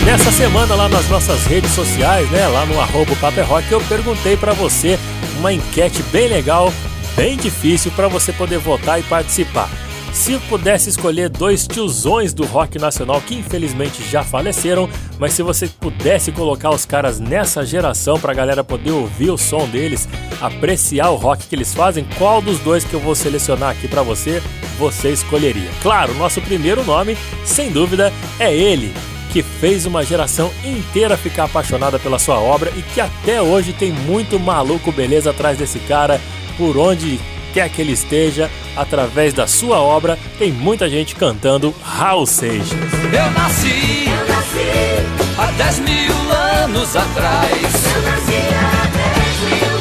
Nessa 0.06 0.32
semana 0.34 0.76
lá 0.76 0.90
nas 0.90 1.08
nossas 1.08 1.46
redes 1.46 1.72
sociais, 1.72 2.30
né, 2.30 2.46
lá 2.48 2.66
no 2.66 2.80
arroba 2.80 3.16
Paper 3.16 3.48
Rock, 3.48 3.72
eu 3.72 3.80
perguntei 3.82 4.36
para 4.36 4.52
você 4.52 5.00
uma 5.40 5.54
enquete 5.54 6.04
bem 6.12 6.28
legal, 6.28 6.74
bem 7.16 7.38
difícil 7.38 7.90
para 7.92 8.10
você 8.10 8.34
poder 8.34 8.58
votar 8.58 9.00
e 9.00 9.04
participar. 9.04 9.70
Se 10.12 10.38
pudesse 10.50 10.90
escolher 10.90 11.30
dois 11.30 11.66
tiozões 11.66 12.34
do 12.34 12.46
rock 12.46 12.78
nacional 12.78 13.22
que 13.22 13.34
infelizmente 13.34 14.04
já 14.04 14.24
faleceram, 14.24 14.90
mas 15.18 15.34
se 15.34 15.42
você 15.42 15.68
pudesse 15.68 16.34
colocar 16.34 16.70
os 16.70 16.86
caras 16.86 17.20
nessa 17.22 17.66
geração 17.66 18.20
para 18.20 18.34
a 18.34 18.36
galera 18.36 18.64
poder 18.64 18.92
ouvir 18.92 19.32
o 19.32 19.38
som 19.38 19.68
deles, 19.68 20.08
apreciar 20.42 21.12
o 21.12 21.16
rock 21.16 21.48
que 21.48 21.56
eles 21.56 21.74
fazem, 21.74 22.06
qual 22.18 22.42
dos 22.42 22.60
dois 22.60 22.84
que 22.84 22.94
eu 22.94 23.00
vou 23.00 23.16
selecionar 23.16 23.70
aqui 23.70 23.88
para 23.88 24.04
você, 24.04 24.44
você 24.78 25.14
escolheria? 25.14 25.72
Claro, 25.82 26.14
nosso 26.16 26.42
primeiro 26.42 26.84
nome, 26.84 27.18
sem 27.46 27.72
dúvida, 27.72 28.14
é 28.38 28.54
ele, 28.54 28.94
que 29.34 29.42
fez 29.42 29.88
uma 29.88 30.06
geração 30.06 30.52
inteira 30.64 31.18
ficar 31.18 31.46
apaixonada 31.46 31.98
pela 31.98 32.20
sua 32.20 32.40
obra 32.40 32.72
e 32.78 32.84
que 32.84 33.02
até 33.02 33.42
hoje 33.42 33.74
tem 33.74 33.92
muito 33.92 34.40
maluco 34.40 34.92
beleza 34.92 35.32
atrás 35.32 35.58
desse 35.58 35.80
cara, 35.80 36.22
por 36.56 36.78
onde 36.78 37.20
quer 37.52 37.68
que 37.68 37.82
ele 37.82 37.94
esteja, 37.94 38.50
através 38.78 39.34
da 39.34 39.48
sua 39.48 39.80
obra, 39.80 40.20
tem 40.38 40.52
muita 40.52 40.88
gente 40.88 41.16
cantando 41.16 41.74
Raul 41.84 42.28
Seixas. 42.28 42.72
Eu 42.72 43.32
nasci, 43.32 44.06
eu 44.06 44.28
nasci 44.28 45.36
há 45.40 45.52
10 45.52 45.80
mil 45.80 46.32
anos 46.32 46.96
atrás. 46.96 47.52
Eu 47.96 48.02
nasci 48.04 48.38
há 48.54 48.86
10 48.86 49.62
mil 49.62 49.76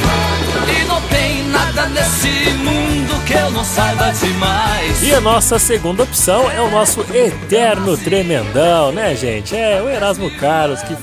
anos. 0.64 0.80
E 0.80 0.84
não 0.86 1.00
tem 1.08 1.44
nada 1.48 1.86
nesse 1.88 2.50
mundo 2.54 3.01
que 3.32 3.38
eu 3.38 3.50
não 3.50 3.64
saiba 3.64 4.12
demais. 4.12 5.02
E 5.02 5.14
a 5.14 5.20
nossa 5.20 5.58
segunda 5.58 6.02
opção 6.02 6.50
é 6.50 6.60
o 6.60 6.70
nosso 6.70 7.00
eterno 7.14 7.96
tremendão, 7.96 8.92
né, 8.92 9.16
gente? 9.16 9.56
É 9.56 9.80
o 9.80 9.88
Erasmo 9.88 10.30
Carlos, 10.36 10.82
que 10.82 10.94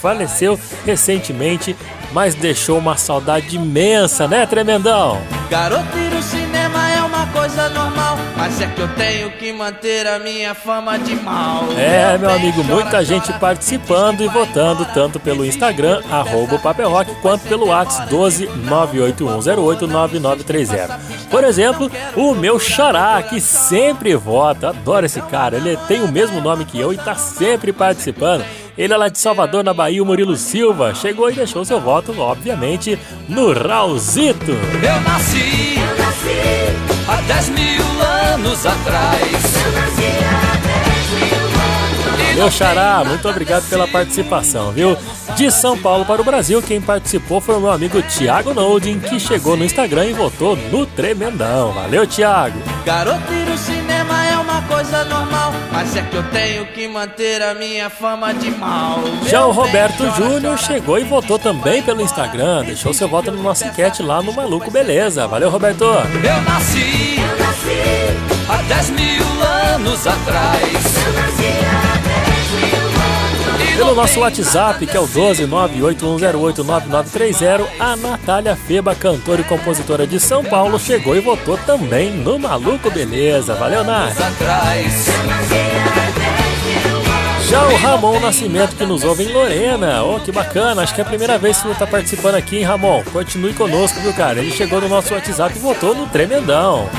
faleceu 0.00 0.60
recentemente, 0.84 1.74
mas 2.12 2.34
deixou 2.34 2.78
uma 2.78 2.96
saudade 2.96 3.56
imensa, 3.56 4.28
né, 4.28 4.44
tremendão? 4.44 5.20
Garoto 5.48 5.96
ir 5.96 6.10
no 6.10 6.22
cinema 6.22 6.90
é 6.90 7.02
uma 7.02 7.26
coisa 7.28 7.70
normal, 7.70 8.17
mas 8.48 8.60
é 8.62 8.66
que 8.66 8.80
eu 8.80 8.88
tenho 8.94 9.30
que 9.32 9.52
manter 9.52 10.06
a 10.06 10.18
minha 10.18 10.54
fama 10.54 10.98
de 10.98 11.14
mal. 11.16 11.66
É, 11.76 12.16
meu 12.16 12.30
amigo, 12.30 12.64
muita 12.64 13.04
gente 13.04 13.30
participando 13.34 14.22
e 14.22 14.28
votando 14.28 14.86
tanto 14.94 15.20
pelo 15.20 15.44
Instagram, 15.44 16.00
arroba 16.10 16.54
o 16.54 16.58
Paper 16.58 16.88
Rock, 16.88 17.14
quanto 17.20 17.42
pelo 17.42 17.66
WhatsApp 17.66 18.08
12 18.08 18.46
981089930. 18.46 20.98
Por 21.30 21.44
exemplo, 21.44 21.90
o 22.16 22.34
meu 22.34 22.58
xará, 22.58 23.22
que 23.22 23.38
sempre 23.38 24.16
vota, 24.16 24.70
adoro 24.70 25.04
esse 25.04 25.20
cara, 25.20 25.58
ele 25.58 25.76
tem 25.86 26.00
o 26.00 26.10
mesmo 26.10 26.40
nome 26.40 26.64
que 26.64 26.80
eu 26.80 26.90
e 26.90 26.96
tá 26.96 27.14
sempre 27.14 27.70
participando. 27.70 28.46
Ele 28.78 28.94
é 28.94 28.96
lá 28.96 29.10
de 29.10 29.18
Salvador, 29.18 29.62
na 29.62 29.74
Bahia, 29.74 30.02
o 30.02 30.06
Murilo 30.06 30.36
Silva, 30.36 30.94
chegou 30.94 31.30
e 31.30 31.34
deixou 31.34 31.66
seu 31.66 31.80
voto, 31.80 32.18
obviamente, 32.18 32.98
no 33.28 33.52
Raulzito. 33.52 34.52
Eu 34.52 35.00
nasci, 35.02 35.74
eu 35.76 35.98
nasci 35.98 36.97
há 37.08 37.16
10 37.22 37.48
mil 37.50 37.82
anos 38.32 38.66
atrás. 38.66 39.22
Eu 39.64 39.72
nasci 39.72 40.04
há 40.24 40.56
10 40.66 41.30
mil 41.30 41.46
anos. 41.46 42.34
Meu 42.36 42.50
xará, 42.50 43.02
muito 43.04 43.28
obrigado 43.28 43.68
pela 43.68 43.88
participação, 43.88 44.70
viu? 44.70 44.96
De 45.36 45.50
São 45.50 45.76
Paulo 45.76 46.04
para 46.04 46.20
o 46.20 46.24
Brasil, 46.24 46.62
quem 46.62 46.80
participou 46.80 47.40
foi 47.40 47.56
o 47.56 47.60
meu 47.60 47.70
amigo 47.70 48.00
Thiago 48.02 48.54
Noldin, 48.54 48.98
que 49.00 49.18
chegou 49.18 49.56
no 49.56 49.64
Instagram 49.64 50.06
e 50.06 50.12
votou 50.12 50.54
no 50.54 50.86
Tremendão. 50.86 51.72
Valeu, 51.72 52.06
Thiago! 52.06 52.60
É 52.86 53.77
uma 54.58 54.62
coisa 54.62 55.04
normal, 55.04 55.52
mas 55.70 55.94
é 55.94 56.02
que 56.02 56.16
eu 56.16 56.22
tenho 56.30 56.66
que 56.66 56.88
manter 56.88 57.40
a 57.42 57.54
minha 57.54 57.88
fama 57.88 58.34
de 58.34 58.50
mal. 58.50 58.98
Já 59.26 59.46
o 59.46 59.52
Roberto 59.52 60.10
Júnior 60.16 60.58
chegou 60.58 60.98
e 60.98 61.04
votou 61.04 61.38
também 61.38 61.80
pelo 61.80 62.02
Instagram, 62.02 62.64
deixou 62.64 62.92
seu 62.92 63.08
voto 63.08 63.30
na 63.30 63.40
nossa 63.40 63.66
enquete 63.66 64.02
lá 64.02 64.20
no 64.20 64.32
Maluco 64.32 64.70
Beleza. 64.70 65.26
Valeu, 65.28 65.48
Roberto! 65.48 65.84
Eu 65.84 66.42
nasci, 66.42 67.16
eu 67.18 67.46
nasci 67.46 68.48
há 68.48 68.56
10 68.62 68.90
mil 68.90 69.42
anos 69.74 70.06
atrás. 70.06 70.62
Eu 71.06 71.12
nasci 71.12 71.94
há 71.94 71.97
Pelo 73.78 73.94
nosso 73.94 74.18
WhatsApp, 74.18 74.84
que 74.84 74.96
é 74.96 75.00
o 75.00 75.06
12981089930, 75.06 77.64
a 77.78 77.94
Natália 77.94 78.56
Feba, 78.56 78.92
cantora 78.92 79.40
e 79.40 79.44
compositora 79.44 80.04
de 80.04 80.18
São 80.18 80.42
Paulo, 80.42 80.80
chegou 80.80 81.14
e 81.14 81.20
votou 81.20 81.56
também 81.58 82.10
no 82.10 82.40
Maluco 82.40 82.90
Beleza. 82.90 83.54
Valeu, 83.54 83.84
Nath! 83.84 84.16
Já 87.48 87.64
o 87.66 87.76
Ramon 87.76 88.18
Nascimento 88.18 88.74
que 88.74 88.84
nos 88.84 89.04
ouve 89.04 89.22
em 89.24 89.32
Lorena. 89.32 90.02
Oh, 90.02 90.18
que 90.18 90.32
bacana. 90.32 90.82
Acho 90.82 90.92
que 90.92 91.00
é 91.00 91.04
a 91.04 91.06
primeira 91.06 91.38
vez 91.38 91.58
que 91.58 91.68
você 91.68 91.72
está 91.72 91.86
participando 91.86 92.34
aqui, 92.34 92.56
hein, 92.56 92.64
Ramon? 92.64 93.04
Continue 93.04 93.54
conosco, 93.54 94.00
viu, 94.00 94.12
cara? 94.12 94.40
Ele 94.40 94.50
chegou 94.50 94.80
no 94.80 94.88
nosso 94.88 95.14
WhatsApp 95.14 95.56
e 95.56 95.60
votou 95.60 95.94
no 95.94 96.08
Tremendão. 96.08 96.90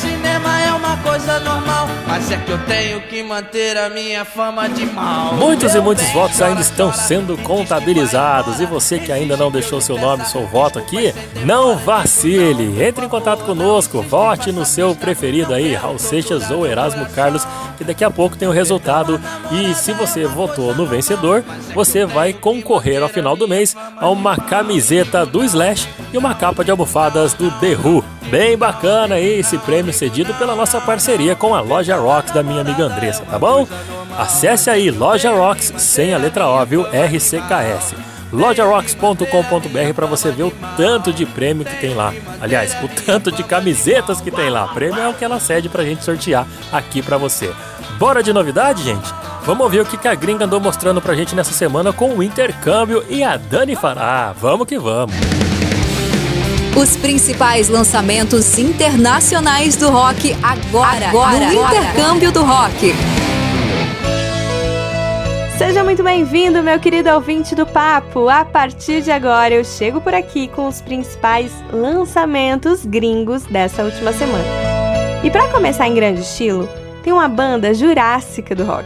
Fama 0.00 0.15
é 0.58 0.72
uma 0.72 0.96
coisa 0.98 1.38
normal, 1.40 1.88
mas 2.06 2.30
é 2.30 2.36
que 2.36 2.50
eu 2.50 2.58
tenho 2.66 3.00
que 3.02 3.22
manter 3.22 3.76
a 3.76 3.88
minha 3.88 4.24
fama 4.24 4.68
de 4.68 4.86
mal. 4.86 5.34
Muitos 5.34 5.74
e 5.74 5.80
muitos 5.80 6.08
votos 6.10 6.40
ainda 6.40 6.60
estão 6.60 6.92
sendo 6.92 7.36
contabilizados. 7.38 8.60
E 8.60 8.66
você 8.66 8.98
que 8.98 9.12
ainda 9.12 9.36
não 9.36 9.50
deixou 9.50 9.80
seu 9.80 9.98
nome 9.98 10.22
e 10.22 10.28
seu 10.28 10.46
voto 10.46 10.78
aqui, 10.78 11.14
não 11.44 11.76
vacile. 11.76 12.82
Entre 12.82 13.04
em 13.04 13.08
contato 13.08 13.44
conosco, 13.44 14.02
vote 14.02 14.52
no 14.52 14.64
seu 14.64 14.94
preferido 14.94 15.52
aí, 15.52 15.74
Raul 15.74 15.98
Seixas 15.98 16.50
ou 16.50 16.66
Erasmo 16.66 17.06
Carlos, 17.06 17.46
que 17.76 17.84
daqui 17.84 18.04
a 18.04 18.10
pouco 18.10 18.36
tem 18.36 18.48
o 18.48 18.52
resultado. 18.52 19.20
E 19.50 19.74
se 19.74 19.92
você 19.92 20.26
votou 20.26 20.74
no 20.74 20.86
vencedor, 20.86 21.44
você 21.74 22.04
vai 22.04 22.32
concorrer 22.32 23.02
ao 23.02 23.08
final 23.08 23.36
do 23.36 23.48
mês 23.48 23.76
a 23.96 24.08
uma 24.08 24.36
camiseta 24.36 25.24
do 25.26 25.42
Slash 25.44 25.88
e 26.12 26.18
uma 26.18 26.34
capa 26.34 26.64
de 26.64 26.70
almofadas 26.70 27.34
do 27.34 27.50
The 27.50 27.76
Who. 27.76 28.15
Bem 28.28 28.56
bacana 28.56 29.14
aí 29.14 29.38
esse 29.38 29.56
prêmio 29.58 29.92
cedido 29.92 30.34
pela 30.34 30.56
nossa 30.56 30.80
parceria 30.80 31.36
com 31.36 31.54
a 31.54 31.60
Loja 31.60 31.96
Rocks 31.96 32.32
da 32.32 32.42
minha 32.42 32.60
amiga 32.60 32.84
Andressa, 32.84 33.24
tá 33.24 33.38
bom? 33.38 33.66
Acesse 34.18 34.68
aí 34.68 34.90
Loja 34.90 35.30
Rocks 35.30 35.72
sem 35.76 36.12
a 36.12 36.18
letra 36.18 36.48
O, 36.48 36.66
viu? 36.66 36.82
RCKS. 36.82 37.94
lojarocks.com.br 38.32 39.94
para 39.94 40.06
você 40.06 40.32
ver 40.32 40.44
o 40.44 40.52
tanto 40.76 41.12
de 41.12 41.24
prêmio 41.24 41.64
que 41.64 41.76
tem 41.76 41.94
lá. 41.94 42.12
Aliás, 42.40 42.76
o 42.82 42.88
tanto 42.88 43.30
de 43.30 43.44
camisetas 43.44 44.20
que 44.20 44.30
tem 44.30 44.50
lá. 44.50 44.66
Prêmio 44.68 45.00
é 45.00 45.08
o 45.08 45.14
que 45.14 45.24
ela 45.24 45.38
cede 45.38 45.68
pra 45.68 45.84
gente 45.84 46.04
sortear 46.04 46.46
aqui 46.72 47.00
pra 47.02 47.16
você. 47.16 47.52
Bora 47.98 48.22
de 48.22 48.32
novidade, 48.32 48.82
gente? 48.82 49.08
Vamos 49.44 49.62
ouvir 49.64 49.80
o 49.80 49.86
que 49.86 50.08
a 50.08 50.14
gringa 50.14 50.44
andou 50.44 50.60
mostrando 50.60 51.00
pra 51.00 51.14
gente 51.14 51.36
nessa 51.36 51.52
semana 51.52 51.92
com 51.92 52.10
o 52.10 52.22
intercâmbio 52.22 53.04
e 53.08 53.22
a 53.22 53.36
Dani 53.36 53.76
Fará. 53.76 54.34
Vamos 54.36 54.66
que 54.66 54.76
vamos. 54.76 55.14
Os 56.76 56.94
principais 56.94 57.70
lançamentos 57.70 58.58
internacionais 58.58 59.76
do 59.76 59.88
rock 59.88 60.36
agora, 60.42 61.08
agora 61.08 61.50
no 61.50 61.64
Intercâmbio 61.64 62.30
do 62.30 62.42
Rock. 62.42 62.92
Seja 65.56 65.82
muito 65.82 66.02
bem-vindo, 66.02 66.62
meu 66.62 66.78
querido 66.78 67.08
ouvinte 67.12 67.54
do 67.54 67.64
Papo. 67.64 68.28
A 68.28 68.44
partir 68.44 69.00
de 69.00 69.10
agora 69.10 69.54
eu 69.54 69.64
chego 69.64 70.02
por 70.02 70.12
aqui 70.12 70.48
com 70.48 70.68
os 70.68 70.82
principais 70.82 71.50
lançamentos 71.72 72.84
gringos 72.84 73.44
dessa 73.44 73.82
última 73.82 74.12
semana. 74.12 74.44
E 75.24 75.30
para 75.30 75.48
começar 75.48 75.88
em 75.88 75.94
grande 75.94 76.20
estilo, 76.20 76.68
tem 77.02 77.10
uma 77.10 77.26
banda 77.26 77.72
jurássica 77.72 78.54
do 78.54 78.64
rock. 78.66 78.84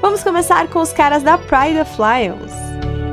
Vamos 0.00 0.22
começar 0.22 0.68
com 0.68 0.80
os 0.80 0.90
caras 0.90 1.22
da 1.22 1.36
Pride 1.36 1.80
of 1.80 1.92
Lions. 2.00 2.52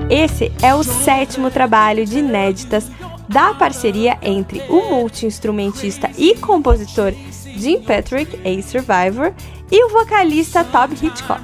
Esse 0.09 0.49
é 0.61 0.73
o 0.73 0.81
sétimo 0.81 1.51
trabalho 1.51 2.05
de 2.05 2.19
inéditas 2.19 2.89
da 3.27 3.53
parceria 3.53 4.17
entre 4.21 4.61
o 4.69 4.89
multi-instrumentista 4.89 6.09
e 6.17 6.35
compositor 6.35 7.13
Jim 7.55 7.81
Patrick, 7.81 8.39
ex-Survivor, 8.43 9.33
e 9.71 9.83
o 9.85 9.89
vocalista 9.89 10.63
Toby 10.63 10.95
Hitchcock. 11.01 11.41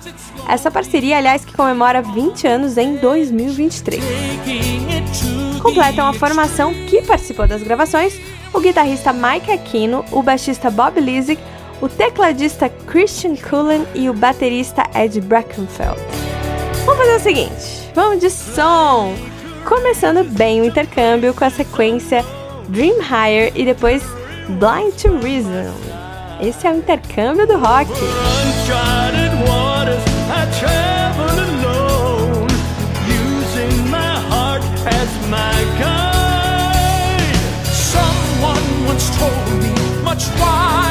Essa 0.47 0.69
parceria, 0.69 1.17
aliás, 1.17 1.43
que 1.45 1.53
comemora 1.53 2.01
20 2.01 2.47
anos 2.47 2.77
em 2.77 2.95
2023. 2.97 4.03
Completam 5.61 6.07
a 6.07 6.13
formação 6.13 6.73
que 6.87 7.01
participou 7.01 7.47
das 7.47 7.63
gravações 7.63 8.19
o 8.53 8.59
guitarrista 8.59 9.13
Mike 9.13 9.51
Aquino, 9.51 10.03
o 10.11 10.21
baixista 10.23 10.69
Bob 10.69 10.99
Lizik, 10.99 11.41
o 11.81 11.87
tecladista 11.87 12.69
Christian 12.87 13.35
Cullen 13.35 13.85
e 13.93 14.09
o 14.09 14.13
baterista 14.13 14.83
Ed 14.95 15.21
Brackenfeld. 15.21 15.99
Vamos 16.85 16.99
fazer 16.99 17.15
o 17.15 17.19
seguinte, 17.19 17.91
vamos 17.93 18.19
de 18.19 18.29
som! 18.29 19.13
Começando 19.65 20.23
bem 20.23 20.61
o 20.61 20.65
intercâmbio 20.65 21.33
com 21.33 21.43
a 21.43 21.49
sequência 21.49 22.23
Dream 22.67 22.97
Higher 22.99 23.51
e 23.55 23.65
depois 23.65 24.03
Blind 24.47 24.93
to 25.01 25.17
Reason. 25.19 25.73
Esse 26.41 26.67
é 26.67 26.71
o 26.71 26.77
intercâmbio 26.77 27.45
do 27.45 27.57
rock. 27.57 27.89
Someone 37.65 38.87
once 38.87 39.09
told 39.17 39.33
me, 39.61 40.03
much 40.03 40.27
wiser 40.39 40.88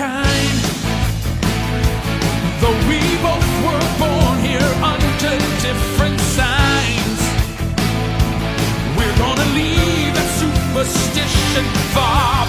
kind. 0.00 0.60
Though 2.60 2.80
we 2.88 3.00
both 3.20 3.48
were 3.66 3.86
born 4.00 4.36
here 4.48 4.72
under 4.90 5.12
different 5.60 6.18
signs, 6.36 7.20
we're 8.96 9.18
gonna 9.24 9.48
leave 9.60 10.12
that 10.16 10.30
superstition 10.40 11.64
far 11.92 12.39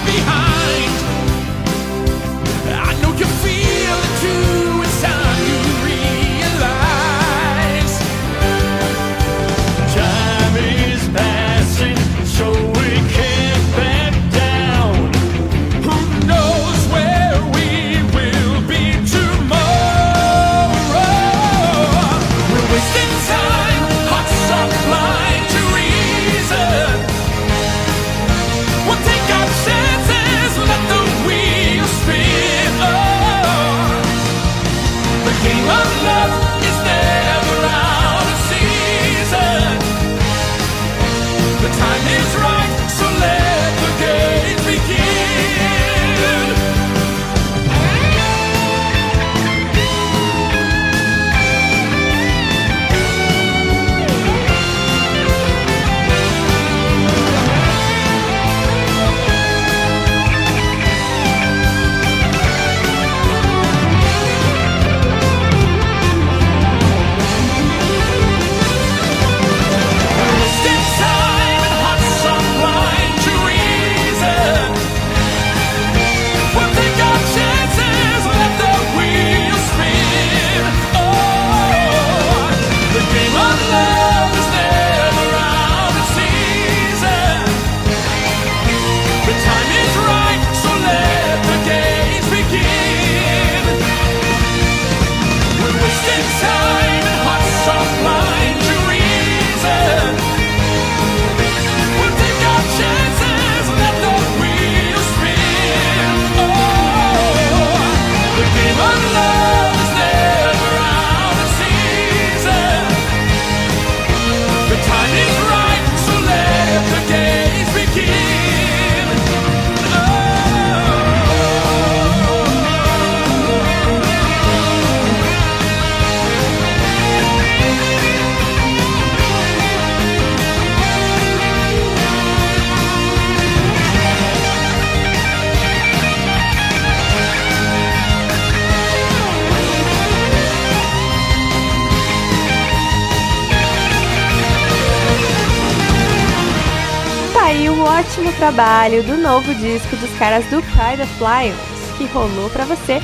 ótimo 148.12 148.32
trabalho 148.34 149.02
do 149.04 149.16
novo 149.16 149.54
disco 149.54 149.96
dos 149.96 150.18
caras 150.18 150.44
do 150.50 150.60
Pride 150.60 151.00
of 151.00 151.14
Lions, 151.18 151.96
que 151.96 152.04
rolou 152.12 152.50
pra 152.50 152.66
você. 152.66 153.00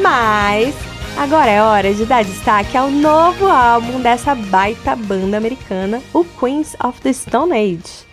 Mas 0.00 0.72
agora 1.18 1.50
é 1.50 1.60
hora 1.60 1.92
de 1.92 2.06
dar 2.06 2.22
destaque 2.22 2.76
ao 2.76 2.88
novo 2.88 3.48
álbum 3.48 4.00
dessa 4.00 4.32
baita 4.32 4.94
banda 4.94 5.36
americana, 5.36 6.00
o 6.12 6.24
Queens 6.24 6.76
of 6.84 7.00
the 7.00 7.12
Stone 7.12 7.52
Age. 7.52 8.06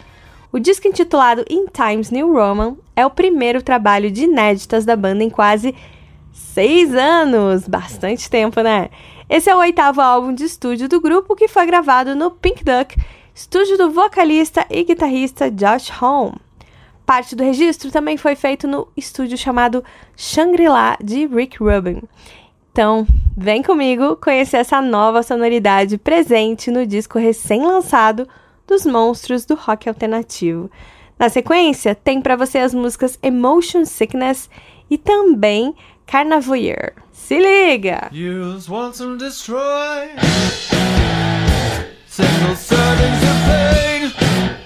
O 0.52 0.58
disco 0.58 0.88
intitulado 0.88 1.46
In 1.48 1.68
Times 1.68 2.10
New 2.10 2.34
Roman 2.34 2.76
é 2.96 3.06
o 3.06 3.12
primeiro 3.12 3.62
trabalho 3.62 4.10
de 4.10 4.24
inéditas 4.24 4.84
da 4.84 4.96
banda 4.96 5.24
em 5.24 5.30
quase 5.30 5.76
seis 6.34 6.92
anos. 6.96 7.68
Bastante 7.68 8.28
tempo, 8.28 8.62
né? 8.62 8.90
Esse 9.30 9.48
é 9.48 9.56
o 9.56 9.60
oitavo 9.60 10.02
álbum 10.02 10.34
de 10.34 10.46
estúdio 10.46 10.90
do 10.90 11.00
grupo 11.00 11.36
que 11.36 11.48
foi 11.48 11.68
gravado 11.68 12.16
no 12.16 12.32
Pink 12.32 12.64
Duck, 12.64 12.98
estúdio 13.34 13.78
do 13.78 13.92
vocalista 13.92 14.66
e 14.70 14.84
guitarrista 14.84 15.50
Josh 15.50 15.92
Home. 16.02 16.36
Parte 17.06 17.36
do 17.36 17.44
registro 17.44 17.92
também 17.92 18.18
foi 18.18 18.36
feito 18.36 18.68
no 18.68 18.88
estúdio 18.96 19.38
chamado 19.38 19.84
Shangri-La 20.16 20.98
de 21.04 21.26
Rick 21.26 21.58
Rubin. 21.62 22.02
Então, 22.72 23.06
vem 23.36 23.62
comigo 23.62 24.16
conhecer 24.16 24.58
essa 24.58 24.82
nova 24.82 25.24
sonoridade 25.24 25.98
presente 25.98 26.72
no 26.72 26.86
disco 26.86 27.20
recém-lançado 27.20 28.28
dos 28.66 28.86
monstros 28.86 29.46
do 29.46 29.56
rock 29.56 29.90
alternativo. 29.90 30.72
Na 31.20 31.28
sequência, 31.28 31.94
tem 31.94 32.22
para 32.22 32.36
você 32.36 32.60
as 32.60 32.74
músicas 32.74 33.20
Emotion 33.22 33.86
Sickness 33.86 34.50
e 34.90 34.98
também 34.98 35.76
Carnavoyeur. 36.06 36.94
Se 37.12 37.38
liga! 37.38 38.10
Use. 38.12 38.70
Single 42.12 42.56
servings 42.56 43.24
of 43.24 43.38
pain. 43.46 44.61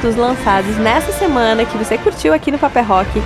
Discos 0.00 0.16
lançados 0.16 0.76
nessa 0.78 1.12
semana 1.12 1.64
que 1.64 1.76
você 1.76 1.98
curtiu 1.98 2.32
aqui 2.32 2.50
no 2.50 2.58
Paper 2.58 2.86
Rock, 2.86 3.22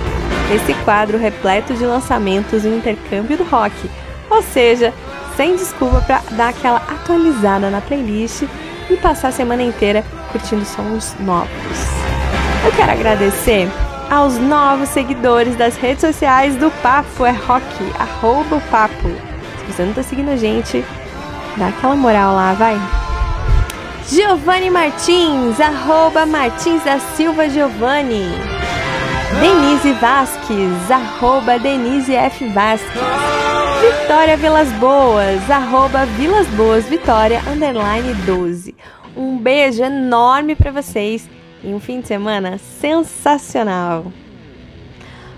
esse 0.53 0.73
quadro 0.83 1.17
repleto 1.17 1.73
de 1.73 1.85
lançamentos 1.85 2.65
e 2.65 2.67
intercâmbio 2.67 3.37
do 3.37 3.43
rock. 3.45 3.89
Ou 4.29 4.41
seja, 4.41 4.93
sem 5.37 5.55
desculpa 5.55 6.01
para 6.01 6.21
dar 6.31 6.49
aquela 6.49 6.77
atualizada 6.77 7.69
na 7.69 7.79
playlist 7.79 8.43
e 8.89 8.97
passar 8.97 9.29
a 9.29 9.31
semana 9.31 9.63
inteira 9.63 10.03
curtindo 10.31 10.65
sons 10.65 11.15
novos. 11.19 11.49
Eu 12.65 12.71
quero 12.73 12.91
agradecer 12.91 13.69
aos 14.09 14.37
novos 14.37 14.89
seguidores 14.89 15.55
das 15.55 15.77
redes 15.77 16.01
sociais 16.01 16.55
do 16.57 16.69
Papo 16.81 17.25
é 17.25 17.31
Rock, 17.31 17.65
arroba 17.97 18.57
o 18.57 18.61
Papo. 18.69 19.09
Se 19.59 19.73
você 19.73 19.83
não 19.83 19.93
tá 19.93 20.03
seguindo 20.03 20.29
a 20.29 20.35
gente, 20.35 20.83
dá 21.55 21.69
aquela 21.69 21.95
moral 21.95 22.35
lá, 22.35 22.53
vai. 22.53 22.77
Giovanni 24.07 24.69
Martins, 24.69 25.59
arroba 25.59 26.27
Martins 26.27 26.83
da 26.83 26.99
Silva 26.99 27.49
Giovanni. 27.49 28.25
Denise 29.41 29.93
Vasques, 29.93 30.91
arroba 30.91 31.57
Denise 31.57 32.13
F. 32.13 32.47
Vasques. 32.49 33.01
Vitória 33.81 34.37
Vilas 34.37 34.71
Boas, 34.73 35.49
arroba 35.49 36.05
Vilas 36.05 36.45
Boas 36.49 36.85
Vitória, 36.85 37.41
underline 37.51 38.13
12. 38.27 38.75
Um 39.17 39.39
beijo 39.39 39.83
enorme 39.83 40.55
para 40.55 40.71
vocês 40.71 41.27
e 41.63 41.73
um 41.73 41.79
fim 41.79 41.99
de 41.99 42.07
semana 42.07 42.59
sensacional. 42.59 44.13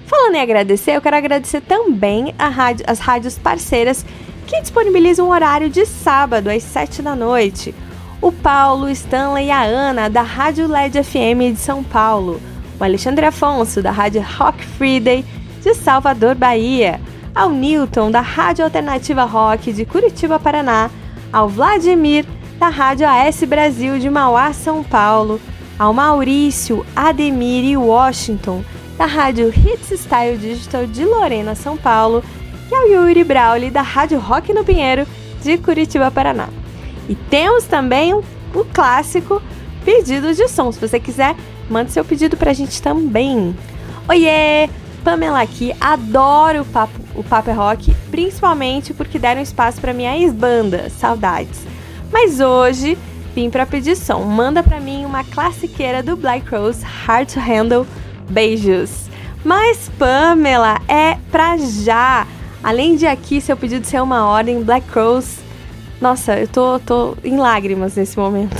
Falando 0.05 0.35
em 0.35 0.41
agradecer, 0.41 0.91
eu 0.91 1.01
quero 1.01 1.15
agradecer 1.15 1.61
também 1.61 2.35
rádio, 2.37 2.85
as 2.85 2.99
rádios 2.99 3.37
parceiras 3.37 4.05
que 4.45 4.59
disponibilizam 4.59 5.27
um 5.27 5.31
horário 5.31 5.69
de 5.69 5.85
sábado 5.85 6.49
às 6.49 6.63
7 6.63 7.01
da 7.01 7.15
noite. 7.15 7.73
O 8.19 8.31
Paulo, 8.31 8.89
Stanley 8.89 9.47
e 9.47 9.51
a 9.51 9.61
Ana, 9.61 10.09
da 10.09 10.23
Rádio 10.23 10.67
LED 10.67 11.03
FM 11.03 11.53
de 11.53 11.57
São 11.57 11.83
Paulo. 11.83 12.41
O 12.79 12.83
Alexandre 12.83 13.27
Afonso, 13.27 13.79
da 13.79 13.91
Rádio 13.91 14.25
Rock 14.37 14.65
Friday 14.65 15.23
de 15.61 15.75
Salvador, 15.75 16.33
Bahia. 16.33 16.99
Ao 17.35 17.51
Newton, 17.51 18.09
da 18.09 18.21
Rádio 18.21 18.65
Alternativa 18.65 19.23
Rock 19.23 19.71
de 19.71 19.85
Curitiba, 19.85 20.39
Paraná. 20.39 20.89
Ao 21.31 21.47
Vladimir, 21.47 22.25
da 22.57 22.69
Rádio 22.69 23.07
AS 23.07 23.43
Brasil 23.43 23.99
de 23.99 24.09
Mauá, 24.09 24.51
São 24.51 24.83
Paulo. 24.83 25.39
Ao 25.77 25.93
Maurício, 25.93 26.83
Ademir 26.95 27.63
e 27.65 27.77
Washington, 27.77 28.63
da 28.97 29.05
Rádio 29.05 29.49
Hits 29.49 29.91
Style 29.91 30.37
Digital 30.39 30.87
de 30.87 31.05
Lorena, 31.05 31.53
São 31.53 31.77
Paulo. 31.77 32.23
E 32.71 32.73
ao 32.73 32.87
Yuri 32.87 33.23
Brauli, 33.23 33.69
da 33.69 33.83
Rádio 33.83 34.17
Rock 34.17 34.51
no 34.53 34.63
Pinheiro 34.63 35.05
de 35.43 35.55
Curitiba, 35.59 36.09
Paraná. 36.09 36.49
E 37.07 37.15
temos 37.15 37.65
também 37.65 38.13
o, 38.13 38.23
clássico 38.73 39.41
pedido 39.85 40.33
de 40.33 40.47
som. 40.47 40.71
Se 40.71 40.79
você 40.79 40.99
quiser, 40.99 41.35
mande 41.69 41.91
seu 41.91 42.03
pedido 42.03 42.35
pra 42.35 42.53
gente 42.53 42.81
também. 42.81 43.55
Oiê! 44.07 44.69
Pamela 45.03 45.41
aqui, 45.41 45.73
adoro 45.79 46.63
o 46.63 46.65
Papo, 46.65 46.99
o 47.15 47.23
Papo 47.23 47.49
é 47.49 47.53
Rock, 47.53 47.95
principalmente 48.11 48.93
porque 48.93 49.17
deram 49.17 49.41
espaço 49.41 49.79
pra 49.79 49.93
minha 49.93 50.17
ex-banda, 50.17 50.89
saudades. 50.89 51.61
Mas 52.11 52.41
hoje 52.41 52.97
vim 53.33 53.49
pra 53.49 53.65
pedir 53.65 53.95
som. 53.95 54.23
Manda 54.25 54.61
pra 54.61 54.81
mim 54.81 55.05
uma 55.05 55.23
classiqueira 55.23 56.03
do 56.03 56.17
Black 56.17 56.49
Rose, 56.53 56.83
Hard 56.83 57.31
to 57.31 57.39
Handle. 57.39 57.87
Beijos! 58.29 59.07
Mas 59.45 59.89
Pamela, 59.97 60.81
é 60.89 61.17
pra 61.31 61.55
já! 61.55 62.27
Além 62.61 62.97
de 62.97 63.05
aqui 63.05 63.39
seu 63.39 63.55
pedido 63.55 63.85
ser 63.85 64.01
uma 64.01 64.27
ordem, 64.27 64.61
Black 64.61 64.89
Rose 64.93 65.39
nossa, 65.99 66.37
eu 66.37 66.47
tô, 66.47 66.79
tô 66.79 67.17
em 67.23 67.37
lágrimas 67.37 67.95
nesse 67.95 68.17
momento. 68.17 68.55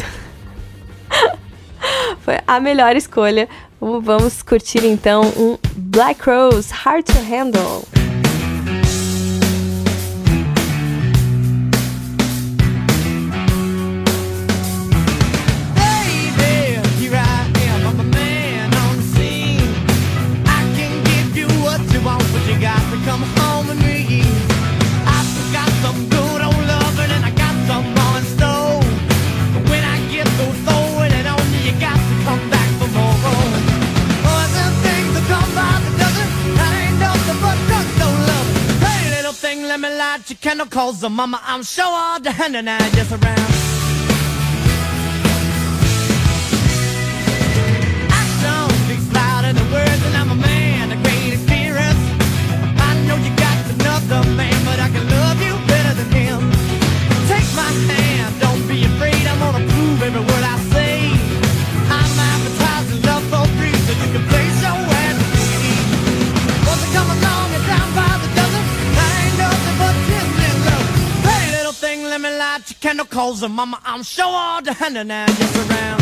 Foi 2.22 2.40
a 2.46 2.60
melhor 2.60 2.96
escolha. 2.96 3.48
Vamos, 3.80 4.42
curtir 4.42 4.86
então 4.86 5.22
um 5.38 5.58
Black 5.76 6.28
Rose 6.28 6.74
Hard 6.74 7.06
to 7.06 7.20
Handle. 7.20 7.97
Me 39.82 39.90
light 39.90 40.30
your 40.30 40.38
candle, 40.38 40.66
cause 40.66 41.02
the 41.02 41.10
mama, 41.10 41.40
I'm 41.44 41.64
sure 41.64 41.86
all 41.86 42.20
the 42.20 42.32
hand 42.32 42.56
and 42.56 42.70
I 42.70 42.78
just 42.92 43.12
around. 43.12 43.57
Cause 73.40 73.50
mama, 73.50 73.80
I'm 73.86 74.04
sure 74.04 74.26
all 74.26 74.62
the 74.62 74.74
hand 74.74 74.98
and 74.98 75.12
just 75.36 75.56
around. 75.70 75.97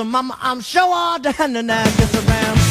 Candle, 0.00 0.04
cause 0.04 0.04
the 0.04 0.04
mama, 0.04 0.38
I'm 0.40 0.60
sure 0.60 0.82
all 0.82 1.18
the 1.18 1.32
hand 1.32 1.56
and 1.56 1.70
I 1.70 1.84
just 1.84 2.14
around. 2.14 2.69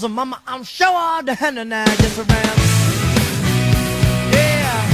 The 0.00 0.08
mama, 0.08 0.40
I'm 0.46 0.62
sure 0.62 0.86
all 0.86 1.22
the 1.22 1.34
and 1.58 1.74
I 1.74 1.84
just 1.84 2.18
around. 2.18 2.58
Yeah. 4.32 4.88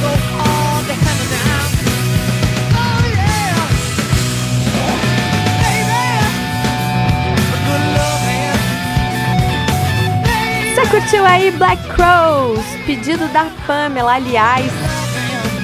So 0.00 0.08
all 0.42 0.82
the 0.82 0.94
hand 1.04 1.30
now. 1.46 1.66
Oh, 2.74 3.02
yeah. 3.14 3.68
Baby. 5.62 6.02
A 7.54 7.58
good 7.66 7.84
love 7.94 8.26
hand. 8.26 8.58
Você 10.74 10.82
curtiu 10.90 11.24
aí 11.24 11.50
Black 11.52 11.80
Crows? 11.94 12.64
Pedido 12.86 13.28
da 13.28 13.46
Pamela, 13.66 14.14
aliás. 14.14 14.72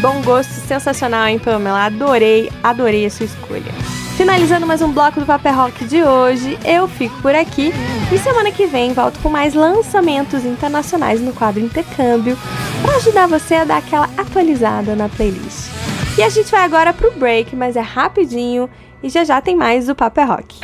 Bom 0.01 0.23
gosto, 0.23 0.53
sensacional, 0.69 1.27
hein, 1.27 1.39
Pamela? 1.41 1.87
Adorei, 1.87 2.53
adorei 2.63 3.07
a 3.07 3.11
sua 3.11 3.27
escolha. 3.27 3.84
Finalizando 4.17 4.65
mais 4.65 4.81
um 4.81 4.93
bloco 4.93 5.19
do 5.19 5.27
Papel 5.27 5.55
Rock 5.55 5.85
de 5.87 6.03
hoje, 6.05 6.57
eu 6.65 6.87
fico 6.87 7.21
por 7.21 7.35
aqui. 7.35 7.73
E 8.13 8.19
semana 8.19 8.53
que 8.53 8.65
vem 8.65 8.93
volto 8.93 9.19
com 9.19 9.29
mais 9.29 9.55
lançamentos 9.55 10.45
internacionais 10.45 11.21
no 11.21 11.33
quadro 11.33 11.61
Intercâmbio 11.61 12.39
para 12.81 12.97
ajudar 12.97 13.27
você 13.27 13.57
a 13.57 13.65
dar 13.65 13.79
aquela 13.79 14.09
atualizada 14.17 14.95
na 14.95 15.09
playlist. 15.09 15.69
E 16.17 16.23
a 16.23 16.29
gente 16.29 16.49
vai 16.49 16.63
agora 16.63 16.93
pro 16.93 17.11
break, 17.11 17.57
mas 17.57 17.75
é 17.75 17.81
rapidinho 17.81 18.71
e 19.03 19.09
já 19.09 19.25
já 19.25 19.41
tem 19.41 19.57
mais 19.57 19.87
do 19.87 19.97
Papo 19.97 20.21
é 20.21 20.25
Rock. 20.25 20.61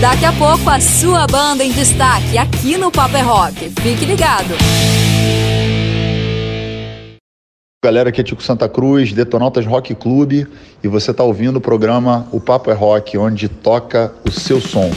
Daqui 0.00 0.24
a 0.24 0.32
pouco 0.32 0.70
a 0.70 0.80
sua 0.80 1.26
banda 1.26 1.64
em 1.64 1.72
destaque 1.72 2.38
aqui 2.38 2.78
no 2.78 2.92
Papo 2.92 3.16
é 3.16 3.22
Rock. 3.22 3.70
Fique 3.82 4.06
ligado. 4.06 4.54
Galera, 7.82 8.10
aqui 8.10 8.20
é 8.20 8.24
Tico 8.24 8.42
Santa 8.42 8.68
Cruz, 8.68 9.10
Detonautas 9.14 9.64
Rock 9.64 9.94
Clube, 9.94 10.46
e 10.84 10.86
você 10.86 11.12
está 11.12 11.24
ouvindo 11.24 11.56
o 11.56 11.60
programa 11.62 12.28
O 12.30 12.38
Papo 12.38 12.70
é 12.70 12.74
Rock, 12.74 13.16
onde 13.16 13.48
toca 13.48 14.12
o 14.22 14.30
seu 14.30 14.60
som. 14.60 14.90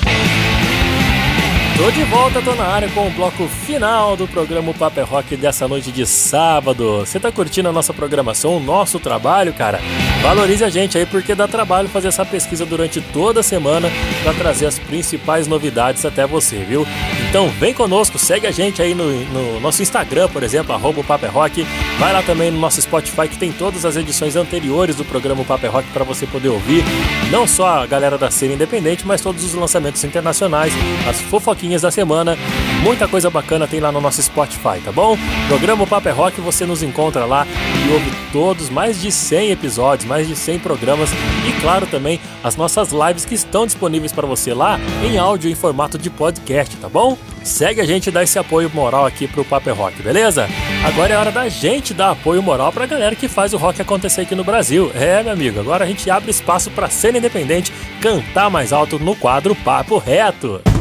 Tô 1.75 1.89
de 1.89 2.03
volta, 2.03 2.39
tô 2.39 2.53
na 2.53 2.65
área 2.65 2.87
com 2.89 3.07
o 3.07 3.09
bloco 3.09 3.47
final 3.47 4.15
do 4.15 4.27
programa 4.27 4.71
Papo 4.75 4.99
é 4.99 5.03
Rock 5.03 5.35
dessa 5.35 5.67
noite 5.67 5.91
de 5.91 6.05
sábado. 6.05 6.99
Você 6.99 7.19
tá 7.19 7.31
curtindo 7.31 7.67
a 7.67 7.71
nossa 7.71 7.91
programação, 7.91 8.57
o 8.57 8.59
nosso 8.59 8.99
trabalho, 8.99 9.51
cara? 9.53 9.81
Valorize 10.21 10.63
a 10.63 10.69
gente 10.69 10.97
aí 10.97 11.05
porque 11.05 11.33
dá 11.33 11.47
trabalho 11.47 11.89
fazer 11.89 12.09
essa 12.09 12.23
pesquisa 12.23 12.65
durante 12.65 13.01
toda 13.01 13.39
a 13.39 13.43
semana 13.43 13.89
para 14.21 14.33
trazer 14.33 14.67
as 14.67 14.77
principais 14.77 15.47
novidades 15.47 16.05
até 16.05 16.27
você, 16.27 16.57
viu? 16.59 16.85
Então 17.27 17.49
vem 17.49 17.73
conosco, 17.73 18.19
segue 18.19 18.45
a 18.45 18.51
gente 18.51 18.81
aí 18.81 18.93
no, 18.93 19.09
no 19.25 19.59
nosso 19.59 19.81
Instagram, 19.81 20.29
por 20.29 20.43
exemplo, 20.43 20.73
arroba 20.73 21.03
é 21.23 21.27
Rock. 21.27 21.65
Vai 21.99 22.13
lá 22.13 22.21
também 22.21 22.51
no 22.51 22.59
nosso 22.59 22.81
Spotify 22.81 23.27
que 23.27 23.37
tem 23.37 23.51
todas 23.51 23.83
as 23.83 23.97
edições 23.97 24.35
anteriores 24.35 24.95
do 24.95 25.03
programa 25.03 25.43
Papo 25.43 25.65
é 25.65 25.69
Rock 25.69 25.89
para 25.89 26.03
você 26.03 26.27
poder 26.27 26.49
ouvir. 26.49 26.83
Não 27.31 27.47
só 27.47 27.81
a 27.81 27.85
galera 27.87 28.17
da 28.17 28.29
cena 28.29 28.53
independente, 28.53 29.05
mas 29.05 29.21
todos 29.21 29.43
os 29.43 29.55
lançamentos 29.55 30.03
internacionais, 30.03 30.71
as 31.09 31.19
fofoquinhas 31.63 31.81
da 31.81 31.91
semana. 31.91 32.37
Muita 32.83 33.07
coisa 33.07 33.29
bacana 33.29 33.65
tem 33.65 33.79
lá 33.79 33.91
no 33.91 34.01
nosso 34.01 34.21
Spotify, 34.21 34.81
tá 34.83 34.91
bom? 34.91 35.17
Programa 35.47 35.87
Papo 35.87 36.09
é 36.09 36.11
Rock, 36.11 36.41
você 36.41 36.65
nos 36.65 36.83
encontra 36.83 37.25
lá 37.25 37.47
e 37.47 37.93
ouve 37.93 38.11
todos, 38.31 38.69
mais 38.69 39.01
de 39.01 39.11
100 39.11 39.51
episódios, 39.51 40.07
mais 40.07 40.27
de 40.27 40.35
100 40.35 40.59
programas 40.59 41.09
e, 41.47 41.61
claro, 41.61 41.87
também 41.87 42.19
as 42.43 42.57
nossas 42.57 42.89
lives 42.91 43.23
que 43.23 43.35
estão 43.35 43.65
disponíveis 43.65 44.11
para 44.11 44.27
você 44.27 44.53
lá 44.53 44.79
em 45.03 45.17
áudio 45.17 45.49
em 45.49 45.55
formato 45.55 45.97
de 45.97 46.09
podcast, 46.09 46.75
tá 46.75 46.89
bom? 46.89 47.17
Segue 47.43 47.79
a 47.79 47.85
gente 47.85 48.07
e 48.07 48.11
dá 48.11 48.23
esse 48.23 48.37
apoio 48.37 48.69
moral 48.73 49.05
aqui 49.05 49.27
pro 49.27 49.45
Papo 49.45 49.69
é 49.69 49.73
Rock, 49.73 50.01
beleza? 50.01 50.47
Agora 50.85 51.13
é 51.13 51.17
hora 51.17 51.31
da 51.31 51.47
gente 51.47 51.93
dar 51.93 52.11
apoio 52.11 52.41
moral 52.43 52.71
pra 52.71 52.85
galera 52.85 53.15
que 53.15 53.27
faz 53.27 53.53
o 53.53 53.57
rock 53.57 53.81
acontecer 53.81 54.21
aqui 54.21 54.35
no 54.35 54.43
Brasil. 54.43 54.91
É, 54.93 55.23
meu 55.23 55.33
amigo, 55.33 55.59
agora 55.59 55.85
a 55.85 55.87
gente 55.87 56.09
abre 56.09 56.31
espaço 56.31 56.71
pra 56.71 56.89
cena 56.89 57.17
independente 57.17 57.71
cantar 58.01 58.49
mais 58.49 58.73
alto 58.73 58.99
no 58.99 59.15
quadro 59.15 59.55
Papo 59.55 59.97
Reto. 59.97 60.72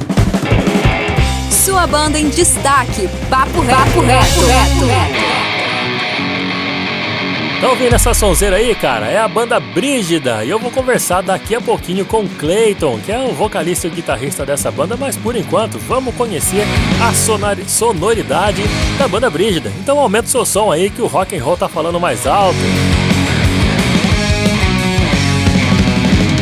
Sua 1.65 1.87
banda 1.87 2.19
em 2.19 2.29
destaque. 2.29 3.09
Papo 3.31 3.61
Reto. 3.61 3.79
Papo 3.79 4.01
Reto. 4.03 5.23
Tá 7.61 7.69
ouvindo 7.69 7.95
essa 7.95 8.13
sonzeira 8.13 8.57
aí, 8.57 8.75
cara? 8.75 9.07
É 9.07 9.19
a 9.19 9.29
banda 9.29 9.61
Brígida 9.61 10.45
e 10.45 10.51
eu 10.51 10.59
vou 10.59 10.73
conversar 10.73 11.23
daqui 11.23 11.55
a 11.55 11.61
pouquinho 11.61 12.05
com 12.05 12.27
Clayton, 12.27 12.99
que 12.99 13.13
é 13.13 13.19
o 13.21 13.33
vocalista 13.33 13.87
e 13.87 13.91
o 13.91 13.93
guitarrista 13.93 14.45
dessa 14.45 14.69
banda, 14.73 14.97
mas 14.97 15.17
por 15.17 15.37
enquanto 15.37 15.79
vamos 15.79 16.13
conhecer 16.17 16.67
a 17.01 17.13
sonori- 17.15 17.65
sonoridade 17.69 18.65
da 18.99 19.07
banda 19.07 19.31
Brígida. 19.31 19.71
Então 19.81 20.01
aumenta 20.01 20.27
o 20.27 20.31
seu 20.31 20.45
som 20.45 20.73
aí 20.73 20.91
que 20.91 21.01
o 21.01 21.07
rock 21.07 21.37
and 21.39 21.45
roll 21.45 21.57
tá 21.57 21.69
falando 21.69 22.01
mais 22.01 22.27
alto. 22.27 22.59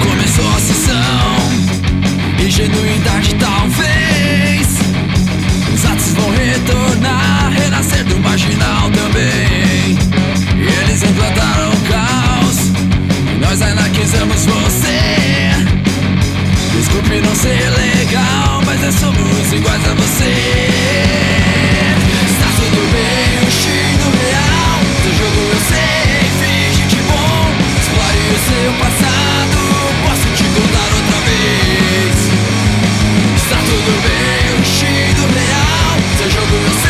Começou 0.03 0.49
a 0.57 0.61
sessão 0.61 2.47
Ingenuidade 2.47 3.35
talvez 3.35 4.00
do 8.11 8.19
marginal 8.21 8.91
também. 8.91 9.97
Eles 10.83 11.03
implantaram 11.03 11.71
o 11.71 11.81
caos 11.89 12.59
E 13.33 13.39
nós 13.41 13.63
anarquizamos 13.63 14.45
você. 14.45 15.51
Desculpe 16.77 17.21
não 17.21 17.35
ser 17.35 17.71
legal 17.71 18.63
Mas 18.67 18.81
nós 18.81 18.95
somos 18.95 19.53
iguais 19.53 19.83
a 19.87 19.95
você. 19.95 20.35
Está 22.27 22.49
tudo 22.57 22.81
bem, 22.93 23.47
o 23.47 23.51
Chino 23.51 24.07
real 24.21 24.81
Seu 25.03 25.13
jogo 25.21 25.41
eu 25.53 25.61
sei, 25.71 26.31
finge 26.41 26.85
de 26.89 27.01
bom 27.03 27.41
Explore 27.81 28.23
o 28.29 28.39
seu 28.49 28.71
passado 28.85 29.61
Posso 30.05 30.27
te 30.37 30.45
contar 30.45 30.89
outra 30.99 31.19
vez. 31.29 32.17
Está 33.37 33.57
tudo 33.57 33.93
bem, 34.03 34.61
o 34.61 34.65
Chino 34.65 35.25
real 35.33 35.93
Seu 36.19 36.31
jogo 36.31 36.55
eu 36.55 36.75
sei, 36.83 36.90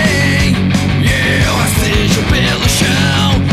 Rastejo 2.11 2.23
pelo 2.23 2.69
chão. 2.69 3.50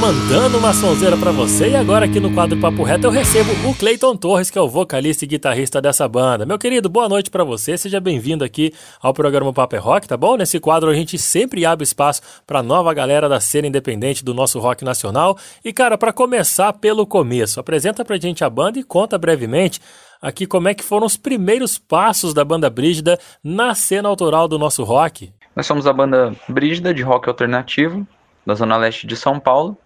Mandando 0.00 0.58
uma 0.58 0.74
sonzeira 0.74 1.16
pra 1.16 1.32
você 1.32 1.70
e 1.70 1.76
agora 1.76 2.04
aqui 2.04 2.20
no 2.20 2.32
quadro 2.32 2.58
Papo 2.60 2.82
Reto 2.82 3.06
eu 3.06 3.10
recebo 3.10 3.50
o 3.68 3.74
Clayton 3.74 4.14
Torres, 4.14 4.50
que 4.50 4.58
é 4.58 4.60
o 4.60 4.68
vocalista 4.68 5.24
e 5.24 5.28
guitarrista 5.28 5.80
dessa 5.80 6.06
banda. 6.06 6.44
Meu 6.44 6.58
querido, 6.58 6.88
boa 6.88 7.08
noite 7.08 7.30
pra 7.30 7.44
você, 7.44 7.78
seja 7.78 7.98
bem-vindo 7.98 8.44
aqui 8.44 8.74
ao 9.00 9.14
programa 9.14 9.52
Papo 9.54 9.74
é 9.74 9.78
Rock, 9.78 10.06
tá 10.06 10.16
bom? 10.16 10.36
Nesse 10.36 10.60
quadro 10.60 10.90
a 10.90 10.94
gente 10.94 11.16
sempre 11.16 11.64
abre 11.64 11.84
espaço 11.84 12.20
pra 12.46 12.62
nova 12.62 12.92
galera 12.92 13.28
da 13.28 13.40
cena 13.40 13.68
independente 13.68 14.22
do 14.22 14.34
nosso 14.34 14.58
rock 14.58 14.84
nacional. 14.84 15.38
E 15.64 15.72
cara, 15.72 15.96
pra 15.96 16.12
começar 16.12 16.74
pelo 16.74 17.06
começo, 17.06 17.58
apresenta 17.58 18.04
pra 18.04 18.18
gente 18.18 18.44
a 18.44 18.50
banda 18.50 18.78
e 18.78 18.84
conta 18.84 19.16
brevemente 19.16 19.80
aqui 20.20 20.46
como 20.46 20.68
é 20.68 20.74
que 20.74 20.84
foram 20.84 21.06
os 21.06 21.16
primeiros 21.16 21.78
passos 21.78 22.34
da 22.34 22.44
banda 22.44 22.68
Brígida 22.68 23.18
na 23.42 23.74
cena 23.74 24.08
autoral 24.08 24.46
do 24.46 24.58
nosso 24.58 24.84
rock. 24.84 25.32
Nós 25.54 25.66
somos 25.66 25.86
a 25.86 25.92
banda 25.92 26.34
Brígida 26.48 26.92
de 26.92 27.02
rock 27.02 27.28
alternativo, 27.28 28.06
da 28.44 28.54
Zona 28.54 28.76
Leste 28.76 29.06
de 29.06 29.16
São 29.16 29.40
Paulo. 29.40 29.76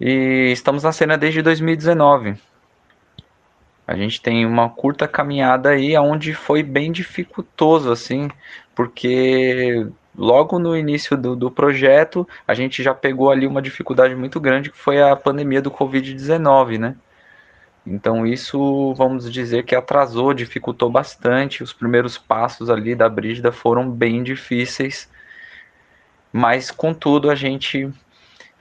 E 0.00 0.50
estamos 0.52 0.82
na 0.82 0.92
cena 0.92 1.16
desde 1.16 1.40
2019. 1.42 2.36
A 3.86 3.96
gente 3.96 4.20
tem 4.20 4.46
uma 4.46 4.68
curta 4.70 5.06
caminhada 5.06 5.70
aí, 5.70 5.96
onde 5.98 6.32
foi 6.34 6.62
bem 6.62 6.90
dificultoso, 6.90 7.92
assim, 7.92 8.30
porque 8.74 9.86
logo 10.16 10.58
no 10.58 10.76
início 10.76 11.16
do, 11.16 11.36
do 11.36 11.50
projeto 11.50 12.26
a 12.46 12.54
gente 12.54 12.82
já 12.82 12.94
pegou 12.94 13.30
ali 13.30 13.46
uma 13.46 13.60
dificuldade 13.60 14.14
muito 14.14 14.40
grande, 14.40 14.70
que 14.70 14.78
foi 14.78 15.02
a 15.02 15.14
pandemia 15.14 15.60
do 15.60 15.70
Covid-19, 15.70 16.78
né? 16.78 16.96
Então 17.86 18.26
isso, 18.26 18.94
vamos 18.94 19.30
dizer 19.30 19.64
que 19.64 19.76
atrasou, 19.76 20.32
dificultou 20.32 20.90
bastante. 20.90 21.62
Os 21.62 21.72
primeiros 21.72 22.16
passos 22.16 22.70
ali 22.70 22.94
da 22.94 23.08
Brígida 23.08 23.52
foram 23.52 23.90
bem 23.90 24.22
difíceis, 24.22 25.10
mas 26.32 26.70
contudo 26.70 27.30
a 27.30 27.34
gente 27.34 27.92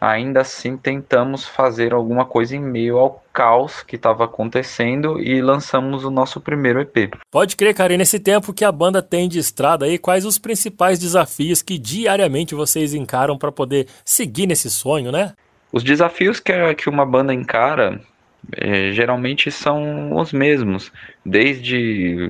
ainda 0.03 0.41
assim 0.41 0.75
tentamos 0.75 1.45
fazer 1.45 1.93
alguma 1.93 2.25
coisa 2.25 2.55
em 2.55 2.59
meio 2.59 2.97
ao 2.97 3.23
caos 3.31 3.81
que 3.81 3.95
estava 3.95 4.25
acontecendo 4.25 5.19
e 5.19 5.41
lançamos 5.41 6.03
o 6.03 6.11
nosso 6.11 6.41
primeiro 6.41 6.81
EP. 6.81 7.09
Pode 7.31 7.55
crer, 7.55 7.73
cara, 7.73 7.93
e 7.93 7.97
nesse 7.97 8.19
tempo 8.19 8.53
que 8.53 8.65
a 8.65 8.71
banda 8.71 9.01
tem 9.01 9.29
de 9.29 9.39
estrada 9.39 9.85
aí, 9.85 9.97
quais 9.97 10.25
os 10.25 10.37
principais 10.37 10.99
desafios 10.99 11.61
que 11.61 11.77
diariamente 11.77 12.53
vocês 12.53 12.93
encaram 12.93 13.37
para 13.37 13.51
poder 13.51 13.87
seguir 14.03 14.45
nesse 14.45 14.69
sonho, 14.69 15.11
né? 15.11 15.33
Os 15.71 15.83
desafios 15.83 16.39
que, 16.39 16.51
a- 16.51 16.75
que 16.75 16.89
uma 16.89 17.05
banda 17.05 17.33
encara 17.33 17.99
eh, 18.57 18.91
geralmente 18.91 19.49
são 19.49 20.15
os 20.17 20.33
mesmos, 20.33 20.91
desde 21.25 22.29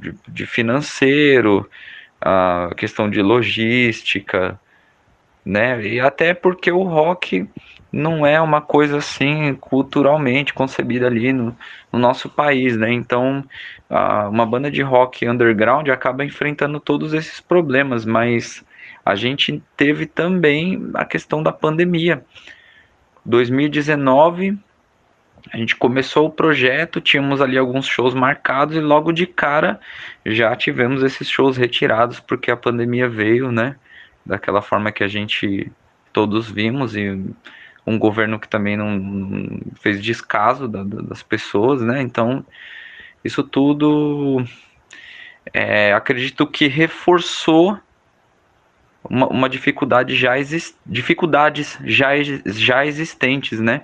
de, 0.00 0.14
de 0.26 0.46
financeiro, 0.46 1.68
a 2.20 2.70
questão 2.76 3.08
de 3.10 3.20
logística, 3.20 4.58
né? 5.44 5.80
E 5.82 6.00
até 6.00 6.34
porque 6.34 6.70
o 6.70 6.82
rock 6.82 7.48
não 7.92 8.24
é 8.26 8.40
uma 8.40 8.60
coisa 8.60 8.98
assim 8.98 9.54
culturalmente 9.54 10.54
concebida 10.54 11.06
ali 11.06 11.32
no, 11.32 11.56
no 11.92 11.98
nosso 11.98 12.28
país, 12.28 12.76
né? 12.76 12.92
Então, 12.92 13.44
a- 13.90 14.28
uma 14.28 14.46
banda 14.46 14.70
de 14.70 14.82
rock 14.82 15.28
underground 15.28 15.88
acaba 15.88 16.24
enfrentando 16.24 16.80
todos 16.80 17.12
esses 17.14 17.40
problemas, 17.40 18.04
mas 18.04 18.64
a 19.04 19.14
gente 19.14 19.62
teve 19.76 20.06
também 20.06 20.90
a 20.94 21.04
questão 21.04 21.42
da 21.42 21.52
pandemia. 21.52 22.24
2019 23.24 24.58
a 25.52 25.56
gente 25.56 25.74
começou 25.76 26.26
o 26.26 26.30
projeto, 26.30 27.00
tínhamos 27.00 27.40
ali 27.40 27.58
alguns 27.58 27.86
shows 27.86 28.14
marcados 28.14 28.76
e 28.76 28.80
logo 28.80 29.12
de 29.12 29.26
cara 29.26 29.80
já 30.24 30.54
tivemos 30.56 31.02
esses 31.02 31.28
shows 31.28 31.56
retirados 31.56 32.20
porque 32.20 32.50
a 32.50 32.56
pandemia 32.56 33.08
veio, 33.08 33.50
né? 33.50 33.76
Daquela 34.24 34.62
forma 34.62 34.92
que 34.92 35.02
a 35.04 35.08
gente 35.08 35.70
todos 36.12 36.50
vimos 36.50 36.94
e 36.96 37.08
um 37.86 37.98
governo 37.98 38.38
que 38.38 38.48
também 38.48 38.76
não, 38.76 38.90
não 38.98 39.60
fez 39.80 40.02
descaso 40.02 40.68
da- 40.68 40.84
da- 40.84 41.02
das 41.02 41.22
pessoas, 41.22 41.82
né? 41.82 42.02
Então 42.02 42.44
isso 43.24 43.42
tudo 43.42 44.44
é, 45.52 45.92
acredito 45.92 46.46
que 46.46 46.66
reforçou 46.66 47.78
uma, 49.08 49.26
uma 49.28 49.48
dificuldade 49.48 50.14
já 50.14 50.38
exis, 50.38 50.76
dificuldades 50.86 51.78
já, 51.84 52.10
já 52.46 52.86
existentes, 52.86 53.60
né? 53.60 53.82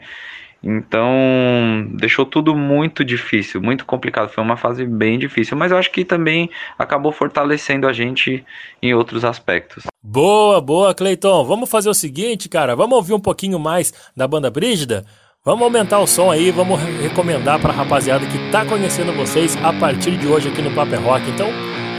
Então, 0.63 1.87
deixou 1.95 2.27
tudo 2.27 2.55
muito 2.57 3.05
difícil, 3.05 3.63
muito 3.63 3.87
complicado. 3.87 4.29
Foi 4.31 4.43
uma 4.43 4.57
fase 4.57 4.85
bem 4.85 5.19
difícil, 5.19 5.57
mas 5.57 5.71
eu 5.71 5.79
acho 5.79 5.91
que 5.93 6.05
também 6.05 6.51
acabou 6.77 7.13
fortalecendo 7.13 7.87
a 7.87 7.93
gente 7.93 8.45
em 8.83 8.93
outros 8.93 9.25
aspectos. 9.25 9.85
Boa, 10.11 10.59
boa, 10.59 10.95
Cleiton. 10.95 11.45
Vamos 11.45 11.69
fazer 11.69 11.91
o 11.91 11.95
seguinte, 11.95 12.49
cara. 12.49 12.75
Vamos 12.75 12.97
ouvir 12.97 13.13
um 13.13 13.21
pouquinho 13.21 13.59
mais 13.59 13.93
da 14.17 14.27
banda 14.27 14.51
Brígida? 14.51 15.05
Vamos 15.45 15.63
aumentar 15.65 15.99
o 16.01 16.07
som 16.07 16.31
aí, 16.31 16.51
vamos 16.51 16.81
re- 16.81 17.03
recomendar 17.03 17.61
pra 17.61 17.75
rapaziada 17.75 18.25
que 18.27 18.51
tá 18.51 18.65
conhecendo 18.65 19.13
vocês 19.13 19.55
a 19.63 19.71
partir 19.71 20.17
de 20.17 20.27
hoje 20.27 20.49
aqui 20.49 20.63
no 20.63 20.71
Paper 20.75 21.03
Rock. 21.03 21.29
Então, 21.29 21.49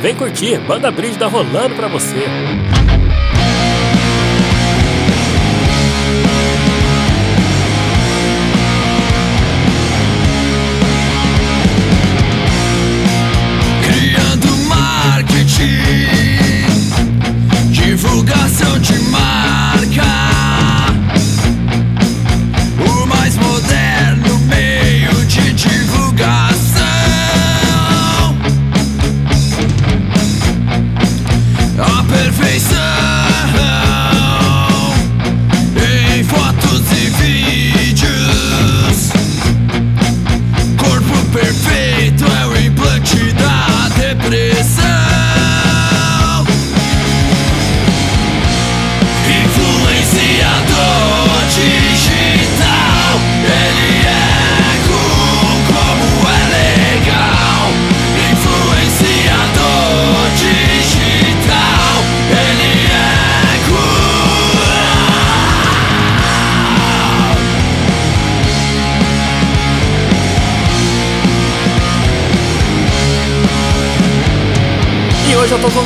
vem 0.02 0.15
curtir, 0.15 0.57
Banda 0.61 0.90
Brígida 0.90 1.27
rolando 1.27 1.76
pra 1.76 1.88
você. 1.88 2.15
Criando 2.15 2.88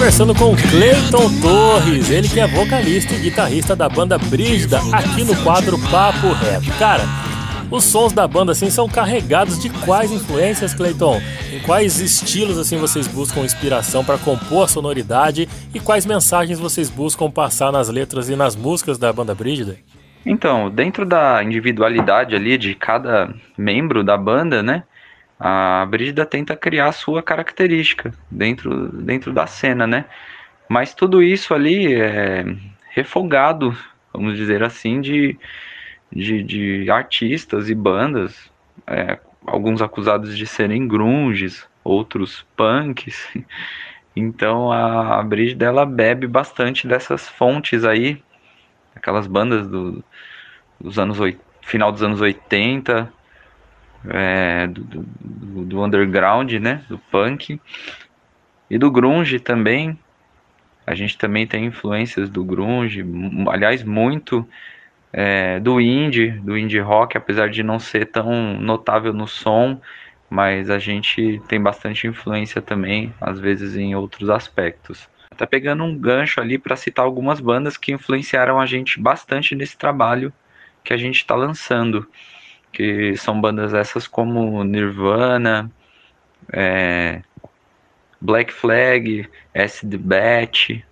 conversando 0.04 0.36
com 0.36 0.54
Cleiton 0.54 1.30
Torres, 1.42 2.10
ele 2.10 2.28
que 2.28 2.38
é 2.38 2.46
vocalista 2.46 3.14
e 3.14 3.20
guitarrista 3.20 3.74
da 3.74 3.88
banda 3.88 4.18
Brígida, 4.18 4.80
aqui 4.92 5.24
no 5.24 5.34
quadro 5.44 5.80
Papo 5.90 6.28
Reto. 6.34 6.78
Cara, 6.78 7.04
os 7.72 7.86
sons 7.86 8.12
da 8.12 8.28
banda 8.28 8.52
assim 8.52 8.70
são 8.70 8.90
carregados 8.90 9.58
de 9.58 9.70
quais 9.70 10.12
influências, 10.12 10.74
Cleiton? 10.74 11.22
Em 11.54 11.60
quais 11.62 12.02
estilos 12.02 12.58
assim 12.58 12.78
vocês 12.78 13.08
buscam 13.08 13.46
inspiração 13.46 14.04
para 14.04 14.18
compor 14.18 14.66
a 14.66 14.68
sonoridade 14.68 15.48
e 15.74 15.80
quais 15.80 16.06
mensagens 16.06 16.60
vocês 16.60 16.90
buscam 16.90 17.32
passar 17.32 17.72
nas 17.72 17.88
letras 17.88 18.28
e 18.28 18.36
nas 18.36 18.58
músicas 18.58 18.98
da 18.98 19.14
banda 19.14 19.34
Brígida? 19.34 19.78
Então, 20.26 20.70
dentro 20.70 21.06
da 21.06 21.42
individualidade 21.42 22.36
ali 22.36 22.58
de 22.58 22.76
cada 22.76 23.34
membro 23.58 24.04
da 24.04 24.18
banda, 24.18 24.62
né? 24.62 24.84
A 25.46 25.86
Brígida 25.86 26.26
tenta 26.26 26.56
criar 26.56 26.94
sua 26.94 27.22
característica 27.22 28.14
dentro, 28.32 28.88
dentro 28.94 29.34
da 29.34 29.46
cena, 29.46 29.86
né? 29.86 30.06
Mas 30.70 30.94
tudo 30.94 31.22
isso 31.22 31.54
ali 31.54 31.94
é 31.94 32.46
refogado, 32.92 33.78
vamos 34.14 34.38
dizer 34.38 34.64
assim, 34.64 35.02
de, 35.02 35.38
de, 36.10 36.44
de 36.44 36.90
artistas 36.90 37.70
e 37.70 37.76
bandas, 37.76 38.50
é, 38.88 39.20
alguns 39.46 39.82
acusados 39.82 40.38
de 40.38 40.48
serem 40.48 40.88
grunges, 40.88 41.68
outros 41.84 42.48
punks. 42.56 43.28
Então 44.16 44.72
a, 44.72 45.20
a 45.20 45.24
Brígida 45.24 45.66
ela 45.66 45.88
bebe 45.88 46.28
bastante 46.28 46.88
dessas 46.88 47.28
fontes 47.28 47.84
aí, 47.84 48.22
aquelas 48.96 49.26
bandas 49.26 49.68
do, 49.68 50.04
dos 50.80 51.00
anos 51.00 51.18
final 51.64 51.92
dos 51.92 52.04
anos 52.04 52.22
80, 52.22 53.12
é, 54.10 54.68
do, 54.68 54.84
do- 54.84 55.66
do- 55.66 55.84
underground, 55.84 56.52
né, 56.54 56.84
do 56.90 56.98
punk 57.12 57.60
e 58.70 58.78
do 58.78 58.92
grunge 58.92 59.40
também. 59.40 59.98
A 60.86 60.96
gente 60.96 61.18
também 61.18 61.48
tem 61.48 61.66
influências 61.66 62.30
do 62.30 62.44
grunge, 62.44 63.04
aliás, 63.50 63.84
muito 63.84 64.48
é, 65.14 65.60
do 65.60 65.80
indie, 65.80 66.32
do 66.32 66.58
indie 66.58 66.80
rock, 66.80 67.18
apesar 67.18 67.50
de 67.50 67.64
não 67.64 67.80
ser 67.80 68.08
tão 68.08 68.60
notável 68.60 69.14
no 69.14 69.28
som, 69.28 69.80
mas 70.30 70.70
a 70.70 70.80
gente 70.80 71.42
tem 71.48 71.62
bastante 71.62 72.08
influência 72.08 72.62
também, 72.62 73.14
às 73.22 73.40
vezes 73.40 73.76
em 73.76 73.96
outros 73.96 74.30
aspectos. 74.30 75.08
Até 75.32 75.46
pegando 75.46 75.84
um 75.84 75.98
gancho 75.98 76.42
ali 76.42 76.58
para 76.58 76.76
citar 76.76 77.06
algumas 77.06 77.40
bandas 77.40 77.78
que 77.78 77.92
influenciaram 77.92 78.60
a 78.60 78.66
gente 78.66 79.00
bastante 79.00 79.56
nesse 79.56 79.78
trabalho 79.78 80.34
que 80.84 80.94
a 80.94 80.98
gente 80.98 81.18
está 81.18 81.36
lançando, 81.36 82.08
que 82.74 83.16
são 83.16 83.40
bandas 83.40 83.74
essas 83.74 84.08
como 84.08 84.64
Nirvana, 84.64 85.72
é, 86.52 87.22
Black 88.20 88.52
Flag, 88.52 89.30
Acid 89.56 89.96
Bat, 89.98 90.84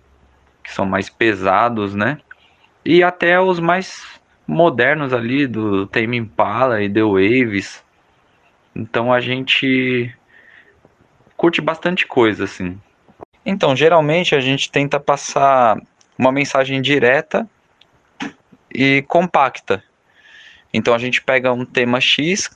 que 0.62 0.72
são 0.72 0.86
mais 0.86 1.10
pesados, 1.10 1.94
né? 1.94 2.18
E 2.84 3.02
até 3.02 3.38
os 3.40 3.60
mais 3.60 4.20
modernos 4.46 5.12
ali 5.12 5.46
do 5.46 5.86
Tame 5.86 6.16
Impala 6.16 6.82
e 6.82 6.88
The 6.88 7.02
Waves. 7.02 7.84
Então 8.74 9.12
a 9.12 9.20
gente 9.20 10.14
curte 11.36 11.60
bastante 11.60 12.06
coisa 12.06 12.44
assim. 12.44 12.80
Então, 13.44 13.74
geralmente 13.74 14.34
a 14.34 14.40
gente 14.40 14.70
tenta 14.70 15.00
passar 15.00 15.76
uma 16.16 16.30
mensagem 16.30 16.80
direta 16.80 17.48
e 18.72 19.02
compacta. 19.08 19.82
Então 20.72 20.94
a 20.94 20.98
gente 20.98 21.20
pega 21.22 21.52
um 21.52 21.64
tema 21.64 22.00
X, 22.00 22.50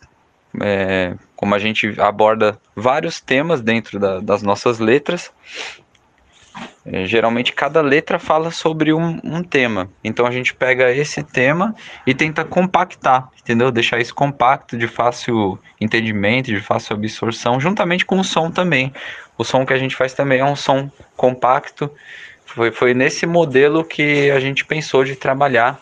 é, 0.60 1.14
como 1.34 1.54
a 1.54 1.58
gente 1.58 1.94
aborda 2.00 2.58
vários 2.74 3.20
temas 3.20 3.60
dentro 3.60 3.98
da- 3.98 4.20
das 4.20 4.42
nossas 4.42 4.78
letras. 4.78 5.30
é, 6.86 7.04
geralmente 7.04 7.52
cada 7.52 7.82
letra 7.82 8.18
fala 8.18 8.50
sobre 8.50 8.92
um, 8.92 9.20
um 9.22 9.42
tema. 9.42 9.90
Então 10.02 10.24
a 10.24 10.30
gente 10.30 10.54
pega 10.54 10.90
esse 10.90 11.22
tema 11.22 11.74
e 12.06 12.14
tenta 12.14 12.44
compactar, 12.44 13.28
entendeu? 13.40 13.70
Deixar 13.70 14.00
isso 14.00 14.14
compacto, 14.14 14.78
de 14.78 14.86
fácil 14.88 15.58
entendimento, 15.80 16.46
de 16.46 16.60
fácil 16.60 16.94
absorção, 16.96 17.60
juntamente 17.60 18.06
com 18.06 18.18
o 18.18 18.24
som 18.24 18.50
também. 18.50 18.92
O 19.36 19.44
som 19.44 19.66
que 19.66 19.72
a 19.72 19.78
gente 19.78 19.94
faz 19.96 20.14
também 20.14 20.38
é 20.38 20.44
um 20.44 20.56
som 20.56 20.90
compacto. 21.16 21.90
Foi, 22.46 22.70
foi 22.70 22.94
nesse 22.94 23.26
modelo 23.26 23.84
que 23.84 24.30
a 24.30 24.40
gente 24.40 24.64
pensou 24.64 25.04
de 25.04 25.14
trabalhar, 25.16 25.78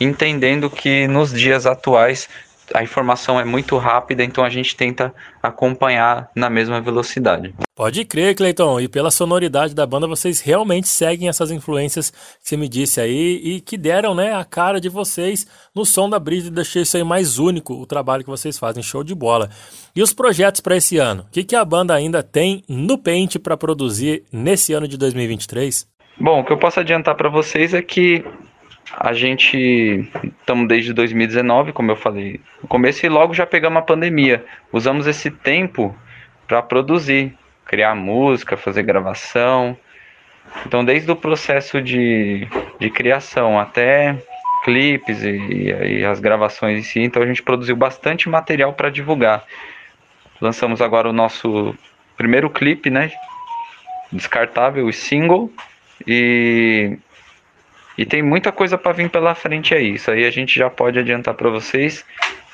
entendendo 0.00 0.70
que 0.70 1.06
nos 1.08 1.32
dias 1.32 1.66
atuais 1.66 2.28
a 2.74 2.82
informação 2.82 3.38
é 3.38 3.44
muito 3.44 3.76
rápida, 3.76 4.24
então 4.24 4.44
a 4.44 4.48
gente 4.48 4.76
tenta 4.76 5.14
acompanhar 5.42 6.30
na 6.34 6.50
mesma 6.50 6.80
velocidade. 6.80 7.54
Pode 7.74 8.04
crer, 8.04 8.34
Cleiton. 8.34 8.80
E 8.80 8.88
pela 8.88 9.10
sonoridade 9.10 9.74
da 9.74 9.86
banda, 9.86 10.06
vocês 10.06 10.40
realmente 10.40 10.88
seguem 10.88 11.28
essas 11.28 11.50
influências 11.50 12.10
que 12.10 12.16
você 12.42 12.56
me 12.56 12.68
disse 12.68 13.00
aí 13.00 13.40
e 13.42 13.60
que 13.60 13.76
deram, 13.76 14.14
né, 14.14 14.34
a 14.34 14.44
cara 14.44 14.80
de 14.80 14.88
vocês 14.88 15.46
no 15.74 15.84
som 15.84 16.08
da 16.08 16.18
Brisa 16.18 16.48
e 16.48 16.50
deixou 16.50 16.82
isso 16.82 16.96
aí 16.96 17.04
mais 17.04 17.38
único, 17.38 17.74
o 17.74 17.86
trabalho 17.86 18.24
que 18.24 18.30
vocês 18.30 18.58
fazem. 18.58 18.82
Show 18.82 19.04
de 19.04 19.14
bola. 19.14 19.50
E 19.94 20.02
os 20.02 20.12
projetos 20.12 20.60
para 20.60 20.76
esse 20.76 20.96
ano? 20.98 21.22
O 21.28 21.30
que, 21.30 21.44
que 21.44 21.54
a 21.54 21.64
banda 21.64 21.94
ainda 21.94 22.22
tem 22.22 22.62
no 22.68 22.96
pente 22.98 23.38
para 23.38 23.56
produzir 23.56 24.24
nesse 24.32 24.72
ano 24.72 24.88
de 24.88 24.96
2023? 24.96 25.86
Bom, 26.18 26.40
o 26.40 26.44
que 26.44 26.52
eu 26.52 26.58
posso 26.58 26.80
adiantar 26.80 27.14
para 27.14 27.28
vocês 27.28 27.74
é 27.74 27.82
que 27.82 28.24
a 28.92 29.12
gente 29.12 30.08
estamos 30.40 30.68
desde 30.68 30.92
2019, 30.92 31.72
como 31.72 31.90
eu 31.90 31.96
falei 31.96 32.40
no 32.62 32.68
começo, 32.68 33.04
e 33.04 33.08
logo 33.08 33.34
já 33.34 33.46
pegamos 33.46 33.78
a 33.78 33.82
pandemia. 33.82 34.44
Usamos 34.72 35.06
esse 35.06 35.30
tempo 35.30 35.96
para 36.46 36.62
produzir, 36.62 37.36
criar 37.64 37.94
música, 37.94 38.56
fazer 38.56 38.82
gravação. 38.82 39.76
Então, 40.64 40.84
desde 40.84 41.10
o 41.10 41.16
processo 41.16 41.82
de, 41.82 42.46
de 42.78 42.90
criação 42.90 43.58
até 43.58 44.16
clipes 44.64 45.22
e, 45.22 45.30
e 46.00 46.04
as 46.04 46.20
gravações 46.20 46.78
em 46.78 46.82
si, 46.82 47.00
então 47.00 47.22
a 47.22 47.26
gente 47.26 47.42
produziu 47.42 47.76
bastante 47.76 48.28
material 48.28 48.72
para 48.72 48.90
divulgar. 48.90 49.44
Lançamos 50.40 50.80
agora 50.80 51.08
o 51.08 51.12
nosso 51.12 51.74
primeiro 52.16 52.50
clipe, 52.50 52.90
né? 52.90 53.10
Descartável 54.12 54.88
e 54.88 54.92
single. 54.92 55.50
E 56.06 56.98
e 57.96 58.04
tem 58.04 58.22
muita 58.22 58.52
coisa 58.52 58.76
para 58.76 58.92
vir 58.92 59.10
pela 59.10 59.34
frente 59.34 59.74
aí. 59.74 59.94
Isso 59.94 60.10
aí 60.10 60.24
a 60.24 60.30
gente 60.30 60.58
já 60.58 60.68
pode 60.68 60.98
adiantar 60.98 61.34
para 61.34 61.50
vocês. 61.50 62.04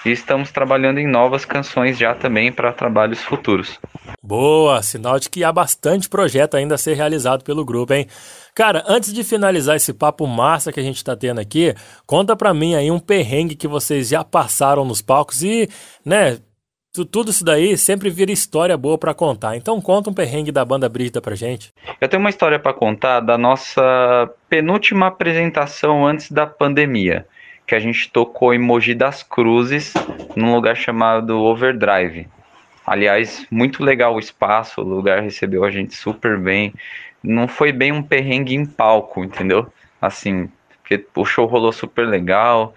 E 0.04 0.10
estamos 0.10 0.50
trabalhando 0.50 0.98
em 0.98 1.06
novas 1.06 1.44
canções 1.44 1.96
já 1.96 2.12
também 2.12 2.50
para 2.50 2.72
trabalhos 2.72 3.20
futuros. 3.20 3.78
Boa, 4.20 4.82
sinal 4.82 5.18
de 5.18 5.30
que 5.30 5.44
há 5.44 5.52
bastante 5.52 6.08
projeto 6.08 6.56
ainda 6.56 6.74
a 6.74 6.78
ser 6.78 6.94
realizado 6.94 7.44
pelo 7.44 7.64
grupo, 7.64 7.92
hein? 7.92 8.08
Cara, 8.52 8.84
antes 8.88 9.12
de 9.12 9.22
finalizar 9.22 9.76
esse 9.76 9.92
papo 9.92 10.26
massa 10.26 10.72
que 10.72 10.80
a 10.80 10.82
gente 10.82 11.04
tá 11.04 11.16
tendo 11.16 11.40
aqui, 11.40 11.74
conta 12.04 12.34
pra 12.34 12.52
mim 12.52 12.74
aí 12.74 12.90
um 12.90 12.98
perrengue 12.98 13.54
que 13.54 13.68
vocês 13.68 14.08
já 14.08 14.24
passaram 14.24 14.84
nos 14.84 15.00
palcos 15.00 15.42
e, 15.42 15.68
né, 16.04 16.38
tudo 16.92 17.30
isso 17.30 17.42
daí 17.42 17.76
sempre 17.78 18.10
vira 18.10 18.30
história 18.30 18.76
boa 18.76 18.98
pra 18.98 19.14
contar. 19.14 19.56
Então 19.56 19.80
conta 19.80 20.10
um 20.10 20.14
perrengue 20.14 20.52
da 20.52 20.64
banda 20.64 20.88
Brígida 20.88 21.22
pra 21.22 21.34
gente. 21.34 21.72
Eu 21.98 22.08
tenho 22.08 22.20
uma 22.20 22.28
história 22.28 22.58
para 22.58 22.74
contar 22.74 23.20
da 23.20 23.38
nossa 23.38 24.30
penúltima 24.48 25.06
apresentação 25.06 26.06
antes 26.06 26.30
da 26.30 26.46
pandemia, 26.46 27.26
que 27.66 27.74
a 27.74 27.80
gente 27.80 28.10
tocou 28.10 28.52
em 28.52 28.58
Mogi 28.58 28.94
das 28.94 29.22
Cruzes, 29.22 29.94
num 30.36 30.54
lugar 30.54 30.76
chamado 30.76 31.40
Overdrive. 31.40 32.28
Aliás, 32.86 33.46
muito 33.50 33.82
legal 33.82 34.14
o 34.14 34.18
espaço, 34.18 34.82
o 34.82 34.84
lugar 34.84 35.22
recebeu 35.22 35.64
a 35.64 35.70
gente 35.70 35.94
super 35.94 36.38
bem. 36.38 36.74
Não 37.22 37.48
foi 37.48 37.72
bem 37.72 37.92
um 37.92 38.02
perrengue 38.02 38.54
em 38.54 38.66
palco, 38.66 39.24
entendeu? 39.24 39.72
Assim, 40.00 40.50
porque 40.82 41.06
o 41.14 41.24
show 41.24 41.46
rolou 41.46 41.72
super 41.72 42.06
legal. 42.06 42.74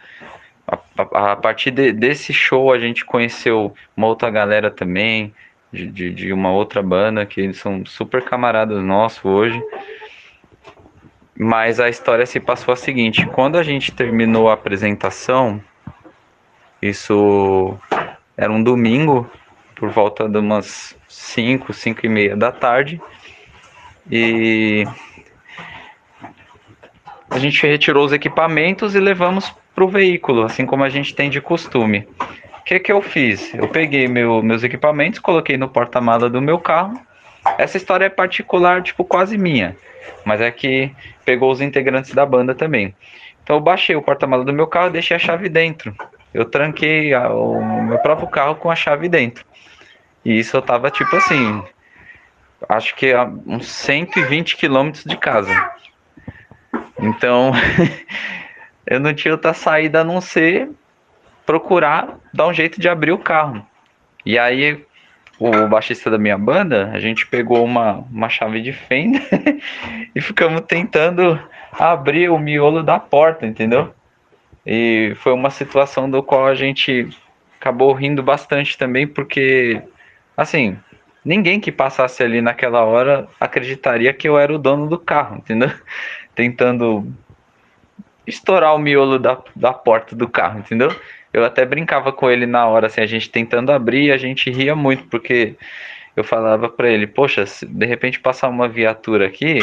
A, 0.67 0.77
a- 0.97 1.31
a 1.33 1.35
partir 1.35 1.71
de- 1.71 1.91
desse 1.91 2.33
show 2.33 2.71
a 2.73 2.79
gente 2.79 3.05
conheceu 3.05 3.73
uma 3.95 4.07
outra 4.07 4.29
galera 4.29 4.71
também, 4.71 5.33
de, 5.71 5.87
de, 5.87 6.11
de 6.11 6.33
uma 6.33 6.51
outra 6.51 6.81
banda, 6.81 7.25
que 7.25 7.41
eles 7.41 7.57
são 7.57 7.85
super 7.85 8.23
camaradas 8.23 8.81
nossos 8.83 9.23
hoje. 9.25 9.61
Mas 11.37 11.79
a 11.79 11.89
história 11.89 12.25
se 12.25 12.39
passou 12.39 12.73
a 12.73 12.77
seguinte: 12.77 13.25
quando 13.27 13.57
a 13.57 13.63
gente 13.63 13.91
terminou 13.91 14.49
a 14.49 14.53
apresentação, 14.53 15.61
isso 16.81 17.77
era 18.37 18.51
um 18.51 18.63
domingo, 18.63 19.29
por 19.75 19.89
volta 19.89 20.29
de 20.29 20.37
umas 20.37 20.97
5, 21.09 21.73
5 21.73 22.05
e 22.05 22.09
meia 22.09 22.35
da 22.37 22.51
tarde, 22.51 23.01
e 24.09 24.85
a 27.29 27.37
gente 27.37 27.61
retirou 27.67 28.05
os 28.05 28.13
equipamentos 28.13 28.95
e 28.95 28.99
levamos 28.99 29.53
para 29.75 29.83
o 29.83 29.89
veículo, 29.89 30.43
assim 30.43 30.65
como 30.65 30.83
a 30.83 30.89
gente 30.89 31.13
tem 31.13 31.29
de 31.29 31.41
costume. 31.41 32.07
O 32.59 32.63
que, 32.65 32.79
que 32.79 32.91
eu 32.91 33.01
fiz? 33.01 33.53
Eu 33.53 33.67
peguei 33.67 34.07
meu- 34.07 34.41
meus 34.41 34.63
equipamentos, 34.63 35.19
coloquei 35.19 35.57
no 35.57 35.67
porta-mala 35.69 36.29
do 36.29 36.41
meu 36.41 36.57
carro. 36.57 36.99
Essa 37.59 37.77
história 37.77 38.05
é 38.05 38.09
particular, 38.09 38.81
tipo, 38.81 39.03
quase 39.03 39.37
minha, 39.37 39.75
mas 40.23 40.41
é 40.41 40.49
que 40.49 40.91
pegou 41.25 41.51
os 41.51 41.61
integrantes 41.61 42.11
da 42.13 42.25
banda 42.25 42.55
também. 42.55 42.95
Então 43.43 43.57
eu 43.57 43.59
baixei 43.61 43.95
o 43.95 44.01
porta-mala 44.01 44.43
do 44.43 44.51
meu 44.53 44.65
carro 44.65 44.89
deixei 44.89 45.15
a 45.15 45.19
chave 45.19 45.47
dentro. 45.49 45.93
Eu 46.33 46.45
tranquei 46.45 47.13
a- 47.13 47.29
o 47.29 47.83
meu 47.83 47.99
próprio 47.99 48.27
carro 48.27 48.55
com 48.55 48.71
a 48.71 48.75
chave 48.75 49.07
dentro. 49.07 49.45
E 50.23 50.39
isso 50.39 50.57
eu 50.57 50.61
tava 50.61 50.89
tipo 50.89 51.15
assim, 51.15 51.61
acho 52.67 52.95
que 52.95 53.13
a 53.13 53.25
uns 53.45 53.67
120 53.67 54.57
quilômetros 54.57 55.03
de 55.03 55.15
casa. 55.17 55.55
Então, 56.99 57.51
eu 58.85 58.99
não 58.99 59.13
tinha 59.13 59.33
outra 59.33 59.53
saída 59.53 60.01
a 60.01 60.03
não 60.03 60.21
ser 60.21 60.69
procurar 61.45 62.17
dar 62.33 62.47
um 62.47 62.53
jeito 62.53 62.79
de 62.79 62.89
abrir 62.89 63.11
o 63.11 63.17
carro. 63.17 63.65
E 64.25 64.39
aí, 64.39 64.83
o 65.39 65.67
baixista 65.67 66.09
da 66.09 66.17
minha 66.17 66.37
banda, 66.37 66.91
a 66.93 66.99
gente 66.99 67.27
pegou 67.27 67.63
uma, 67.63 68.03
uma 68.11 68.29
chave 68.29 68.61
de 68.61 68.73
fenda 68.73 69.19
e 70.15 70.21
ficamos 70.21 70.61
tentando 70.61 71.39
abrir 71.71 72.29
o 72.29 72.39
miolo 72.39 72.81
da 72.81 72.99
porta, 72.99 73.45
entendeu? 73.45 73.93
E 74.65 75.13
foi 75.17 75.33
uma 75.33 75.51
situação 75.51 76.09
do 76.09 76.23
qual 76.23 76.47
a 76.47 76.55
gente 76.55 77.09
acabou 77.59 77.93
rindo 77.93 78.23
bastante 78.23 78.77
também, 78.77 79.05
porque, 79.05 79.81
assim, 80.35 80.77
ninguém 81.23 81.59
que 81.59 81.71
passasse 81.71 82.23
ali 82.23 82.41
naquela 82.41 82.83
hora 82.83 83.27
acreditaria 83.39 84.13
que 84.13 84.27
eu 84.27 84.39
era 84.39 84.53
o 84.53 84.57
dono 84.57 84.87
do 84.87 84.97
carro, 84.97 85.37
entendeu? 85.37 85.71
Tentando 86.33 87.13
estourar 88.27 88.75
o 88.75 88.79
miolo 88.79 89.17
da, 89.19 89.37
da 89.55 89.73
porta 89.73 90.15
do 90.15 90.27
carro, 90.27 90.59
entendeu? 90.59 90.93
Eu 91.33 91.43
até 91.43 91.65
brincava 91.65 92.11
com 92.13 92.29
ele 92.29 92.45
na 92.45 92.65
hora, 92.67 92.87
assim, 92.87 93.01
a 93.01 93.05
gente 93.05 93.29
tentando 93.29 93.71
abrir, 93.71 94.11
a 94.11 94.17
gente 94.17 94.49
ria 94.49 94.75
muito, 94.75 95.03
porque 95.07 95.55
eu 96.15 96.23
falava 96.23 96.69
pra 96.69 96.89
ele, 96.89 97.05
poxa, 97.07 97.45
se 97.45 97.65
de 97.65 97.85
repente 97.85 98.19
passar 98.19 98.47
uma 98.47 98.67
viatura 98.69 99.27
aqui, 99.27 99.59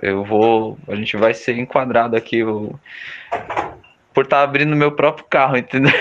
eu 0.00 0.24
vou, 0.24 0.78
a 0.88 0.94
gente 0.94 1.16
vai 1.16 1.34
ser 1.34 1.58
enquadrado 1.58 2.16
aqui 2.16 2.42
o- 2.42 2.78
por 4.14 4.24
estar 4.24 4.42
abrindo 4.42 4.74
meu 4.74 4.92
próprio 4.92 5.26
carro, 5.28 5.56
entendeu? 5.56 5.92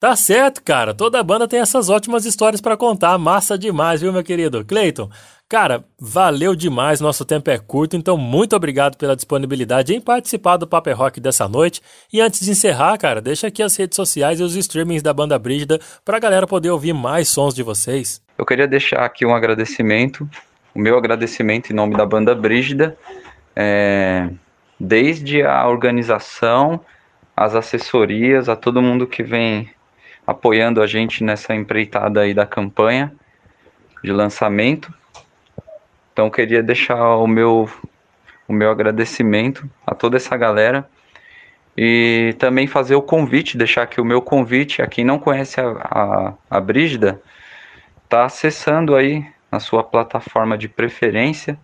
Tá 0.00 0.16
certo, 0.16 0.62
cara. 0.64 0.92
Toda 0.94 1.22
banda 1.22 1.46
tem 1.46 1.60
essas 1.60 1.88
ótimas 1.88 2.24
histórias 2.24 2.60
pra 2.60 2.76
contar. 2.76 3.16
Massa 3.18 3.56
demais, 3.56 4.00
viu, 4.00 4.12
meu 4.12 4.22
querido? 4.24 4.64
Cleiton, 4.64 5.08
cara, 5.52 5.84
valeu 6.00 6.56
demais. 6.56 6.98
Nosso 6.98 7.26
tempo 7.26 7.50
é 7.50 7.58
curto, 7.58 7.94
então 7.94 8.16
muito 8.16 8.56
obrigado 8.56 8.96
pela 8.96 9.14
disponibilidade 9.14 9.94
em 9.94 10.00
participar 10.00 10.56
do 10.56 10.66
Paper 10.66 10.96
Rock 10.96 11.20
dessa 11.20 11.46
noite. 11.46 11.82
E 12.10 12.22
antes 12.22 12.40
de 12.40 12.52
encerrar, 12.52 12.96
cara, 12.96 13.20
deixa 13.20 13.48
aqui 13.48 13.62
as 13.62 13.76
redes 13.76 13.94
sociais 13.94 14.40
e 14.40 14.42
os 14.42 14.56
streamings 14.56 15.02
da 15.02 15.12
banda 15.12 15.38
Brígida 15.38 15.78
pra 16.06 16.18
galera 16.18 16.46
poder 16.46 16.70
ouvir 16.70 16.94
mais 16.94 17.28
sons 17.28 17.54
de 17.54 17.62
vocês. 17.62 18.22
Eu 18.38 18.46
queria 18.46 18.66
deixar 18.66 19.04
aqui 19.04 19.26
um 19.26 19.34
agradecimento, 19.34 20.26
o 20.74 20.78
meu 20.78 20.96
agradecimento 20.96 21.70
em 21.70 21.76
nome 21.76 21.98
da 21.98 22.06
banda 22.06 22.34
Brígida, 22.34 22.96
é, 23.54 24.30
desde 24.80 25.42
a 25.42 25.68
organização, 25.68 26.80
as 27.36 27.54
assessorias, 27.54 28.48
a 28.48 28.56
todo 28.56 28.80
mundo 28.80 29.06
que 29.06 29.22
vem 29.22 29.68
apoiando 30.26 30.80
a 30.80 30.86
gente 30.86 31.22
nessa 31.22 31.54
empreitada 31.54 32.22
aí 32.22 32.32
da 32.32 32.46
campanha 32.46 33.12
de 34.02 34.10
lançamento. 34.10 34.90
Então 36.12 36.30
queria 36.30 36.62
deixar 36.62 37.16
o 37.16 37.26
meu, 37.26 37.68
o 38.46 38.52
meu 38.52 38.70
agradecimento 38.70 39.68
a 39.86 39.94
toda 39.94 40.16
essa 40.16 40.36
galera 40.36 40.88
e 41.76 42.34
também 42.38 42.66
fazer 42.66 42.94
o 42.94 43.02
convite, 43.02 43.56
deixar 43.56 43.82
aqui 43.82 44.00
o 44.00 44.04
meu 44.04 44.20
convite 44.20 44.82
a 44.82 44.86
quem 44.86 45.04
não 45.04 45.18
conhece 45.18 45.60
a, 45.60 45.70
a, 45.70 46.34
a 46.50 46.60
Brígida, 46.60 47.20
tá 48.08 48.26
acessando 48.26 48.94
aí 48.94 49.26
na 49.50 49.58
sua 49.58 49.82
plataforma 49.82 50.56
de 50.58 50.68
preferência 50.68 51.58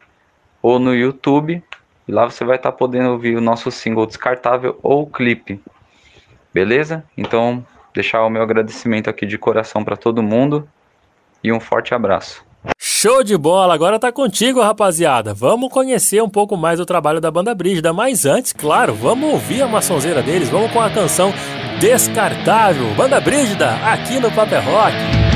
ou 0.63 0.79
no 0.79 0.95
YouTube 0.95 1.63
e 2.07 2.13
lá 2.13 2.25
você 2.25 2.43
vai 2.43 2.57
estar 2.57 2.73
podendo 2.73 3.11
ouvir 3.11 3.37
o 3.37 3.41
nosso 3.41 3.71
single 3.71 4.07
descartável 4.07 4.79
ou 4.83 5.07
clipe. 5.07 5.61
Beleza? 6.55 7.05
Então, 7.17 7.65
deixar 7.93 8.25
o 8.25 8.31
meu 8.31 8.43
agradecimento 8.43 9.11
aqui 9.11 9.27
de 9.27 9.37
coração 9.37 9.85
para 9.85 9.97
todo 9.97 10.23
mundo 10.23 10.67
e 11.45 11.53
um 11.53 11.61
forte 11.61 11.95
abraço. 11.95 12.48
Show 13.01 13.23
de 13.23 13.39
bola! 13.39 13.75
Agora 13.75 13.97
tá 13.97 14.11
contigo, 14.11 14.61
rapaziada. 14.61 15.33
Vamos 15.33 15.71
conhecer 15.71 16.21
um 16.21 16.29
pouco 16.29 16.57
mais 16.57 16.81
do 16.81 16.85
trabalho 16.85 17.21
da 17.21 17.31
banda 17.31 17.55
Brígida, 17.55 17.93
mas 17.93 18.27
antes, 18.27 18.53
claro, 18.53 18.93
vamos 18.93 19.35
ouvir 19.35 19.63
a 19.63 19.69
maçonzeira 19.69 20.21
deles. 20.21 20.49
Vamos 20.49 20.73
com 20.73 20.81
a 20.81 20.91
canção 20.91 21.33
Descartável. 21.79 22.93
Banda 22.97 23.21
Brígida, 23.21 23.71
aqui 23.87 24.19
no 24.19 24.33
Paper 24.33 24.65
Rock. 24.65 25.28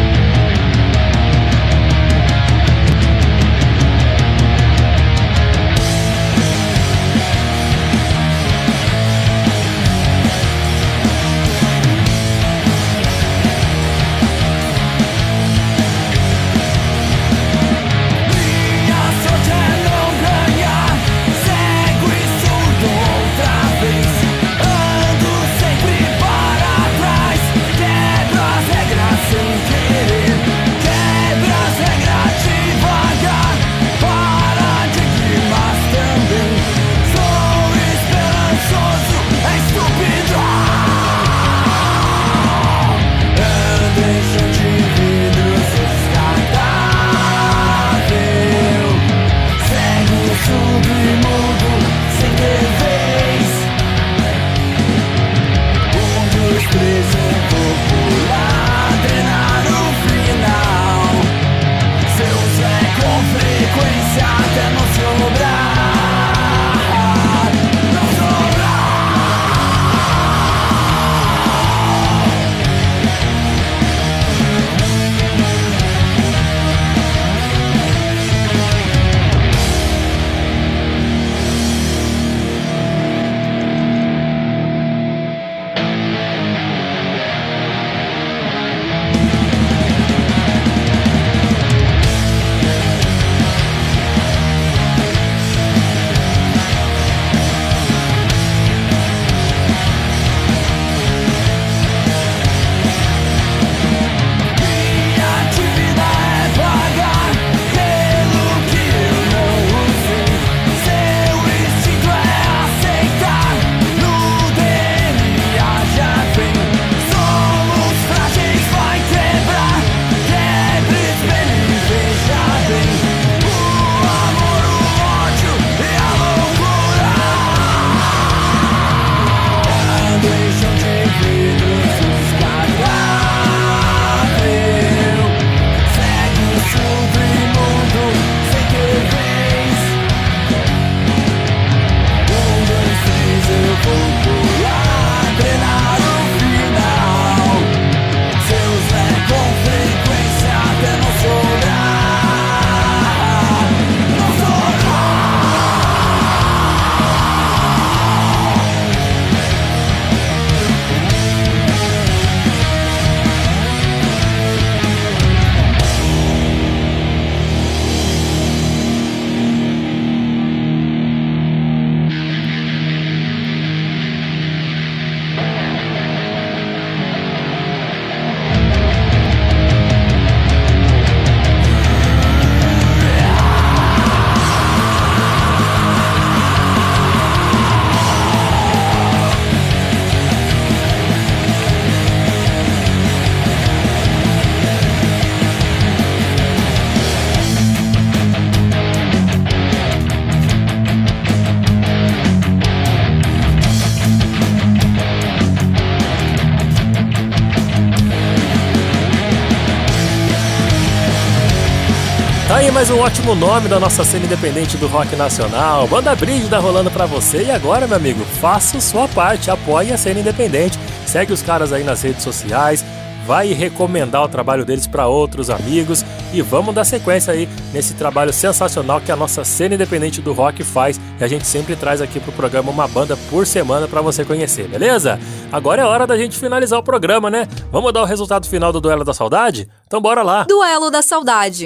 Mais 212.83 212.91
um 212.91 212.99
ótimo 212.99 213.37
nome 213.37 213.69
da 213.69 213.79
nossa 213.79 214.03
cena 214.03 214.25
independente 214.25 214.77
do 214.77 214.89
rock 214.89 215.15
nacional. 215.15 215.87
Banda 215.87 216.17
Brígida 216.17 216.59
rolando 216.59 216.91
pra 216.91 217.07
você. 217.07 217.45
E 217.45 217.51
agora, 217.53 217.87
meu 217.87 217.97
amigo, 217.97 218.25
faça 218.25 218.81
sua 218.81 219.07
parte, 219.07 219.53
apoie 219.53 219.93
a 219.93 219.97
cena 219.97 220.19
independente. 220.19 220.77
Segue 221.07 221.33
os 221.33 221.43
caras 221.43 221.73
aí 221.73 221.85
nas 221.85 222.03
redes 222.03 222.25
sociais. 222.25 222.85
Vai 223.25 223.53
recomendar 223.53 224.25
o 224.25 224.29
trabalho 224.29 224.65
deles 224.65 224.89
pra 224.89 225.07
outros 225.07 225.49
amigos 225.49 226.05
e 226.35 226.43
vamos 226.43 226.75
dar 226.75 226.83
sequência 226.83 227.33
aí 227.33 227.49
nesse 227.73 227.95
trabalho 227.95 228.33
sensacional 228.33 229.01
que 229.01 229.13
a 229.13 229.17
nossa 229.17 229.45
cena 229.45 229.77
independente 229.77 230.21
do 230.21 230.33
rock 230.33 230.65
faz 230.65 231.01
e 231.21 231.23
a 231.23 231.29
gente 231.29 231.47
sempre 231.47 231.77
traz 231.77 232.03
aqui 232.03 232.19
pro 232.19 232.33
programa 232.33 232.73
uma 232.73 232.89
banda 232.89 233.17
por 233.31 233.47
semana 233.47 233.87
pra 233.87 234.01
você 234.01 234.25
conhecer, 234.25 234.67
beleza? 234.67 235.21
Agora 235.53 235.83
é 235.83 235.85
hora 235.85 236.05
da 236.05 236.19
gente 236.19 236.37
finalizar 236.37 236.81
o 236.81 236.83
programa, 236.83 237.31
né? 237.31 237.47
Vamos 237.71 237.93
dar 237.93 238.03
o 238.03 238.07
resultado 238.07 238.49
final 238.49 238.73
do 238.73 238.81
Duelo 238.81 239.05
da 239.05 239.15
Saudade? 239.15 239.69
Então 239.87 240.01
bora 240.01 240.25
lá! 240.25 240.43
Duelo 240.49 240.91
da 240.91 241.01
Saudade. 241.01 241.65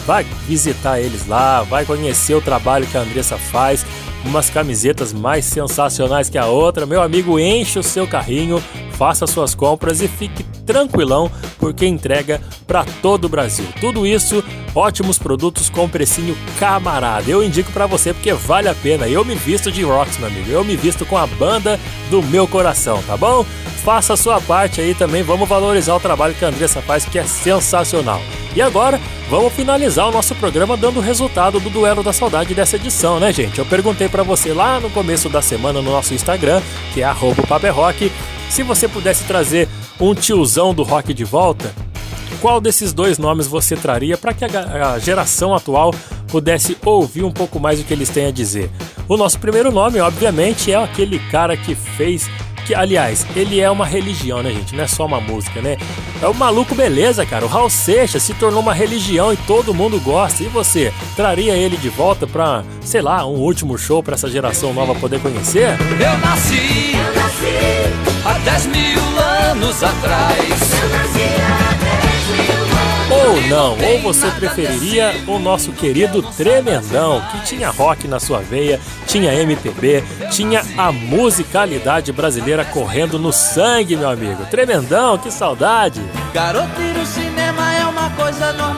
Vai 0.06 0.24
visitar 0.46 1.00
eles 1.00 1.26
lá, 1.26 1.62
vai 1.62 1.84
conhecer 1.84 2.34
o 2.34 2.40
trabalho 2.40 2.86
que 2.86 2.96
a 2.96 3.00
Andressa 3.00 3.36
faz, 3.36 3.84
umas 4.24 4.48
camisetas 4.48 5.12
mais 5.12 5.44
sensacionais 5.44 6.30
que 6.30 6.38
a 6.38 6.46
outra. 6.46 6.86
Meu 6.86 7.02
amigo, 7.02 7.40
enche 7.40 7.78
o 7.78 7.82
seu 7.82 8.06
carrinho, 8.06 8.62
faça 8.92 9.26
suas 9.26 9.54
compras 9.54 10.00
e 10.00 10.06
fique 10.06 10.44
tranquilão, 10.64 11.30
porque 11.58 11.86
entrega 11.86 12.40
para 12.66 12.84
todo 13.02 13.24
o 13.24 13.28
Brasil. 13.28 13.66
Tudo 13.80 14.06
isso, 14.06 14.44
ótimos 14.74 15.18
produtos 15.18 15.68
com 15.68 15.88
precinho 15.88 16.36
camarada. 16.58 17.30
Eu 17.30 17.42
indico 17.42 17.72
para 17.72 17.86
você 17.86 18.12
porque 18.14 18.32
vale 18.32 18.68
a 18.68 18.74
pena. 18.74 19.08
Eu 19.08 19.24
me 19.24 19.34
visto 19.34 19.72
de 19.72 19.82
Rocks, 19.82 20.18
meu 20.18 20.28
amigo. 20.28 20.50
Eu 20.50 20.64
me 20.64 20.76
visto 20.76 21.04
com 21.04 21.16
a 21.16 21.26
banda 21.26 21.78
do 22.10 22.22
meu 22.22 22.46
coração, 22.46 23.02
tá 23.06 23.16
bom? 23.16 23.44
Faça 23.86 24.14
a 24.14 24.16
sua 24.16 24.40
parte 24.40 24.80
aí 24.80 24.96
também. 24.96 25.22
Vamos 25.22 25.48
valorizar 25.48 25.94
o 25.94 26.00
trabalho 26.00 26.34
que 26.34 26.44
a 26.44 26.48
Andressa 26.48 26.82
faz, 26.82 27.04
que 27.04 27.20
é 27.20 27.22
sensacional. 27.22 28.20
E 28.52 28.60
agora, 28.60 29.00
vamos 29.30 29.52
finalizar 29.52 30.08
o 30.08 30.10
nosso 30.10 30.34
programa 30.34 30.76
dando 30.76 30.96
o 30.96 31.00
resultado 31.00 31.60
do 31.60 31.70
Duelo 31.70 32.02
da 32.02 32.12
Saudade 32.12 32.52
dessa 32.52 32.74
edição, 32.74 33.20
né, 33.20 33.32
gente? 33.32 33.60
Eu 33.60 33.64
perguntei 33.64 34.08
para 34.08 34.24
você 34.24 34.52
lá 34.52 34.80
no 34.80 34.90
começo 34.90 35.28
da 35.28 35.40
semana 35.40 35.80
no 35.80 35.92
nosso 35.92 36.14
Instagram, 36.14 36.60
que 36.92 37.00
é 37.00 37.04
arroba 37.04 37.44
Rock, 37.70 38.10
se 38.50 38.64
você 38.64 38.88
pudesse 38.88 39.22
trazer 39.22 39.68
um 40.00 40.16
tiozão 40.16 40.74
do 40.74 40.82
rock 40.82 41.14
de 41.14 41.22
volta, 41.22 41.72
qual 42.40 42.60
desses 42.60 42.92
dois 42.92 43.18
nomes 43.18 43.46
você 43.46 43.76
traria 43.76 44.18
para 44.18 44.34
que 44.34 44.44
a 44.44 44.98
geração 44.98 45.54
atual 45.54 45.94
pudesse 46.26 46.76
ouvir 46.84 47.22
um 47.22 47.30
pouco 47.30 47.60
mais 47.60 47.78
o 47.78 47.84
que 47.84 47.94
eles 47.94 48.08
têm 48.08 48.26
a 48.26 48.32
dizer? 48.32 48.68
O 49.08 49.16
nosso 49.16 49.38
primeiro 49.38 49.70
nome, 49.70 50.00
obviamente, 50.00 50.72
é 50.72 50.74
aquele 50.74 51.20
cara 51.30 51.56
que 51.56 51.76
fez 51.76 52.28
que, 52.66 52.74
aliás, 52.74 53.24
ele 53.36 53.60
é 53.60 53.70
uma 53.70 53.86
religião, 53.86 54.43
né, 54.43 54.51
gente? 54.51 54.74
Não 54.74 54.82
é 54.82 54.86
só 54.88 55.06
uma 55.06 55.20
música, 55.20 55.62
né? 55.62 55.76
É 56.20 56.26
o 56.26 56.34
maluco 56.34 56.74
beleza, 56.74 57.24
cara. 57.24 57.44
O 57.44 57.48
Raul 57.48 57.70
Seixas 57.70 58.22
se 58.24 58.34
tornou 58.34 58.60
uma 58.60 58.74
religião 58.74 59.32
e 59.32 59.36
todo 59.36 59.72
mundo 59.72 60.01
gosta. 60.01 60.43
E 60.43 60.48
você, 60.48 60.93
traria 61.14 61.55
ele 61.55 61.76
de 61.76 61.88
volta 61.88 62.26
pra, 62.26 62.64
sei 62.80 63.01
lá, 63.01 63.24
um 63.24 63.36
último 63.36 63.78
show 63.78 64.02
pra 64.02 64.14
essa 64.14 64.28
geração 64.28 64.72
nova 64.72 64.94
poder 64.97 65.20
conhecer? 65.20 65.76
Eu 65.93 66.18
nasci, 66.18 66.93
eu 66.93 67.14
nasci 67.22 68.24
há 68.24 68.38
10 68.38 68.66
mil 68.66 69.18
anos 69.51 69.82
atrás. 69.82 70.72
Eu 70.82 70.88
nasci 70.88 71.15
Ou 73.27 73.40
não, 73.48 73.73
ou 73.73 73.98
você 74.03 74.31
preferiria 74.31 75.12
o 75.27 75.36
nosso 75.36 75.73
querido 75.73 76.23
Tremendão, 76.23 77.20
que 77.32 77.40
tinha 77.44 77.70
rock 77.70 78.07
na 78.07 78.20
sua 78.20 78.39
veia, 78.39 78.81
tinha 79.05 79.35
MPB, 79.35 80.05
tinha 80.31 80.62
a 80.78 80.93
musicalidade 80.93 82.12
brasileira 82.12 82.65
correndo 82.65 83.19
no 83.19 83.32
sangue, 83.32 83.97
meu 83.97 84.09
amigo. 84.09 84.47
Tremendão, 84.47 85.19
que 85.19 85.32
saudade! 85.32 86.01
Garoto 86.32 86.81
ir 86.81 86.94
no 86.94 87.05
cinema 87.05 87.74
é 87.74 87.85
uma 87.85 88.11
coisa 88.11 88.53
normal, 88.53 88.76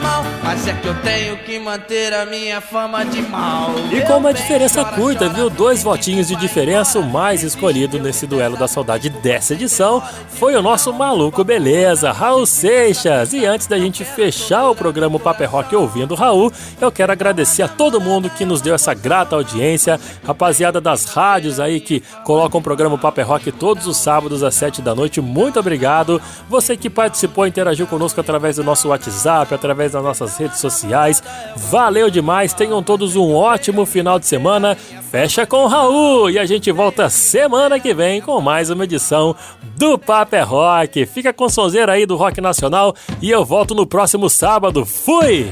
mas 0.49 0.67
é 0.67 0.73
que 0.73 0.87
eu 0.87 0.95
tenho 1.03 1.37
que 1.37 1.59
manter 1.59 2.11
a 2.11 2.25
minha 2.25 2.59
fama 2.59 3.05
de 3.05 3.21
mal. 3.21 3.69
E 3.91 4.01
com 4.01 4.17
uma 4.17 4.33
diferença 4.33 4.83
curta, 4.83 5.29
viu? 5.29 5.47
Dois 5.47 5.83
votinhos 5.83 6.27
de 6.27 6.35
diferença, 6.35 6.97
o 6.97 7.03
mais 7.03 7.43
escolhido 7.43 7.99
nesse 7.99 8.25
duelo 8.25 8.57
da 8.57 8.67
saudade 8.67 9.11
dessa 9.11 9.53
edição 9.53 10.01
foi 10.27 10.55
o 10.55 10.61
nosso 10.63 10.91
maluco 10.91 11.43
beleza, 11.43 12.11
Raul 12.11 12.47
Seixas. 12.47 13.31
E 13.31 13.45
antes 13.45 13.67
da 13.67 13.77
gente 13.77 14.03
fechar 14.03 14.67
o 14.67 14.75
programa 14.75 15.19
Paper 15.19 15.51
Rock 15.51 15.75
ouvindo 15.75 16.15
Raul, 16.15 16.51
eu 16.81 16.91
quero 16.91 17.11
agradecer 17.11 17.61
a 17.61 17.67
todo 17.67 18.01
mundo 18.01 18.27
que 18.27 18.43
nos 18.43 18.59
deu 18.59 18.73
essa 18.73 18.95
grata 18.95 19.35
audiência, 19.35 19.99
rapaziada 20.25 20.81
das 20.81 21.05
rádios 21.05 21.59
aí 21.59 21.79
que 21.79 22.01
colocam 22.23 22.59
o 22.59 22.63
programa 22.63 22.97
Paper 22.97 23.27
Rock 23.27 23.51
todos 23.51 23.85
os 23.85 23.97
sábados 23.97 24.41
às 24.41 24.55
7 24.55 24.81
da 24.81 24.95
noite, 24.95 25.21
muito 25.21 25.59
obrigado. 25.59 26.19
Você 26.49 26.75
que 26.75 26.89
participou, 26.89 27.45
interagiu 27.45 27.85
conosco 27.85 28.19
através 28.19 28.55
do 28.55 28.63
nosso 28.63 28.87
WhatsApp, 28.87 29.53
através 29.53 29.91
das 29.91 30.03
nossas 30.03 30.38
redes 30.39 30.59
sociais, 30.59 31.21
valeu 31.55 32.09
demais. 32.09 32.53
Tenham 32.53 32.81
todos 32.81 33.15
um 33.15 33.35
ótimo 33.35 33.85
final 33.85 34.17
de 34.17 34.25
semana. 34.25 34.75
Fecha 35.11 35.45
com 35.45 35.63
o 35.63 35.67
Raul 35.67 36.29
e 36.29 36.39
a 36.39 36.45
gente 36.45 36.71
volta 36.71 37.09
semana 37.09 37.79
que 37.79 37.93
vem 37.93 38.21
com 38.21 38.39
mais 38.39 38.69
uma 38.69 38.83
edição 38.85 39.35
do 39.75 39.97
Paper 39.97 40.47
Rock. 40.47 41.05
Fica 41.05 41.33
com 41.33 41.45
o 41.45 41.49
sonzeiro 41.49 41.91
aí 41.91 42.05
do 42.05 42.15
Rock 42.15 42.39
Nacional 42.39 42.95
e 43.21 43.29
eu 43.29 43.43
volto 43.43 43.75
no 43.75 43.85
próximo 43.85 44.29
sábado. 44.29 44.85
Fui! 44.85 45.51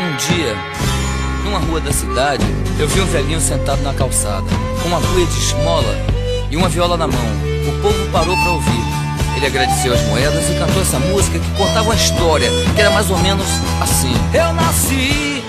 Um 0.00 0.16
dia, 0.16 0.54
numa 1.44 1.58
rua 1.58 1.80
da 1.80 1.92
cidade, 1.92 2.44
eu 2.78 2.88
vi 2.88 3.00
um 3.00 3.06
velhinho 3.06 3.40
sentado 3.40 3.82
na 3.82 3.92
calçada, 3.92 4.46
com 4.82 4.88
uma 4.88 5.00
cuia 5.00 5.26
de 5.26 5.38
esmola 5.38 5.94
e 6.50 6.56
uma 6.56 6.68
viola 6.68 6.96
na 6.96 7.06
mão. 7.06 7.18
O 7.68 7.82
povo 7.82 8.12
parou 8.12 8.36
para 8.36 8.52
ouvir. 8.52 8.97
Ele 9.38 9.46
agradeceu 9.46 9.94
as 9.94 10.02
moedas 10.02 10.50
e 10.50 10.58
cantou 10.58 10.82
essa 10.82 10.98
música 10.98 11.38
que 11.38 11.50
contava 11.52 11.84
uma 11.84 11.94
história, 11.94 12.50
que 12.74 12.80
era 12.80 12.90
mais 12.90 13.08
ou 13.08 13.16
menos 13.18 13.46
assim. 13.80 14.12
Eu 14.34 14.52
nasci 14.52 15.44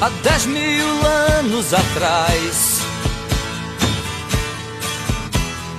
há 0.00 0.08
10 0.22 0.46
mil 0.46 0.86
anos 1.36 1.74
atrás. 1.74 2.80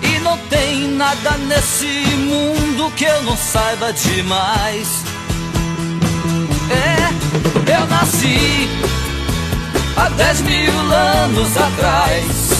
E 0.03 0.19
não 0.19 0.37
tem 0.49 0.89
nada 0.89 1.37
nesse 1.47 1.87
mundo 2.17 2.91
que 2.97 3.05
eu 3.05 3.23
não 3.23 3.37
saiba 3.37 3.93
demais. 3.93 5.05
É, 6.69 7.73
eu 7.73 7.87
nasci 7.87 8.69
há 9.95 10.09
10 10.09 10.41
mil 10.41 10.91
anos 10.91 11.55
atrás. 11.55 12.55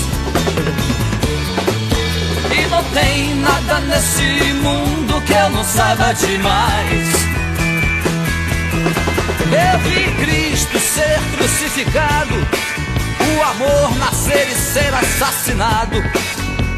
Não 2.70 2.84
tem 2.86 3.36
nada 3.36 3.80
nesse 3.82 4.54
mundo 4.54 5.22
que 5.22 5.34
eu 5.34 5.50
não 5.52 5.64
saiba 5.64 6.14
demais. 6.14 7.10
Eu 9.46 9.80
vi 9.80 10.26
Cristo 10.26 10.80
ser 10.80 11.20
crucificado, 11.38 12.36
o 12.36 13.44
amor 13.44 13.98
nascer 13.98 14.48
e 14.50 14.56
ser 14.56 14.94
assassinado. 14.94 16.04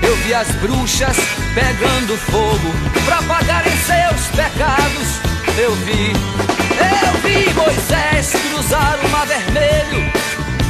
Eu 0.04 0.16
vi 0.18 0.34
as 0.34 0.48
bruxas 0.58 1.18
pegando 1.54 2.18
fogo 2.18 2.74
pra 3.06 3.22
pagarem 3.24 3.74
seus 3.78 4.28
pecados. 4.36 5.22
Eu 5.58 5.74
vi, 5.78 6.12
eu 6.80 7.22
vi 7.22 7.54
Moisés 7.54 8.32
cruzar 8.32 9.00
o 9.04 9.10
mar 9.10 9.26
vermelho, 9.26 10.12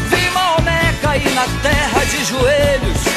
vi 0.09 0.29
Maomé 0.31 0.95
cair 1.01 1.29
na 1.31 1.45
terra 1.61 2.05
de 2.05 2.23
joelhos. 2.23 3.16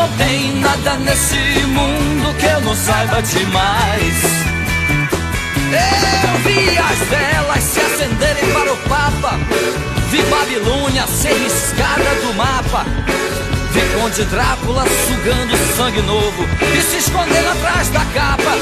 não 0.00 0.08
tem 0.16 0.54
nada 0.60 0.96
nesse 0.96 1.36
mundo 1.66 2.34
que 2.38 2.46
eu 2.46 2.60
não 2.62 2.74
saiba 2.74 3.20
demais. 3.20 4.14
Eu 6.22 6.38
vi 6.42 6.78
as 6.78 6.98
velas 7.08 7.62
se 7.62 7.80
acenderem 7.80 8.50
para 8.52 8.72
o 8.72 8.76
Papa. 8.88 9.38
Vi 10.10 10.22
Babilônia 10.22 11.06
ser 11.06 11.34
riscada 11.34 12.14
do 12.22 12.34
mapa. 12.34 12.86
Vi 13.72 13.80
Conde 14.00 14.24
Drácula 14.24 14.84
sugando 15.06 15.56
sangue 15.76 16.00
novo 16.02 16.48
e 16.76 16.80
se 16.80 16.96
escondendo 16.96 17.50
atrás 17.50 17.90
da 17.90 18.00
capa. 18.06 18.56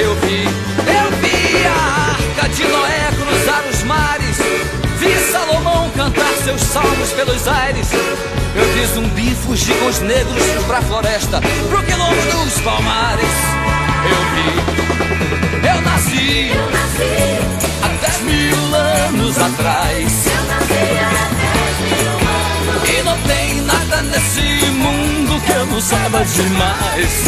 Eu 0.00 0.14
vi, 0.16 0.44
eu 0.44 1.10
vi 1.20 1.66
a 1.66 2.12
arca 2.12 2.48
de 2.48 2.64
Noé 2.64 3.10
cruzar 3.18 3.62
os 3.70 3.82
mares. 3.82 4.81
Vi 5.02 5.18
Salomão 5.32 5.90
cantar 5.96 6.32
seus 6.44 6.60
salmos 6.60 7.10
pelos 7.10 7.48
aires. 7.48 7.88
Eu 8.54 8.64
vi 8.72 8.86
zumbi 8.86 9.34
fugir 9.34 9.74
com 9.80 9.86
os 9.86 9.98
negros 9.98 10.44
pra 10.64 10.80
floresta, 10.82 11.40
pro 11.68 11.82
quilombo 11.82 12.44
dos 12.44 12.60
palmares. 12.60 13.34
Eu 14.08 14.20
vi, 14.32 15.66
eu 15.66 15.80
nasci, 15.80 16.52
há 17.82 17.88
dez 18.00 18.20
mil 18.20 18.74
anos 18.76 19.38
atrás. 19.38 20.24
E 22.88 23.02
não 23.02 23.18
tem 23.22 23.60
nada 23.62 24.02
nesse 24.02 24.66
mundo 24.70 25.40
que 25.44 25.50
eu 25.50 25.66
não 25.66 25.80
saiba 25.80 26.24
demais. 26.24 27.24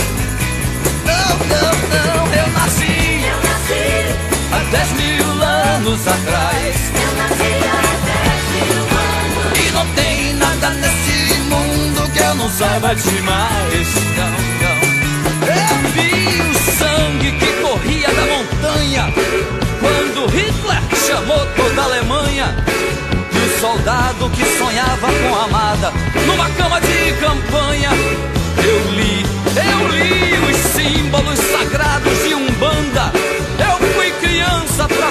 Não, 1.05 1.39
não, 1.49 1.73
não, 1.91 2.35
eu 2.35 2.47
nasci, 2.53 3.25
há 4.53 4.59
dez 4.71 4.93
mil 4.93 5.43
anos 5.43 6.07
atrás. 6.07 6.95
E 7.25 7.64
não 9.85 9.95
tem 9.95 10.35
nada 10.35 10.71
nesse 10.71 11.35
mundo 11.41 12.11
que 12.13 12.19
eu 12.19 12.35
não 12.37 12.49
saiba 12.49 12.95
demais. 12.95 13.95
Não, 14.17 14.31
não. 14.63 14.95
Eu 15.47 15.91
vi 15.93 16.41
o 16.41 16.79
sangue 16.79 17.33
que 17.33 17.53
corria 17.63 18.09
da 18.09 18.23
montanha 18.23 19.13
quando 19.81 20.27
Hitler 20.31 20.83
chamou 21.07 21.47
toda 21.57 21.83
a 21.83 21.85
Alemanha. 21.85 22.57
E 23.33 23.39
o 23.39 23.61
soldado 23.61 24.31
que 24.31 24.45
sonhava 24.59 25.09
com 25.13 25.35
a 25.35 25.45
amada 25.45 25.93
numa 26.27 26.49
cama 26.51 26.81
de 26.81 27.13
campanha. 27.21 27.91
Eu 28.57 28.91
li, 28.93 29.27
eu 29.57 29.89
li 29.89 30.51
os 30.51 30.57
símbolos 30.73 31.39
sagrados 31.39 32.19
de 32.27 32.35
Umbanda. 32.35 33.13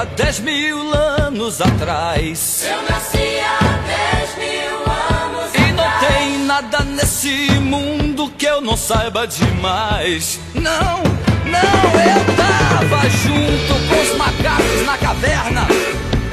há 0.00 0.04
dez 0.04 0.40
mil 0.40 0.94
anos 0.94 1.60
atrás. 1.60 2.64
Eu 2.66 2.82
nasci 2.88 3.38
há 3.40 3.58
dez 3.86 4.36
mil 4.38 4.76
anos 4.90 5.54
E 5.54 5.72
não 5.72 6.08
tem 6.08 6.38
nada 6.46 6.80
nesse 6.84 7.50
mundo 7.60 8.32
que 8.38 8.46
eu 8.46 8.62
não 8.62 8.78
saiba 8.78 9.26
demais. 9.26 10.40
Não, 10.54 11.02
não, 11.44 11.90
eu 12.00 12.36
tava 12.36 13.10
junto 13.10 13.88
com 13.88 14.00
os 14.00 14.16
macacos 14.16 14.86
na 14.86 14.96
caverna. 14.96 15.66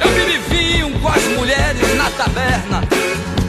Eu 0.00 0.48
vinho 0.48 0.98
com 1.00 1.08
as 1.08 1.22
mulheres 1.24 1.96
na 1.96 2.10
taberna. 2.10 2.82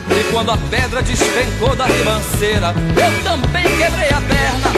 E 0.10 0.32
quando 0.34 0.52
a 0.52 0.58
pedra 0.58 1.02
despencou 1.02 1.76
da 1.78 1.86
ribanceira, 1.86 2.74
eu 2.76 3.24
também 3.24 3.64
quebrei 3.64 4.10
a 4.10 4.22
perna. 4.22 4.70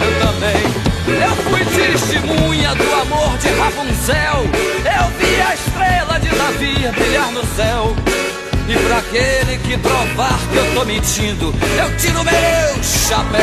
Eu 0.00 0.26
também. 0.26 0.91
Eu 1.06 1.36
fui 1.50 1.64
testemunha 1.64 2.74
do 2.74 2.92
amor 2.94 3.36
de 3.38 3.48
Rapunzel. 3.48 4.46
Eu 4.84 5.10
vi 5.18 5.42
a 5.42 5.54
estrela 5.54 6.20
de 6.20 6.28
Davi 6.28 6.74
brilhar 6.92 7.30
no 7.32 7.44
céu. 7.56 7.96
E 8.68 8.74
pra 8.86 8.98
aquele 8.98 9.58
que 9.58 9.76
provar 9.78 10.38
que 10.52 10.56
eu 10.56 10.74
tô 10.74 10.84
mentindo, 10.84 11.54
eu 11.78 11.96
tiro 11.96 12.22
meu 12.22 12.82
chapéu. 12.82 13.42